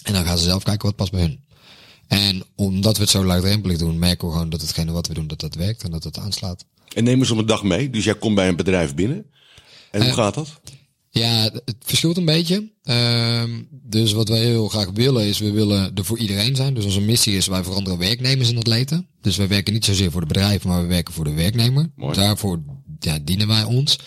En 0.02 0.12
dan 0.12 0.24
gaan 0.24 0.38
ze 0.38 0.44
zelf 0.44 0.62
kijken 0.62 0.86
wat 0.86 0.96
past 0.96 1.10
bij 1.12 1.20
hun. 1.20 1.40
En 2.08 2.42
omdat 2.54 2.96
we 2.96 3.02
het 3.02 3.10
zo 3.10 3.24
laagdrempelig 3.24 3.78
doen, 3.78 3.98
merken 3.98 4.26
we 4.26 4.32
gewoon 4.32 4.50
dat 4.50 4.60
hetgene 4.60 4.92
wat 4.92 5.06
we 5.06 5.14
doen, 5.14 5.26
dat 5.26 5.40
dat 5.40 5.54
werkt 5.54 5.82
en 5.82 5.90
dat 5.90 6.04
het 6.04 6.18
aanslaat. 6.18 6.64
En 6.94 7.04
neem 7.04 7.18
eens 7.18 7.30
op 7.30 7.38
een 7.38 7.46
dag 7.46 7.62
mee. 7.62 7.90
Dus 7.90 8.04
jij 8.04 8.14
komt 8.14 8.34
bij 8.34 8.48
een 8.48 8.56
bedrijf 8.56 8.94
binnen. 8.94 9.26
En 9.90 10.00
hoe 10.00 10.10
Eh, 10.10 10.16
gaat 10.16 10.34
dat? 10.34 10.60
Ja, 11.18 11.42
het 11.64 11.76
verschilt 11.80 12.16
een 12.16 12.24
beetje. 12.24 12.70
Ehm, 12.82 13.62
dus 13.70 14.12
wat 14.12 14.28
wij 14.28 14.38
heel 14.38 14.68
graag 14.68 14.90
willen 14.94 15.26
is, 15.26 15.38
we 15.38 15.50
willen 15.50 15.94
er 15.94 16.04
voor 16.04 16.18
iedereen 16.18 16.56
zijn. 16.56 16.74
Dus 16.74 16.84
onze 16.84 17.00
missie 17.00 17.36
is, 17.36 17.46
wij 17.46 17.64
veranderen 17.64 17.98
werknemers 17.98 18.50
en 18.50 18.58
atleten. 18.58 19.06
Dus 19.20 19.36
wij 19.36 19.48
werken 19.48 19.72
niet 19.72 19.84
zozeer 19.84 20.10
voor 20.10 20.20
de 20.20 20.26
bedrijven, 20.26 20.68
maar 20.68 20.82
we 20.82 20.88
werken 20.88 21.14
voor 21.14 21.24
de 21.24 21.34
werknemer. 21.34 21.90
Mooi. 21.96 22.14
Daarvoor 22.14 22.62
ja, 23.00 23.18
dienen 23.22 23.48
wij 23.48 23.64
ons. 23.64 23.98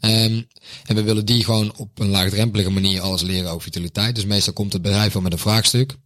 Ehm, 0.00 0.42
en 0.84 0.94
we 0.94 1.02
willen 1.02 1.26
die 1.26 1.44
gewoon 1.44 1.72
op 1.76 1.98
een 1.98 2.08
laagdrempelige 2.08 2.70
manier 2.70 3.00
alles 3.00 3.22
leren 3.22 3.50
over 3.50 3.62
vitaliteit. 3.62 4.14
Dus 4.14 4.24
meestal 4.24 4.52
komt 4.52 4.72
het 4.72 4.82
bedrijf 4.82 5.12
wel 5.12 5.22
met 5.22 5.32
een 5.32 5.38
vraagstuk. 5.38 5.96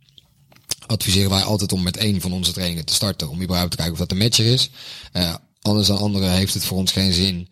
Adviseren 0.87 1.31
wij 1.31 1.43
altijd 1.43 1.73
om 1.73 1.83
met 1.83 1.97
één 1.97 2.21
van 2.21 2.33
onze 2.33 2.53
trainingen 2.53 2.85
te 2.85 2.95
starten. 2.95 3.29
Om 3.29 3.43
überhaupt 3.43 3.71
te 3.71 3.77
kijken 3.77 3.95
of 3.95 4.01
dat 4.01 4.11
een 4.11 4.19
matcher 4.19 4.47
is. 4.47 4.71
Eh, 5.13 5.35
anders 5.63 5.87
dan 5.87 5.99
anderen 5.99 6.33
heeft 6.33 6.55
het 6.55 6.65
voor 6.65 6.79
ons 6.79 6.93
geen 6.93 7.13
zin 7.13 7.49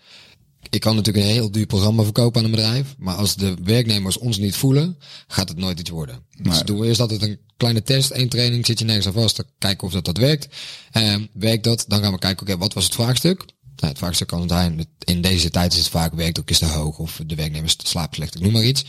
ik 0.70 0.80
kan 0.80 0.96
natuurlijk 0.96 1.26
een 1.26 1.32
heel 1.32 1.50
duur 1.50 1.66
programma 1.66 2.02
verkopen 2.02 2.38
aan 2.38 2.44
een 2.44 2.50
bedrijf. 2.54 2.94
Maar 2.98 3.14
als 3.14 3.36
de 3.36 3.54
werknemers 3.64 4.18
ons 4.18 4.38
niet 4.38 4.56
voelen, 4.56 4.98
gaat 5.26 5.48
het 5.48 5.58
nooit 5.58 5.80
iets 5.80 5.90
worden. 5.90 6.22
Dus 6.42 6.62
doen 6.62 6.78
we 6.78 6.86
eerst 6.86 7.00
altijd 7.00 7.22
een 7.22 7.38
kleine 7.56 7.82
test, 7.82 8.10
één 8.10 8.28
training, 8.28 8.66
zit 8.66 8.78
je 8.78 8.84
nergens 8.84 9.06
aan 9.06 9.12
vast. 9.12 9.36
Dan 9.36 9.46
kijken 9.58 9.86
of 9.86 9.92
dat, 9.92 10.04
dat 10.04 10.16
werkt. 10.16 10.48
Ehm, 10.90 11.26
werkt 11.32 11.64
dat, 11.64 11.84
dan 11.88 12.02
gaan 12.02 12.12
we 12.12 12.18
kijken, 12.18 12.46
oké, 12.46 12.58
wat 12.58 12.72
was 12.72 12.84
het 12.84 12.94
vraagstuk? 12.94 13.44
Nou, 13.76 13.94
het 13.94 14.02
vaakste 14.02 14.24
kan 14.24 14.48
zijn, 14.48 14.86
in 15.04 15.20
deze 15.20 15.50
tijd 15.50 15.72
is 15.72 15.78
het 15.78 15.88
vaak 15.88 16.14
werkdruk 16.14 16.50
is 16.50 16.58
te 16.58 16.66
hoog 16.66 16.98
of 16.98 17.20
de 17.26 17.34
werknemers 17.34 17.76
slapen 17.82 18.14
slecht, 18.14 18.34
ik 18.34 18.40
noem 18.40 18.52
maar 18.52 18.64
iets. 18.64 18.84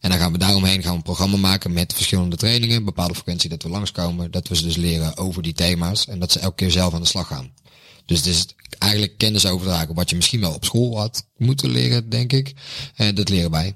En 0.00 0.10
dan 0.10 0.18
gaan 0.18 0.32
we 0.32 0.38
daaromheen 0.38 0.82
gaan 0.82 0.90
we 0.90 0.96
een 0.96 1.02
programma 1.02 1.36
maken 1.36 1.72
met 1.72 1.92
verschillende 1.92 2.36
trainingen, 2.36 2.84
bepaalde 2.84 3.14
frequentie 3.14 3.50
dat 3.50 3.62
we 3.62 3.68
langskomen, 3.68 4.30
dat 4.30 4.48
we 4.48 4.56
ze 4.56 4.62
dus 4.62 4.76
leren 4.76 5.16
over 5.16 5.42
die 5.42 5.52
thema's 5.52 6.06
en 6.06 6.18
dat 6.18 6.32
ze 6.32 6.38
elke 6.38 6.54
keer 6.54 6.70
zelf 6.70 6.94
aan 6.94 7.00
de 7.00 7.06
slag 7.06 7.26
gaan. 7.26 7.52
Dus 8.06 8.18
het 8.18 8.26
is 8.26 8.46
eigenlijk 8.78 9.18
kennis 9.18 9.46
overdragen 9.46 9.94
wat 9.94 10.10
je 10.10 10.16
misschien 10.16 10.40
wel 10.40 10.54
op 10.54 10.64
school 10.64 10.98
had 10.98 11.26
moeten 11.36 11.70
leren, 11.70 12.08
denk 12.08 12.32
ik. 12.32 12.52
En 12.94 13.14
dat 13.14 13.28
leren 13.28 13.50
wij. 13.50 13.74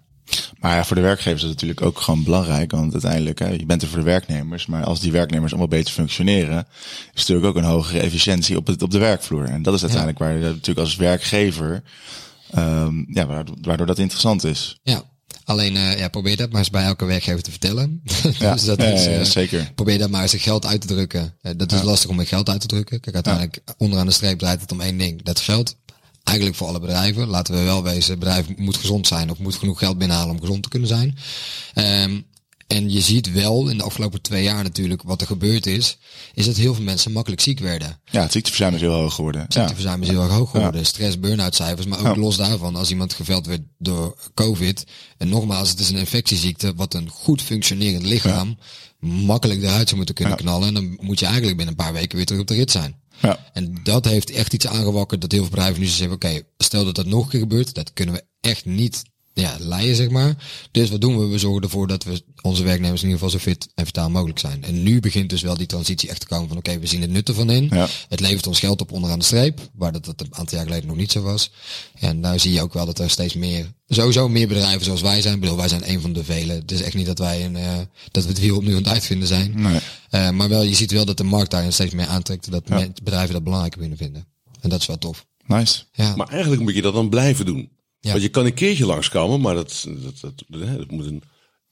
Maar 0.60 0.76
ja, 0.76 0.84
voor 0.84 0.96
de 0.96 1.02
werkgevers 1.02 1.42
is 1.42 1.48
het 1.48 1.54
natuurlijk 1.54 1.82
ook 1.82 2.00
gewoon 2.00 2.24
belangrijk. 2.24 2.70
Want 2.70 2.92
uiteindelijk, 2.92 3.38
hè, 3.38 3.48
je 3.48 3.66
bent 3.66 3.82
er 3.82 3.88
voor 3.88 3.98
de 3.98 4.04
werknemers. 4.04 4.66
Maar 4.66 4.84
als 4.84 5.00
die 5.00 5.12
werknemers 5.12 5.52
allemaal 5.52 5.68
beter 5.68 5.92
functioneren, 5.92 6.66
is 7.14 7.20
natuurlijk 7.20 7.46
ook 7.46 7.56
een 7.56 7.70
hogere 7.70 8.00
efficiëntie 8.00 8.56
op, 8.56 8.66
het, 8.66 8.82
op 8.82 8.90
de 8.90 8.98
werkvloer. 8.98 9.44
En 9.44 9.62
dat 9.62 9.74
is 9.74 9.80
uiteindelijk 9.80 10.18
waar 10.18 10.32
je 10.32 10.44
natuurlijk 10.44 10.78
als 10.78 10.96
werkgever, 10.96 11.82
um, 12.56 13.06
ja, 13.10 13.26
waardoor, 13.26 13.56
waardoor 13.60 13.86
dat 13.86 13.98
interessant 13.98 14.44
is. 14.44 14.78
Ja, 14.82 15.02
Alleen 15.48 15.74
uh, 15.74 15.98
ja, 15.98 16.08
probeer 16.08 16.36
dat 16.36 16.50
maar 16.50 16.58
eens 16.58 16.70
bij 16.70 16.84
elke 16.84 17.04
werkgever 17.04 17.42
te 17.42 17.50
vertellen. 17.50 18.02
Ja, 18.38 18.52
dus 18.52 18.64
dat 18.64 18.82
is, 18.82 19.06
uh, 19.06 19.22
zeker. 19.22 19.72
Probeer 19.74 19.98
dat 19.98 20.10
maar 20.10 20.22
eens 20.22 20.34
geld 20.34 20.66
uit 20.66 20.80
te 20.80 20.86
drukken. 20.86 21.34
Uh, 21.42 21.52
dat 21.56 21.72
is 21.72 21.82
lastig 21.82 22.10
om 22.10 22.16
met 22.16 22.28
geld 22.28 22.48
uit 22.48 22.60
te 22.60 22.66
drukken. 22.66 23.00
Kijk, 23.00 23.14
uiteindelijk 23.14 23.58
onderaan 23.76 24.06
de 24.06 24.12
streep 24.12 24.38
draait 24.38 24.60
het 24.60 24.72
om 24.72 24.80
één 24.80 24.98
ding. 24.98 25.22
Dat 25.22 25.40
geld 25.40 25.76
eigenlijk 26.24 26.56
voor 26.56 26.66
alle 26.66 26.80
bedrijven. 26.80 27.26
Laten 27.26 27.54
we 27.54 27.62
wel 27.62 27.82
wezen, 27.82 28.10
het 28.10 28.18
bedrijf 28.18 28.56
moet 28.56 28.76
gezond 28.76 29.06
zijn 29.06 29.30
of 29.30 29.38
moet 29.38 29.54
genoeg 29.54 29.78
geld 29.78 29.98
binnenhalen 29.98 30.34
om 30.34 30.40
gezond 30.40 30.62
te 30.62 30.68
kunnen 30.68 30.88
zijn. 30.88 31.18
Um, 31.74 32.26
en 32.68 32.90
je 32.90 33.00
ziet 33.00 33.32
wel 33.32 33.68
in 33.68 33.76
de 33.76 33.82
afgelopen 33.82 34.22
twee 34.22 34.42
jaar 34.42 34.62
natuurlijk 34.62 35.02
wat 35.02 35.20
er 35.20 35.26
gebeurd 35.26 35.66
is, 35.66 35.98
is 36.34 36.46
dat 36.46 36.56
heel 36.56 36.74
veel 36.74 36.84
mensen 36.84 37.12
makkelijk 37.12 37.42
ziek 37.42 37.58
werden. 37.58 38.00
Ja, 38.04 38.22
het 38.22 38.32
ziekteverzuim 38.32 38.74
is 38.74 38.80
heel 38.80 38.92
hoog 38.92 39.14
geworden. 39.14 39.42
Het 39.42 39.52
ziekteverzuim 39.52 40.02
is 40.02 40.08
heel 40.08 40.22
erg 40.22 40.32
hoog 40.32 40.50
geworden. 40.50 40.86
Stress, 40.86 41.20
burn-out 41.20 41.54
cijfers, 41.54 41.86
maar 41.86 42.10
ook 42.10 42.16
los 42.16 42.36
daarvan, 42.36 42.76
als 42.76 42.90
iemand 42.90 43.12
geveld 43.12 43.46
werd 43.46 43.62
door 43.78 44.30
COVID, 44.34 44.84
en 45.16 45.28
nogmaals, 45.28 45.70
het 45.70 45.80
is 45.80 45.90
een 45.90 45.96
infectieziekte, 45.96 46.74
wat 46.74 46.94
een 46.94 47.08
goed 47.08 47.42
functionerend 47.42 48.04
lichaam 48.04 48.58
makkelijk 49.00 49.62
eruit 49.62 49.84
zou 49.84 49.96
moeten 49.96 50.14
kunnen 50.14 50.36
knallen. 50.36 50.68
En 50.68 50.74
dan 50.74 50.98
moet 51.00 51.18
je 51.18 51.26
eigenlijk 51.26 51.56
binnen 51.56 51.74
een 51.78 51.84
paar 51.84 51.92
weken 51.92 52.16
weer 52.16 52.26
terug 52.26 52.40
op 52.40 52.46
de 52.46 52.54
rit 52.54 52.70
zijn. 52.70 52.96
Ja. 53.20 53.50
En 53.52 53.80
dat 53.82 54.04
heeft 54.04 54.30
echt 54.30 54.52
iets 54.52 54.66
aangewakkerd 54.66 55.20
dat 55.20 55.32
heel 55.32 55.40
veel 55.40 55.50
bedrijven 55.50 55.80
nu 55.80 55.86
zeggen, 55.86 56.14
oké, 56.14 56.42
stel 56.58 56.84
dat 56.84 56.94
dat 56.94 57.06
nog 57.06 57.24
een 57.24 57.28
keer 57.28 57.40
gebeurt, 57.40 57.74
dat 57.74 57.92
kunnen 57.92 58.14
we 58.14 58.24
echt 58.40 58.64
niet 58.64 59.02
ja, 59.40 59.56
leiden, 59.58 59.96
zeg 59.96 60.10
maar. 60.10 60.36
Dus 60.70 60.90
wat 60.90 61.00
doen 61.00 61.18
we? 61.18 61.26
We 61.26 61.38
zorgen 61.38 61.62
ervoor 61.62 61.86
dat 61.86 62.04
we 62.04 62.22
onze 62.42 62.62
werknemers 62.62 63.02
in 63.02 63.08
ieder 63.08 63.24
geval 63.24 63.40
zo 63.40 63.50
fit 63.50 63.68
en 63.74 63.86
vitaal 63.86 64.10
mogelijk 64.10 64.38
zijn. 64.38 64.64
En 64.64 64.82
nu 64.82 65.00
begint 65.00 65.30
dus 65.30 65.42
wel 65.42 65.56
die 65.56 65.66
transitie 65.66 66.08
echt 66.08 66.20
te 66.20 66.26
komen 66.26 66.48
van 66.48 66.56
oké, 66.56 66.78
we 66.78 66.86
zien 66.86 67.00
het 67.00 67.10
nut 67.10 67.28
ervan 67.28 67.50
in. 67.50 67.68
Ja. 67.70 67.88
Het 68.08 68.20
levert 68.20 68.46
ons 68.46 68.58
geld 68.58 68.80
op 68.80 68.92
onderaan 68.92 69.18
de 69.18 69.24
streep, 69.24 69.60
waar 69.74 69.92
dat, 69.92 70.04
dat 70.04 70.20
een 70.20 70.34
aantal 70.34 70.56
jaar 70.58 70.66
geleden 70.66 70.88
nog 70.88 70.96
niet 70.96 71.12
zo 71.12 71.22
was. 71.22 71.50
En 71.94 72.20
nou 72.20 72.38
zie 72.38 72.52
je 72.52 72.62
ook 72.62 72.72
wel 72.72 72.86
dat 72.86 72.98
er 72.98 73.10
steeds 73.10 73.34
meer, 73.34 73.72
sowieso 73.88 74.28
meer 74.28 74.48
bedrijven 74.48 74.84
zoals 74.84 75.00
wij 75.00 75.20
zijn. 75.20 75.34
Ik 75.34 75.40
bedoel, 75.40 75.56
wij 75.56 75.68
zijn 75.68 75.90
een 75.90 76.00
van 76.00 76.12
de 76.12 76.24
vele. 76.24 76.52
Het 76.52 76.72
is 76.72 76.82
echt 76.82 76.94
niet 76.94 77.06
dat 77.06 77.18
wij 77.18 77.44
een, 77.44 77.56
uh, 77.56 77.72
dat 78.10 78.22
we 78.22 78.28
het 78.28 78.40
wiel 78.40 78.56
opnieuw 78.56 78.76
aan 78.76 78.82
het 78.82 78.92
uitvinden 78.92 79.28
zijn. 79.28 79.52
Nee. 79.54 79.80
Uh, 80.10 80.30
maar 80.30 80.48
wel, 80.48 80.62
je 80.62 80.74
ziet 80.74 80.90
wel 80.90 81.04
dat 81.04 81.16
de 81.16 81.24
markt 81.24 81.50
daarin 81.50 81.72
steeds 81.72 81.94
meer 81.94 82.06
aantrekt, 82.06 82.50
dat 82.50 82.62
ja. 82.66 82.86
bedrijven 83.02 83.32
dat 83.32 83.44
belangrijker 83.44 83.80
willen 83.80 83.96
vinden. 83.96 84.26
En 84.60 84.68
dat 84.68 84.80
is 84.80 84.86
wel 84.86 84.98
tof. 84.98 85.26
Nice. 85.46 85.82
Ja. 85.92 86.16
Maar 86.16 86.28
eigenlijk 86.28 86.62
moet 86.62 86.74
je 86.74 86.82
dat 86.82 86.94
dan 86.94 87.08
blijven 87.08 87.46
doen. 87.46 87.68
Ja. 88.00 88.10
Want 88.10 88.22
je 88.22 88.28
kan 88.28 88.46
een 88.46 88.54
keertje 88.54 88.86
langskomen, 88.86 89.40
maar 89.40 89.54
dat, 89.54 89.86
dat, 89.86 90.20
dat, 90.20 90.44
dat 90.48 90.90
moet 90.90 91.06
een 91.06 91.22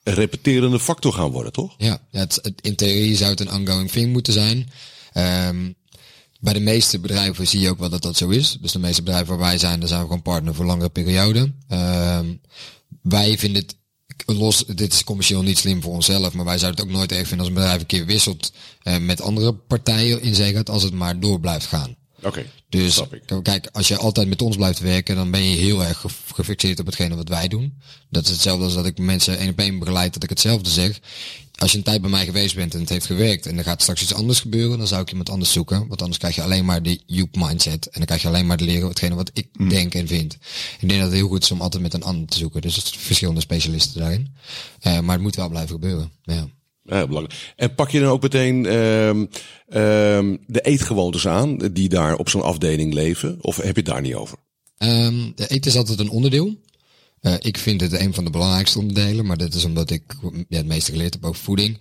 repeterende 0.02 0.80
factor 0.80 1.12
gaan 1.12 1.30
worden, 1.30 1.52
toch? 1.52 1.74
Ja, 1.78 2.00
ja 2.10 2.18
het, 2.20 2.38
het, 2.42 2.60
in 2.60 2.76
theorie 2.76 3.16
zou 3.16 3.30
het 3.30 3.40
een 3.40 3.52
ongoing 3.52 3.90
thing 3.90 4.12
moeten 4.12 4.32
zijn. 4.32 4.70
Um, 5.48 5.74
bij 6.40 6.52
de 6.52 6.60
meeste 6.60 6.98
bedrijven 6.98 7.46
zie 7.46 7.60
je 7.60 7.70
ook 7.70 7.78
wel 7.78 7.88
dat 7.88 8.02
dat 8.02 8.16
zo 8.16 8.28
is. 8.28 8.58
Dus 8.60 8.72
de 8.72 8.78
meeste 8.78 9.02
bedrijven 9.02 9.28
waar 9.28 9.48
wij 9.48 9.58
zijn, 9.58 9.78
daar 9.80 9.88
zijn 9.88 10.00
we 10.00 10.06
gewoon 10.06 10.22
partner 10.22 10.54
voor 10.54 10.64
langere 10.64 10.88
periode. 10.88 11.52
Um, 11.68 12.40
wij 13.02 13.38
vinden 13.38 13.62
het 13.62 13.76
los, 14.26 14.64
dit 14.66 14.92
is 14.92 15.04
commercieel 15.04 15.42
niet 15.42 15.58
slim 15.58 15.82
voor 15.82 15.92
onszelf, 15.92 16.32
maar 16.32 16.44
wij 16.44 16.58
zouden 16.58 16.80
het 16.80 16.90
ook 16.90 16.96
nooit 16.96 17.12
erg 17.12 17.28
vinden 17.28 17.38
als 17.38 17.48
een 17.48 17.54
bedrijf 17.54 17.80
een 17.80 17.86
keer 17.86 18.06
wisselt 18.06 18.52
uh, 18.82 18.98
met 18.98 19.20
andere 19.20 19.54
partijen 19.54 20.22
in 20.22 20.34
gaat, 20.34 20.70
als 20.70 20.82
het 20.82 20.92
maar 20.92 21.20
door 21.20 21.40
blijft 21.40 21.66
gaan. 21.66 21.96
Oké. 22.26 22.38
Okay, 22.38 22.50
dus 22.68 23.02
kijk, 23.42 23.68
als 23.72 23.88
je 23.88 23.96
altijd 23.96 24.28
met 24.28 24.42
ons 24.42 24.56
blijft 24.56 24.78
werken, 24.78 25.16
dan 25.16 25.30
ben 25.30 25.42
je 25.42 25.56
heel 25.56 25.84
erg 25.84 26.04
gefixeerd 26.34 26.80
op 26.80 26.86
hetgene 26.86 27.16
wat 27.16 27.28
wij 27.28 27.48
doen. 27.48 27.78
Dat 28.10 28.24
is 28.24 28.30
hetzelfde 28.30 28.64
als 28.64 28.74
dat 28.74 28.86
ik 28.86 28.98
mensen 28.98 29.38
één 29.38 29.50
op 29.50 29.58
één 29.58 29.78
begeleid, 29.78 30.14
dat 30.14 30.22
ik 30.22 30.28
hetzelfde 30.28 30.70
zeg. 30.70 31.00
Als 31.56 31.70
je 31.72 31.78
een 31.78 31.84
tijd 31.84 32.00
bij 32.00 32.10
mij 32.10 32.24
geweest 32.24 32.54
bent 32.54 32.74
en 32.74 32.80
het 32.80 32.88
heeft 32.88 33.06
gewerkt 33.06 33.46
en 33.46 33.58
er 33.58 33.64
gaat 33.64 33.82
straks 33.82 34.02
iets 34.02 34.14
anders 34.14 34.40
gebeuren, 34.40 34.78
dan 34.78 34.86
zou 34.86 35.02
ik 35.02 35.10
iemand 35.10 35.30
anders 35.30 35.52
zoeken. 35.52 35.88
Want 35.88 36.00
anders 36.00 36.18
krijg 36.18 36.34
je 36.34 36.42
alleen 36.42 36.64
maar 36.64 36.82
de 36.82 37.00
Joep 37.06 37.36
mindset. 37.36 37.86
En 37.86 37.92
dan 37.92 38.04
krijg 38.04 38.22
je 38.22 38.28
alleen 38.28 38.46
maar 38.46 38.56
te 38.56 38.64
leren 38.64 38.88
hetgene 38.88 39.14
wat 39.14 39.30
ik 39.32 39.48
mm. 39.52 39.68
denk 39.68 39.94
en 39.94 40.06
vind. 40.06 40.34
Ik 40.78 40.88
denk 40.88 41.00
dat 41.00 41.10
het 41.10 41.18
heel 41.18 41.28
goed 41.28 41.42
is 41.42 41.50
om 41.50 41.60
altijd 41.60 41.82
met 41.82 41.94
een 41.94 42.02
ander 42.02 42.28
te 42.28 42.38
zoeken. 42.38 42.60
Dus 42.60 42.76
het 42.76 42.88
verschillende 42.96 43.40
specialisten 43.40 44.00
daarin. 44.00 44.34
Uh, 44.82 45.00
maar 45.00 45.14
het 45.14 45.22
moet 45.22 45.36
wel 45.36 45.48
blijven 45.48 45.70
gebeuren. 45.70 46.10
Ja. 46.22 46.48
Ja, 46.86 47.06
belangrijk. 47.06 47.52
En 47.56 47.74
pak 47.74 47.90
je 47.90 48.00
dan 48.00 48.08
ook 48.08 48.22
meteen 48.22 48.64
um, 48.74 49.28
um, 49.68 50.38
de 50.46 50.60
eetgewoontes 50.60 51.26
aan 51.26 51.56
die 51.56 51.88
daar 51.88 52.16
op 52.16 52.28
zo'n 52.28 52.42
afdeling 52.42 52.94
leven? 52.94 53.38
Of 53.40 53.56
heb 53.56 53.74
je 53.74 53.82
het 53.82 53.84
daar 53.84 54.00
niet 54.00 54.14
over? 54.14 54.38
Um, 54.78 55.32
de 55.34 55.48
eten 55.48 55.70
is 55.70 55.76
altijd 55.76 55.98
een 55.98 56.10
onderdeel. 56.10 56.60
Uh, 57.20 57.34
ik 57.38 57.58
vind 57.58 57.80
het 57.80 57.92
een 57.92 58.14
van 58.14 58.24
de 58.24 58.30
belangrijkste 58.30 58.78
onderdelen, 58.78 59.26
maar 59.26 59.36
dat 59.36 59.54
is 59.54 59.64
omdat 59.64 59.90
ik 59.90 60.02
ja, 60.48 60.56
het 60.56 60.66
meeste 60.66 60.90
geleerd 60.90 61.14
heb 61.14 61.24
over 61.24 61.42
voeding. 61.42 61.78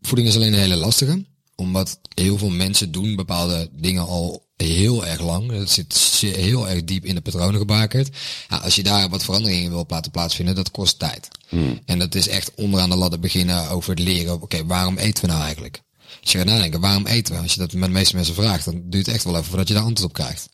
voeding 0.00 0.28
is 0.28 0.36
alleen 0.36 0.52
een 0.52 0.58
hele 0.58 0.76
lastige, 0.76 1.24
omdat 1.54 2.00
heel 2.14 2.38
veel 2.38 2.50
mensen 2.50 2.92
doen 2.92 3.16
bepaalde 3.16 3.70
dingen 3.72 4.06
al 4.06 4.45
heel 4.56 5.06
erg 5.06 5.20
lang. 5.20 5.50
Dat 5.50 5.70
zit 5.70 5.94
heel 6.36 6.68
erg 6.68 6.84
diep 6.84 7.04
in 7.04 7.14
de 7.14 7.20
patronen 7.20 7.60
gebakerd. 7.60 8.16
Ja, 8.48 8.56
als 8.56 8.74
je 8.74 8.82
daar 8.82 9.08
wat 9.08 9.24
veranderingen 9.24 9.70
wil 9.70 9.84
laten 9.88 10.10
plaatsvinden, 10.10 10.54
dat 10.54 10.70
kost 10.70 10.98
tijd. 10.98 11.28
Hmm. 11.48 11.80
En 11.84 11.98
dat 11.98 12.14
is 12.14 12.28
echt 12.28 12.54
onderaan 12.54 12.90
de 12.90 12.96
ladder 12.96 13.20
beginnen 13.20 13.68
over 13.68 13.90
het 13.90 13.98
leren. 13.98 14.32
Oké, 14.32 14.44
okay, 14.44 14.64
waarom 14.64 14.98
eten 14.98 15.24
we 15.24 15.30
nou 15.30 15.42
eigenlijk? 15.42 15.82
Als 16.20 16.32
je 16.32 16.38
gaat 16.38 16.46
nadenken, 16.46 16.80
waarom 16.80 17.06
eten 17.06 17.34
we? 17.34 17.40
Als 17.40 17.54
je 17.54 17.60
dat 17.60 17.72
met 17.72 17.88
de 17.88 17.94
meeste 17.94 18.16
mensen 18.16 18.34
vraagt, 18.34 18.64
dan 18.64 18.82
duurt 18.84 19.06
het 19.06 19.14
echt 19.14 19.24
wel 19.24 19.34
even 19.34 19.46
voordat 19.46 19.68
je 19.68 19.74
daar 19.74 19.82
antwoord 19.82 20.10
op 20.10 20.16
krijgt. 20.16 20.48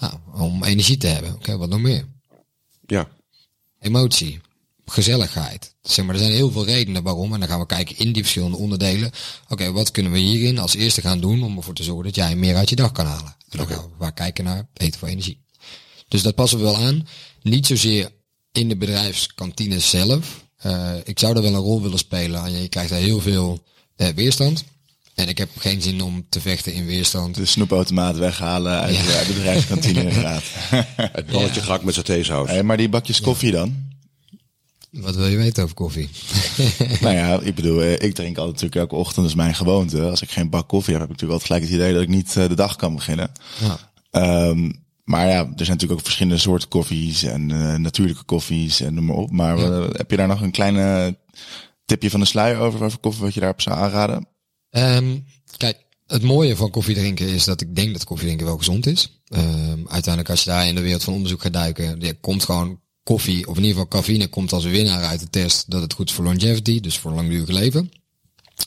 Ja, 0.00 0.20
om 0.34 0.64
energie 0.64 0.96
te 0.96 1.06
hebben. 1.06 1.30
Oké, 1.30 1.38
okay, 1.38 1.56
wat 1.56 1.68
nog 1.68 1.80
meer? 1.80 2.04
Ja. 2.86 3.08
Emotie. 3.80 4.40
Gezelligheid. 4.86 5.74
Zeg 5.82 6.04
maar, 6.04 6.14
er 6.14 6.20
zijn 6.20 6.32
heel 6.32 6.50
veel 6.50 6.64
redenen 6.64 7.02
waarom. 7.02 7.32
En 7.32 7.40
dan 7.40 7.48
gaan 7.48 7.60
we 7.60 7.66
kijken 7.66 7.98
in 7.98 8.12
die 8.12 8.22
verschillende 8.22 8.56
onderdelen. 8.56 9.06
Oké, 9.42 9.52
okay, 9.52 9.70
wat 9.70 9.90
kunnen 9.90 10.12
we 10.12 10.18
hierin 10.18 10.58
als 10.58 10.74
eerste 10.74 11.00
gaan 11.00 11.20
doen 11.20 11.42
om 11.42 11.56
ervoor 11.56 11.74
te 11.74 11.82
zorgen 11.82 12.04
dat 12.04 12.14
jij 12.14 12.36
meer 12.36 12.56
uit 12.56 12.68
je 12.68 12.76
dag 12.76 12.92
kan 12.92 13.06
halen? 13.06 13.36
En 13.48 13.58
dan 13.58 13.66
gaan 13.66 13.82
we 13.82 13.88
waar 13.98 14.12
kijken 14.12 14.44
naar 14.44 14.68
eten 14.74 14.98
voor 14.98 15.08
energie. 15.08 15.42
Dus 16.08 16.22
dat 16.22 16.34
passen 16.34 16.58
we 16.58 16.64
wel 16.64 16.76
aan. 16.76 17.06
Niet 17.42 17.66
zozeer 17.66 18.10
in 18.52 18.68
de 18.68 18.76
bedrijfskantine 18.76 19.78
zelf. 19.78 20.44
Uh, 20.66 20.92
ik 21.04 21.18
zou 21.18 21.34
daar 21.34 21.42
wel 21.42 21.54
een 21.54 21.58
rol 21.58 21.82
willen 21.82 21.98
spelen. 21.98 22.60
Je 22.60 22.68
krijgt 22.68 22.90
daar 22.90 22.98
heel 23.00 23.20
veel 23.20 23.62
uh, 23.96 24.08
weerstand. 24.08 24.64
En 25.14 25.28
ik 25.28 25.38
heb 25.38 25.48
geen 25.58 25.82
zin 25.82 26.02
om 26.02 26.26
te 26.28 26.40
vechten 26.40 26.72
in 26.72 26.86
weerstand. 26.86 27.34
De 27.34 27.44
snoepautomaat 27.44 28.16
weghalen 28.16 28.80
uit, 28.80 28.96
ja. 28.96 29.24
de, 29.24 29.32
bedrijfskantine 29.34 30.02
inderdaad. 30.02 30.42
Het 30.96 31.26
balletje 31.26 31.60
ja. 31.60 31.66
gehakt 31.66 31.84
met 31.84 31.94
satésaus. 31.94 32.48
Hey, 32.48 32.62
maar 32.62 32.76
die 32.76 32.88
bakjes 32.88 33.20
koffie 33.20 33.52
ja. 33.52 33.58
dan? 33.58 33.83
Wat 34.94 35.14
wil 35.16 35.26
je 35.26 35.36
weten 35.36 35.62
over 35.62 35.74
koffie? 35.74 36.08
nou 37.00 37.14
ja, 37.14 37.40
ik 37.40 37.54
bedoel, 37.54 37.82
ik 37.82 38.14
drink 38.14 38.36
altijd 38.36 38.54
natuurlijk 38.54 38.74
elke 38.74 38.94
ochtend, 38.94 39.16
dat 39.16 39.24
is 39.24 39.34
mijn 39.34 39.54
gewoonte. 39.54 40.02
Als 40.02 40.22
ik 40.22 40.30
geen 40.30 40.50
bak 40.50 40.68
koffie 40.68 40.92
heb, 40.92 41.02
heb 41.02 41.10
ik 41.10 41.20
natuurlijk 41.20 41.42
altijd 41.42 41.60
gelijk 41.60 41.64
het 41.64 41.72
idee 41.72 41.92
dat 41.92 42.02
ik 42.02 42.16
niet 42.16 42.34
de 42.34 42.54
dag 42.54 42.76
kan 42.76 42.94
beginnen. 42.94 43.32
Ja. 43.60 44.48
Um, 44.48 44.84
maar 45.04 45.26
ja, 45.26 45.38
er 45.38 45.44
zijn 45.44 45.68
natuurlijk 45.68 45.92
ook 45.92 46.00
verschillende 46.00 46.38
soorten 46.38 46.68
koffies 46.68 47.22
en 47.22 47.48
uh, 47.48 47.74
natuurlijke 47.74 48.24
koffies 48.24 48.80
en 48.80 48.94
noem 48.94 49.04
maar 49.04 49.16
op. 49.16 49.30
Maar 49.30 49.58
ja. 49.58 49.68
uh, 49.68 49.86
heb 49.92 50.10
je 50.10 50.16
daar 50.16 50.28
nog 50.28 50.40
een 50.40 50.50
kleine 50.50 51.18
tipje 51.84 52.10
van 52.10 52.20
de 52.20 52.26
sluier 52.26 52.58
over, 52.58 52.84
over 52.84 52.98
koffie 52.98 53.22
wat 53.22 53.34
je 53.34 53.40
daarop 53.40 53.60
zou 53.60 53.76
aanraden? 53.76 54.28
Um, 54.70 55.24
kijk, 55.56 55.84
het 56.06 56.22
mooie 56.22 56.56
van 56.56 56.70
koffie 56.70 56.94
drinken 56.94 57.28
is 57.28 57.44
dat 57.44 57.60
ik 57.60 57.76
denk 57.76 57.92
dat 57.92 58.04
koffie 58.04 58.26
drinken 58.26 58.46
wel 58.46 58.58
gezond 58.58 58.86
is. 58.86 59.22
Um, 59.28 59.88
uiteindelijk 59.88 60.30
als 60.30 60.44
je 60.44 60.50
daar 60.50 60.66
in 60.66 60.74
de 60.74 60.80
wereld 60.80 61.04
van 61.04 61.14
onderzoek 61.14 61.42
gaat 61.42 61.52
duiken, 61.52 62.00
je 62.00 62.14
komt 62.20 62.44
gewoon 62.44 62.80
koffie, 63.04 63.48
of 63.48 63.56
in 63.56 63.62
ieder 63.62 63.76
geval 63.76 64.00
cafeïne, 64.00 64.26
komt 64.26 64.52
als 64.52 64.64
winnaar 64.64 65.02
uit 65.02 65.20
de 65.20 65.30
test 65.30 65.70
dat 65.70 65.82
het 65.82 65.92
goed 65.92 66.08
is 66.08 66.14
voor 66.14 66.24
longevity, 66.24 66.80
dus 66.80 66.98
voor 66.98 67.12
langdurig 67.12 67.48
leven. 67.48 67.90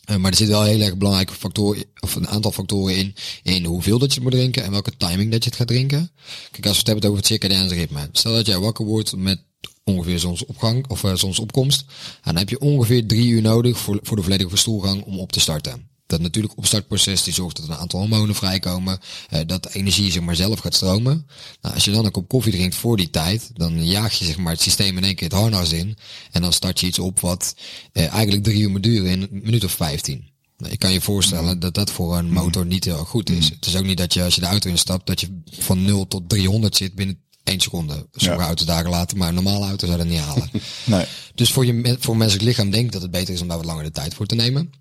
Uh, 0.10 0.16
maar 0.16 0.32
er 0.32 0.38
zit 0.38 0.48
wel 0.48 0.64
heel 0.64 0.82
erg 0.82 0.98
belangrijke 0.98 1.34
factoren, 1.34 1.84
of 2.00 2.16
een 2.16 2.28
aantal 2.28 2.52
factoren 2.52 2.96
in, 2.96 3.16
in 3.44 3.66
hoeveel 3.66 4.00
dat 4.00 4.14
je 4.14 4.22
moet 4.22 4.32
drinken 4.32 4.64
en 4.64 4.72
welke 4.72 4.98
timing 4.98 5.32
dat 5.32 5.44
je 5.44 5.50
het 5.50 5.60
gaat 5.60 5.68
drinken. 5.68 6.12
Kijk, 6.52 6.66
als 6.66 6.74
we 6.74 6.80
het 6.80 6.88
hebben 6.88 7.06
over 7.06 7.18
het 7.18 7.28
circadiaanse 7.28 7.76
ritme. 7.76 8.10
Stel 8.12 8.34
dat 8.34 8.46
jij 8.46 8.60
wakker 8.60 8.86
wordt 8.86 9.16
met 9.16 9.40
ongeveer 9.84 10.20
zonsopgang, 10.20 10.88
of 10.88 11.04
uh, 11.04 11.16
zonsopkomst. 11.16 11.86
Dan 12.24 12.36
heb 12.36 12.50
je 12.50 12.60
ongeveer 12.60 13.06
drie 13.06 13.28
uur 13.28 13.42
nodig 13.42 13.78
voor, 13.78 14.00
voor 14.02 14.16
de 14.16 14.24
volledige 14.24 14.50
verstoelgang 14.50 15.04
om 15.04 15.20
op 15.20 15.32
te 15.32 15.40
starten. 15.40 15.97
Dat 16.08 16.22
natuurlijk 16.22 16.58
opstartproces 16.58 17.24
die 17.24 17.34
zorgt 17.34 17.56
dat 17.56 17.68
een 17.68 17.76
aantal 17.76 18.00
hormonen 18.00 18.36
vrijkomen, 18.36 19.00
uh, 19.34 19.40
dat 19.46 19.64
de 19.64 19.70
energie 19.74 20.12
zeg 20.12 20.22
maar 20.22 20.36
zelf 20.36 20.60
gaat 20.60 20.76
stromen. 20.76 21.28
Nou, 21.62 21.76
als 21.76 21.86
je 21.86 21.92
dan 21.92 22.06
een 22.06 22.12
kop 22.12 22.28
koffie 22.28 22.52
drinkt 22.52 22.76
voor 22.76 22.98
die 22.98 23.10
tijd, 23.10 23.50
dan 23.54 23.86
jaag 23.86 24.14
je 24.14 24.26
zeg 24.26 24.38
maar 24.38 24.52
het 24.54 24.62
systeem 24.62 24.98
in 24.98 25.04
één 25.04 25.16
keer 25.16 25.28
het 25.30 25.38
harnas 25.38 25.72
in 25.72 25.98
en 26.32 26.42
dan 26.42 26.54
start 26.54 26.80
je 26.80 26.88
iets 26.88 27.00
op 27.00 27.20
wat 27.20 27.56
uh, 27.94 28.08
eigenlijk 28.14 28.44
drie 28.44 28.62
uur 28.62 28.70
moet 28.70 28.84
duren 28.84 29.12
in 29.12 29.22
een 29.22 29.30
minuut 29.44 29.64
of 29.64 29.72
vijftien. 29.72 30.30
Nou, 30.58 30.72
Ik 30.74 30.80
kan 30.80 30.92
je 30.94 31.02
voorstellen 31.02 31.60
dat 31.60 31.74
dat 31.74 31.92
voor 31.92 32.18
een 32.18 32.32
motor 32.32 32.66
niet 32.66 32.84
heel 32.84 33.06
goed 33.06 33.30
is. 33.30 33.50
Het 33.50 33.66
is 33.66 33.76
ook 33.76 33.86
niet 33.86 33.98
dat 33.98 34.14
je 34.14 34.24
als 34.24 34.36
je 34.36 34.42
de 34.42 34.48
auto 34.48 34.70
instapt, 34.70 35.08
dat 35.08 35.22
je 35.22 35.42
van 35.60 35.84
0 35.84 36.08
tot 36.08 36.30
300 36.30 36.76
zit 36.76 36.96
binnen 36.96 37.20
1 37.44 37.60
seconde. 37.60 38.08
Sommige 38.12 38.42
Ja. 38.42 38.48
auto's 38.48 38.66
dagen 38.66 38.90
later, 38.90 39.18
maar 39.18 39.28
een 39.28 39.34
normale 39.34 39.66
auto 39.66 39.86
zou 39.86 39.98
dat 39.98 40.08
niet 40.08 40.20
halen. 40.20 40.50
Nee. 40.86 41.06
Dus 41.36 41.52
voor, 41.52 41.66
je, 41.66 41.96
voor 42.00 42.18
menselijk 42.18 42.46
lichaam 42.48 42.70
denk 42.72 42.86
ik 42.86 42.92
dat 42.92 43.02
het 43.02 43.12
beter 43.12 43.34
is 43.34 43.42
om 43.42 43.48
daar 43.48 43.58
wat 43.58 43.66
langer 43.66 43.84
de 43.84 43.92
tijd 43.92 44.14
voor 44.14 44.26
te 44.26 44.36
nemen. 44.36 44.72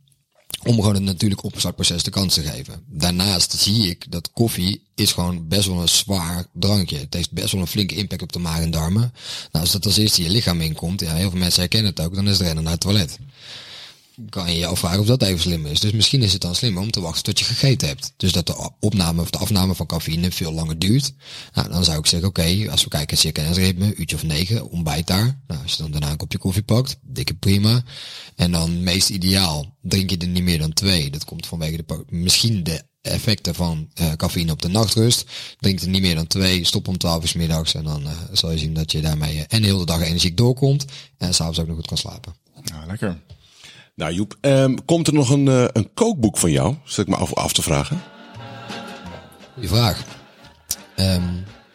Om 0.63 0.75
gewoon 0.75 0.95
het 0.95 1.03
natuurlijk 1.03 1.45
opstartproces 1.45 2.03
de 2.03 2.11
kans 2.11 2.35
te 2.35 2.43
geven. 2.43 2.83
Daarnaast 2.87 3.53
zie 3.53 3.89
ik 3.91 4.13
dat 4.13 4.31
koffie 4.33 4.83
is 4.95 5.13
gewoon 5.13 5.49
best 5.49 5.67
wel 5.67 5.81
een 5.81 5.89
zwaar 5.89 6.47
drankje. 6.53 6.99
Het 6.99 7.15
heeft 7.15 7.31
best 7.31 7.53
wel 7.53 7.61
een 7.61 7.67
flinke 7.67 7.95
impact 7.95 8.23
op 8.23 8.33
de 8.33 8.39
maag 8.39 8.61
en 8.61 8.71
darmen. 8.71 9.13
Nou, 9.53 9.65
als 9.65 9.73
dat 9.73 9.87
als 9.87 9.97
eerste 9.97 10.23
je 10.23 10.31
lichaam 10.31 10.61
inkomt, 10.61 11.01
ja, 11.01 11.15
heel 11.15 11.31
veel 11.31 11.39
mensen 11.39 11.61
herkennen 11.61 11.91
het 11.91 12.01
ook, 12.01 12.15
dan 12.15 12.29
is 12.29 12.39
het 12.39 12.47
rennen 12.47 12.63
naar 12.65 12.73
het 12.73 12.81
toilet. 12.81 13.19
Kan 14.29 14.53
je 14.53 14.59
je 14.59 14.67
afvragen 14.67 15.01
of 15.01 15.07
dat 15.07 15.23
even 15.23 15.41
slim 15.41 15.67
is. 15.67 15.81
Dus 15.81 15.93
misschien 15.93 16.23
is 16.23 16.33
het 16.33 16.43
dan 16.43 16.55
slimmer 16.55 16.83
om 16.83 16.91
te 16.91 17.01
wachten 17.01 17.23
tot 17.23 17.39
je 17.39 17.45
gegeten 17.45 17.89
hebt. 17.89 18.13
Dus 18.17 18.33
dat 18.33 18.47
de 18.47 18.71
opname 18.81 19.21
of 19.21 19.31
de 19.31 19.39
afname 19.39 19.75
van 19.75 19.87
cafeïne 19.87 20.31
veel 20.31 20.53
langer 20.53 20.79
duurt. 20.79 21.13
Nou, 21.55 21.69
dan 21.69 21.85
zou 21.85 21.99
ik 21.99 22.07
zeggen, 22.07 22.29
oké, 22.29 22.71
als 22.71 22.85
we 22.85 22.89
kijken 22.89 23.19
circadiansritme, 23.19 23.95
uurtje 23.95 24.17
of 24.17 24.23
negen, 24.23 24.71
ontbijt 24.71 25.07
daar. 25.07 25.41
Nou, 25.47 25.63
als 25.63 25.73
je 25.73 25.83
dan 25.83 25.91
daarna 25.91 26.11
een 26.11 26.17
kopje 26.17 26.39
koffie 26.39 26.63
pakt, 26.63 26.99
dikke 27.03 27.35
prima. 27.35 27.83
En 28.37 28.53
dan 28.53 28.83
meest 28.83 29.09
ideaal, 29.09 29.77
drink 29.83 30.11
je 30.11 30.17
er 30.17 30.29
niet 30.29 30.43
meer 30.43 30.59
dan 30.59 30.73
twee. 30.73 31.11
Dat 31.11 31.25
komt 31.25 31.47
vanwege 31.47 31.77
de, 31.77 32.05
misschien 32.09 32.63
de 32.63 32.83
effecten 33.01 33.55
van 33.55 33.89
eh, 33.95 34.13
cafeïne 34.13 34.53
op 34.53 34.63
de 34.63 34.69
nachtrust. 34.69 35.25
Drink 35.61 35.81
er 35.81 35.89
niet 35.89 36.03
meer 36.03 36.15
dan 36.15 36.27
twee, 36.27 36.65
stop 36.65 36.89
om 36.89 36.99
12 36.99 37.23
uur 37.23 37.29
's 37.29 37.33
middags. 37.33 37.75
En 37.75 37.85
dan 37.85 38.07
eh, 38.07 38.13
zal 38.33 38.51
je 38.51 38.59
zien 38.59 38.75
dat 38.75 38.93
je 38.93 39.01
daarmee 39.01 39.37
eh, 39.37 39.45
en 39.49 39.63
de 39.63 39.69
hele 39.69 39.87
dag 39.87 40.01
energiek 40.01 40.37
doorkomt. 40.37 40.85
En 41.19 41.35
s'avonds 41.35 41.59
ook 41.59 41.67
nog 41.67 41.77
goed 41.77 41.87
kan 41.87 41.97
slapen. 41.97 42.35
Nou, 42.63 42.87
lekker. 42.87 43.21
Nou 43.97 44.13
Joep, 44.13 44.37
ehm, 44.41 44.75
komt 44.85 45.07
er 45.07 45.13
nog 45.13 45.31
een, 45.31 45.49
eh, 45.49 45.65
een 45.73 45.89
kookboek 45.95 46.39
van 46.39 46.51
jou? 46.51 46.75
Zet 46.85 47.07
ik 47.07 47.13
me 47.13 47.19
af, 47.19 47.35
af 47.35 47.53
te 47.53 47.63
vragen. 47.63 48.03
Goeie 49.53 49.69
vraag. 49.69 50.05
Ehm, 50.97 51.23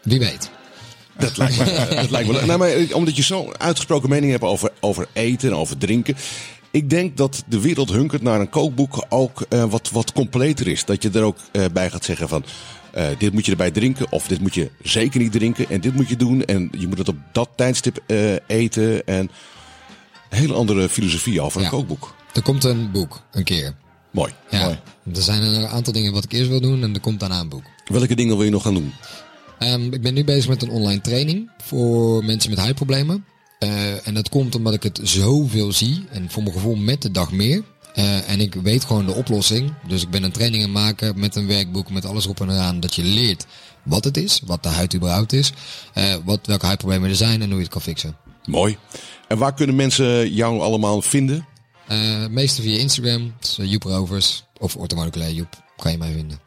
wie 0.02 0.20
weet. 0.20 0.50
Dat 1.18 1.38
lijkt 1.38 1.58
me, 1.58 1.66
dat 1.96 2.10
lijkt 2.10 2.28
me 2.28 2.34
leuk. 2.34 2.46
nou, 2.46 2.60
maar 2.60 2.72
omdat 2.94 3.16
je 3.16 3.22
zo'n 3.22 3.60
uitgesproken 3.60 4.10
mening 4.10 4.32
hebt 4.32 4.44
over, 4.44 4.72
over 4.80 5.08
eten 5.14 5.50
en 5.50 5.56
over 5.56 5.78
drinken. 5.78 6.16
Ik 6.72 6.90
denk 6.90 7.18
dat 7.18 7.44
de 7.48 7.62
wereld 7.62 7.92
hunkert 7.92 8.22
naar 8.22 8.40
een 8.40 8.50
kookboek 8.50 9.06
ook 9.10 9.46
eh, 9.50 9.64
wat, 9.64 9.90
wat 9.92 10.14
completer 10.14 10.68
is. 10.68 10.86
Dat 10.86 11.04
je 11.04 11.10
er 11.10 11.24
ook 11.24 11.38
bij 11.74 11.90
gaat 11.90 12.06
zeggen 12.06 12.30
van... 12.30 12.46
dit 13.18 13.34
moet 13.34 13.46
je 13.46 13.52
erbij 13.52 13.72
drinken 13.72 14.12
of 14.12 14.28
dit 14.28 14.42
moet 14.42 14.54
je 14.54 14.72
zeker 14.84 15.20
niet 15.20 15.32
drinken. 15.32 15.70
En 15.70 15.82
dit 15.82 15.96
moet 15.96 16.10
je 16.10 16.16
doen 16.16 16.46
en 16.46 16.70
je 16.78 16.88
moet 16.88 16.98
het 16.98 17.10
op 17.10 17.18
dat 17.32 17.50
tijdstip 17.56 18.04
eten. 18.48 19.06
En 19.08 19.32
hele 20.38 20.54
andere 20.54 20.90
filosofie 20.90 21.42
over 21.42 21.58
een 21.58 21.64
Ja. 21.64 21.70
kookboek. 21.70 22.16
Er 22.34 22.42
komt 22.42 22.64
een 22.64 22.92
boek, 22.92 23.22
een 23.32 23.44
keer. 23.44 23.76
Mooi. 24.12 24.34
Ja, 24.50 24.64
Mooi. 24.64 24.80
er 25.16 25.22
zijn 25.22 25.44
een 25.44 25.68
aantal 25.68 25.94
dingen 25.94 26.14
wat 26.14 26.24
ik 26.24 26.32
eerst 26.32 26.50
wil 26.50 26.62
doen 26.62 26.84
en 26.84 26.94
er 26.94 27.00
komt 27.00 27.20
daarna 27.20 27.40
een 27.40 27.50
boek. 27.50 27.64
Welke 27.86 28.16
dingen 28.16 28.36
wil 28.36 28.46
je 28.46 28.52
nog 28.52 28.64
gaan 28.64 28.74
doen? 28.74 28.94
Ehm, 29.60 29.94
ik 29.94 30.02
ben 30.02 30.14
nu 30.14 30.24
bezig 30.24 30.50
met 30.50 30.62
een 30.62 30.70
online 30.70 31.02
training 31.02 31.50
voor 31.64 32.26
mensen 32.26 32.50
met 32.50 32.60
huidproblemen. 32.60 33.26
Eh, 33.60 34.08
en 34.08 34.14
dat 34.14 34.30
komt 34.30 34.56
omdat 34.56 34.74
ik 34.74 34.84
het 34.84 35.00
zoveel 35.04 35.72
zie. 35.72 36.06
En 36.10 36.30
voor 36.32 36.44
mijn 36.44 36.56
gevoel 36.56 36.76
met 36.76 37.02
de 37.02 37.12
dag 37.12 37.32
meer. 37.32 37.64
Eh, 37.94 38.30
en 38.30 38.40
ik 38.40 38.54
weet 38.54 38.84
gewoon 38.86 39.06
de 39.06 39.14
oplossing. 39.14 39.74
Dus 39.88 40.02
ik 40.02 40.10
ben 40.10 40.24
een 40.24 40.32
training 40.32 40.64
aan 40.64 40.70
het 40.70 40.78
maken 40.84 41.20
met 41.20 41.36
een 41.36 41.48
werkboek 41.48 41.90
met 41.90 42.06
alles 42.06 42.24
erop 42.24 42.42
en 42.42 42.50
eraan. 42.50 42.80
Dat 42.80 42.96
je 42.96 43.04
leert 43.04 43.46
wat 43.84 44.04
het 44.04 44.18
is, 44.18 44.42
wat 44.46 44.64
de 44.64 44.70
huid 44.70 44.96
überhaupt 44.96 45.34
is. 45.34 45.52
eh, 45.94 46.16
wat, 46.26 46.40
welke 46.48 46.66
huidproblemen 46.66 47.10
er 47.10 47.16
zijn 47.16 47.42
en 47.42 47.48
hoe 47.48 47.56
je 47.58 47.64
het 47.64 47.72
kan 47.72 47.82
fixen. 47.82 48.16
Mooi. 48.46 48.78
En 49.28 49.38
waar 49.38 49.54
kunnen 49.54 49.76
mensen 49.76 50.34
jou 50.34 50.60
allemaal 50.60 51.02
vinden? 51.02 51.46
Eh 51.88 52.28
meeste 52.28 52.62
via 52.62 52.78
Instagram, 52.80 53.34
dus, 53.40 53.60
Joep 53.62 53.84
Rovers 53.84 54.44
of 54.58 54.76
Orthomoleculair 54.76 55.32
Joep, 55.32 55.64
kan 55.78 55.92
je 55.92 55.98
mij 55.98 56.12
vinden. 56.12 56.40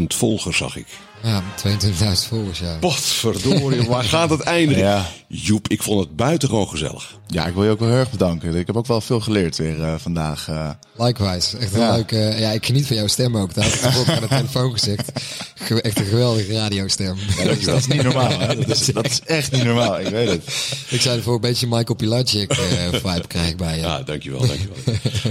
22.000 0.00 0.04
volgers 0.06 0.56
zag 0.56 0.76
ik. 0.76 0.86
Ja, 1.22 1.42
22.000 1.64 2.28
volgers, 2.28 2.58
ja. 2.58 2.76
Potverdorie, 2.80 3.88
waar 3.88 4.04
gaat 4.14 4.30
het 4.30 4.40
eindigen? 4.40 4.82
Ja. 4.82 5.06
Joep, 5.30 5.68
ik 5.68 5.82
vond 5.82 6.00
het 6.00 6.16
buitengewoon 6.16 6.68
gezellig. 6.68 7.16
Ja, 7.26 7.46
ik 7.46 7.54
wil 7.54 7.64
je 7.64 7.70
ook 7.70 7.78
wel 7.78 7.88
heel 7.88 7.98
erg 7.98 8.10
bedanken. 8.10 8.54
Ik 8.54 8.66
heb 8.66 8.76
ook 8.76 8.86
wel 8.86 9.00
veel 9.00 9.20
geleerd 9.20 9.56
weer 9.56 9.82
eh, 9.82 9.94
vandaag. 9.98 10.48
eh. 10.48 10.70
Likewise. 10.96 11.56
Echt 11.58 11.74
een 11.74 11.80
Ja. 11.80 11.92
leuke... 11.94 12.16
Ja, 12.38 12.50
ik 12.50 12.66
geniet 12.66 12.86
van 12.86 12.96
jouw 12.96 13.06
stem 13.06 13.36
ook. 13.36 13.54
Dat 13.54 13.64
had 13.64 13.72
ik 13.74 13.80
tevoren 13.80 14.14
aan 14.14 14.20
de 14.20 14.28
telefoon 14.28 14.72
gezegd. 14.72 15.12
Ge- 15.54 15.82
Echt 15.82 15.98
een 15.98 16.04
geweldige 16.04 16.52
radiostem. 16.52 17.16
dat 17.64 17.76
is 17.78 17.86
niet 17.86 18.02
normaal, 18.02 18.38
hè? 18.38 18.56
Dat 18.56 18.68
is, 18.80 18.86
dat 18.86 19.06
is 19.06 19.20
echt 19.24 19.52
niet 19.52 19.64
normaal, 19.64 20.00
ik 20.00 20.08
weet 20.08 20.28
het. 20.28 20.42
ik 20.88 21.00
zei 21.00 21.16
ervoor 21.16 21.34
een 21.34 21.40
beetje 21.40 21.66
Michael 21.66 21.94
Pilacic 21.94 22.50
eh, 22.50 22.58
vibe 22.92 23.26
krijg 23.26 23.48
ik 23.48 23.56
bij 23.56 23.74
je. 23.74 23.80
Ja, 23.80 24.02
dankjewel, 24.02 24.40
dankjewel. 24.46 24.76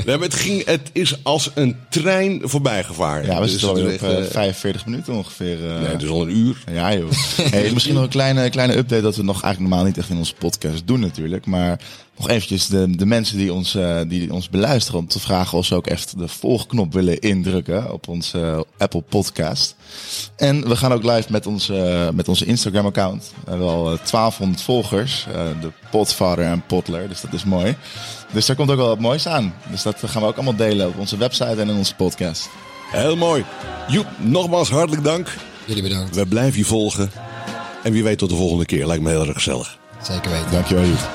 nee, 0.05 0.17
maar 0.17 0.27
het, 0.27 0.35
ging, 0.35 0.65
het 0.65 0.89
is 0.91 1.23
als 1.23 1.51
een 1.55 1.75
trein 1.89 2.41
voorbij 2.43 2.83
gevaren. 2.83 3.25
Ja, 3.25 3.35
we 3.35 3.41
Dus 3.41 3.51
zitten 3.51 3.69
alweer 3.69 3.85
het 3.85 3.93
op 4.01 4.07
is 4.09 4.13
echt, 4.15 4.19
eh, 4.19 4.25
eh, 4.25 4.31
45 4.31 4.85
minuten 4.85 5.13
ongeveer. 5.13 5.57
Eh. 5.77 5.87
nee, 5.87 5.97
dus 5.97 6.09
al 6.09 6.21
een 6.21 6.37
uur. 6.37 6.63
Ja, 6.71 6.93
joh. 6.93 7.11
Hey, 7.51 7.71
misschien 7.73 7.93
nog 7.93 8.03
een 8.03 8.09
kleine, 8.09 8.49
kleine 8.49 8.77
update 8.77 9.01
dat 9.01 9.15
we 9.15 9.23
nog 9.23 9.41
eigenlijk 9.41 9.69
normaal 9.69 9.87
niet 9.87 9.97
echt 9.97 10.09
in 10.09 10.17
onze 10.17 10.33
podcast 10.33 10.87
doen 10.87 10.99
natuurlijk. 10.99 11.45
Maar 11.45 11.79
nog 12.17 12.29
eventjes 12.29 12.67
de, 12.67 12.95
de 12.95 13.05
mensen 13.05 13.37
die 13.37 13.53
ons, 13.53 13.75
eh, 13.75 13.99
die 14.07 14.33
ons 14.33 14.49
beluisteren 14.49 14.99
om 14.99 15.07
te 15.07 15.19
vragen 15.19 15.57
of 15.57 15.65
ze 15.65 15.75
ook 15.75 15.87
echt 15.87 16.17
de 16.17 16.27
volgknop 16.27 16.93
willen 16.93 17.19
indrukken 17.19 17.93
op 17.93 18.07
onze 18.07 18.39
eh, 18.39 18.59
Apple 18.77 19.01
podcast. 19.01 19.75
En 20.35 20.67
we 20.67 20.75
gaan 20.75 20.91
ook 20.93 21.03
live 21.03 21.31
met, 21.31 21.45
ons, 21.45 21.69
eh, 21.69 22.09
met 22.09 22.27
onze 22.27 22.45
Instagram 22.45 22.85
account. 22.85 23.31
We 23.43 23.49
hebben 23.49 23.67
al 23.67 23.91
eh, 23.91 23.97
1200 23.97 24.61
volgers. 24.61 25.25
de 25.61 25.71
Podfather 25.91 26.45
en 26.45 26.63
Potler, 26.67 27.07
dus 27.07 27.21
dat 27.21 27.33
is 27.33 27.43
mooi. 27.43 27.75
Dus 28.33 28.45
daar 28.45 28.55
komt 28.55 28.71
ook 28.71 28.77
wel 28.77 28.87
wat 28.87 28.99
moois 28.99 29.27
aan. 29.27 29.53
Dus 29.71 29.83
dat 29.83 29.95
gaan 30.05 30.21
we 30.21 30.27
ook 30.27 30.35
allemaal 30.35 30.55
delen 30.55 30.87
op 30.87 30.97
onze 30.97 31.17
website 31.17 31.61
en 31.61 31.69
in 31.69 31.75
onze 31.75 31.95
podcast. 31.95 32.49
Heel 32.91 33.15
mooi. 33.15 33.45
Joep, 33.87 34.07
nogmaals 34.17 34.69
hartelijk 34.69 35.03
dank. 35.03 35.27
Jullie 35.67 35.83
bedankt. 35.83 36.15
We 36.15 36.25
blijven 36.25 36.59
je 36.59 36.65
volgen. 36.65 37.11
En 37.83 37.91
wie 37.91 38.03
weet 38.03 38.17
tot 38.17 38.29
de 38.29 38.35
volgende 38.35 38.65
keer. 38.65 38.87
Lijkt 38.87 39.03
me 39.03 39.09
heel 39.09 39.25
erg 39.25 39.33
gezellig. 39.33 39.77
Zeker 40.03 40.31
weten. 40.31 40.51
Dankjewel 40.51 40.85
Joep. 40.85 41.09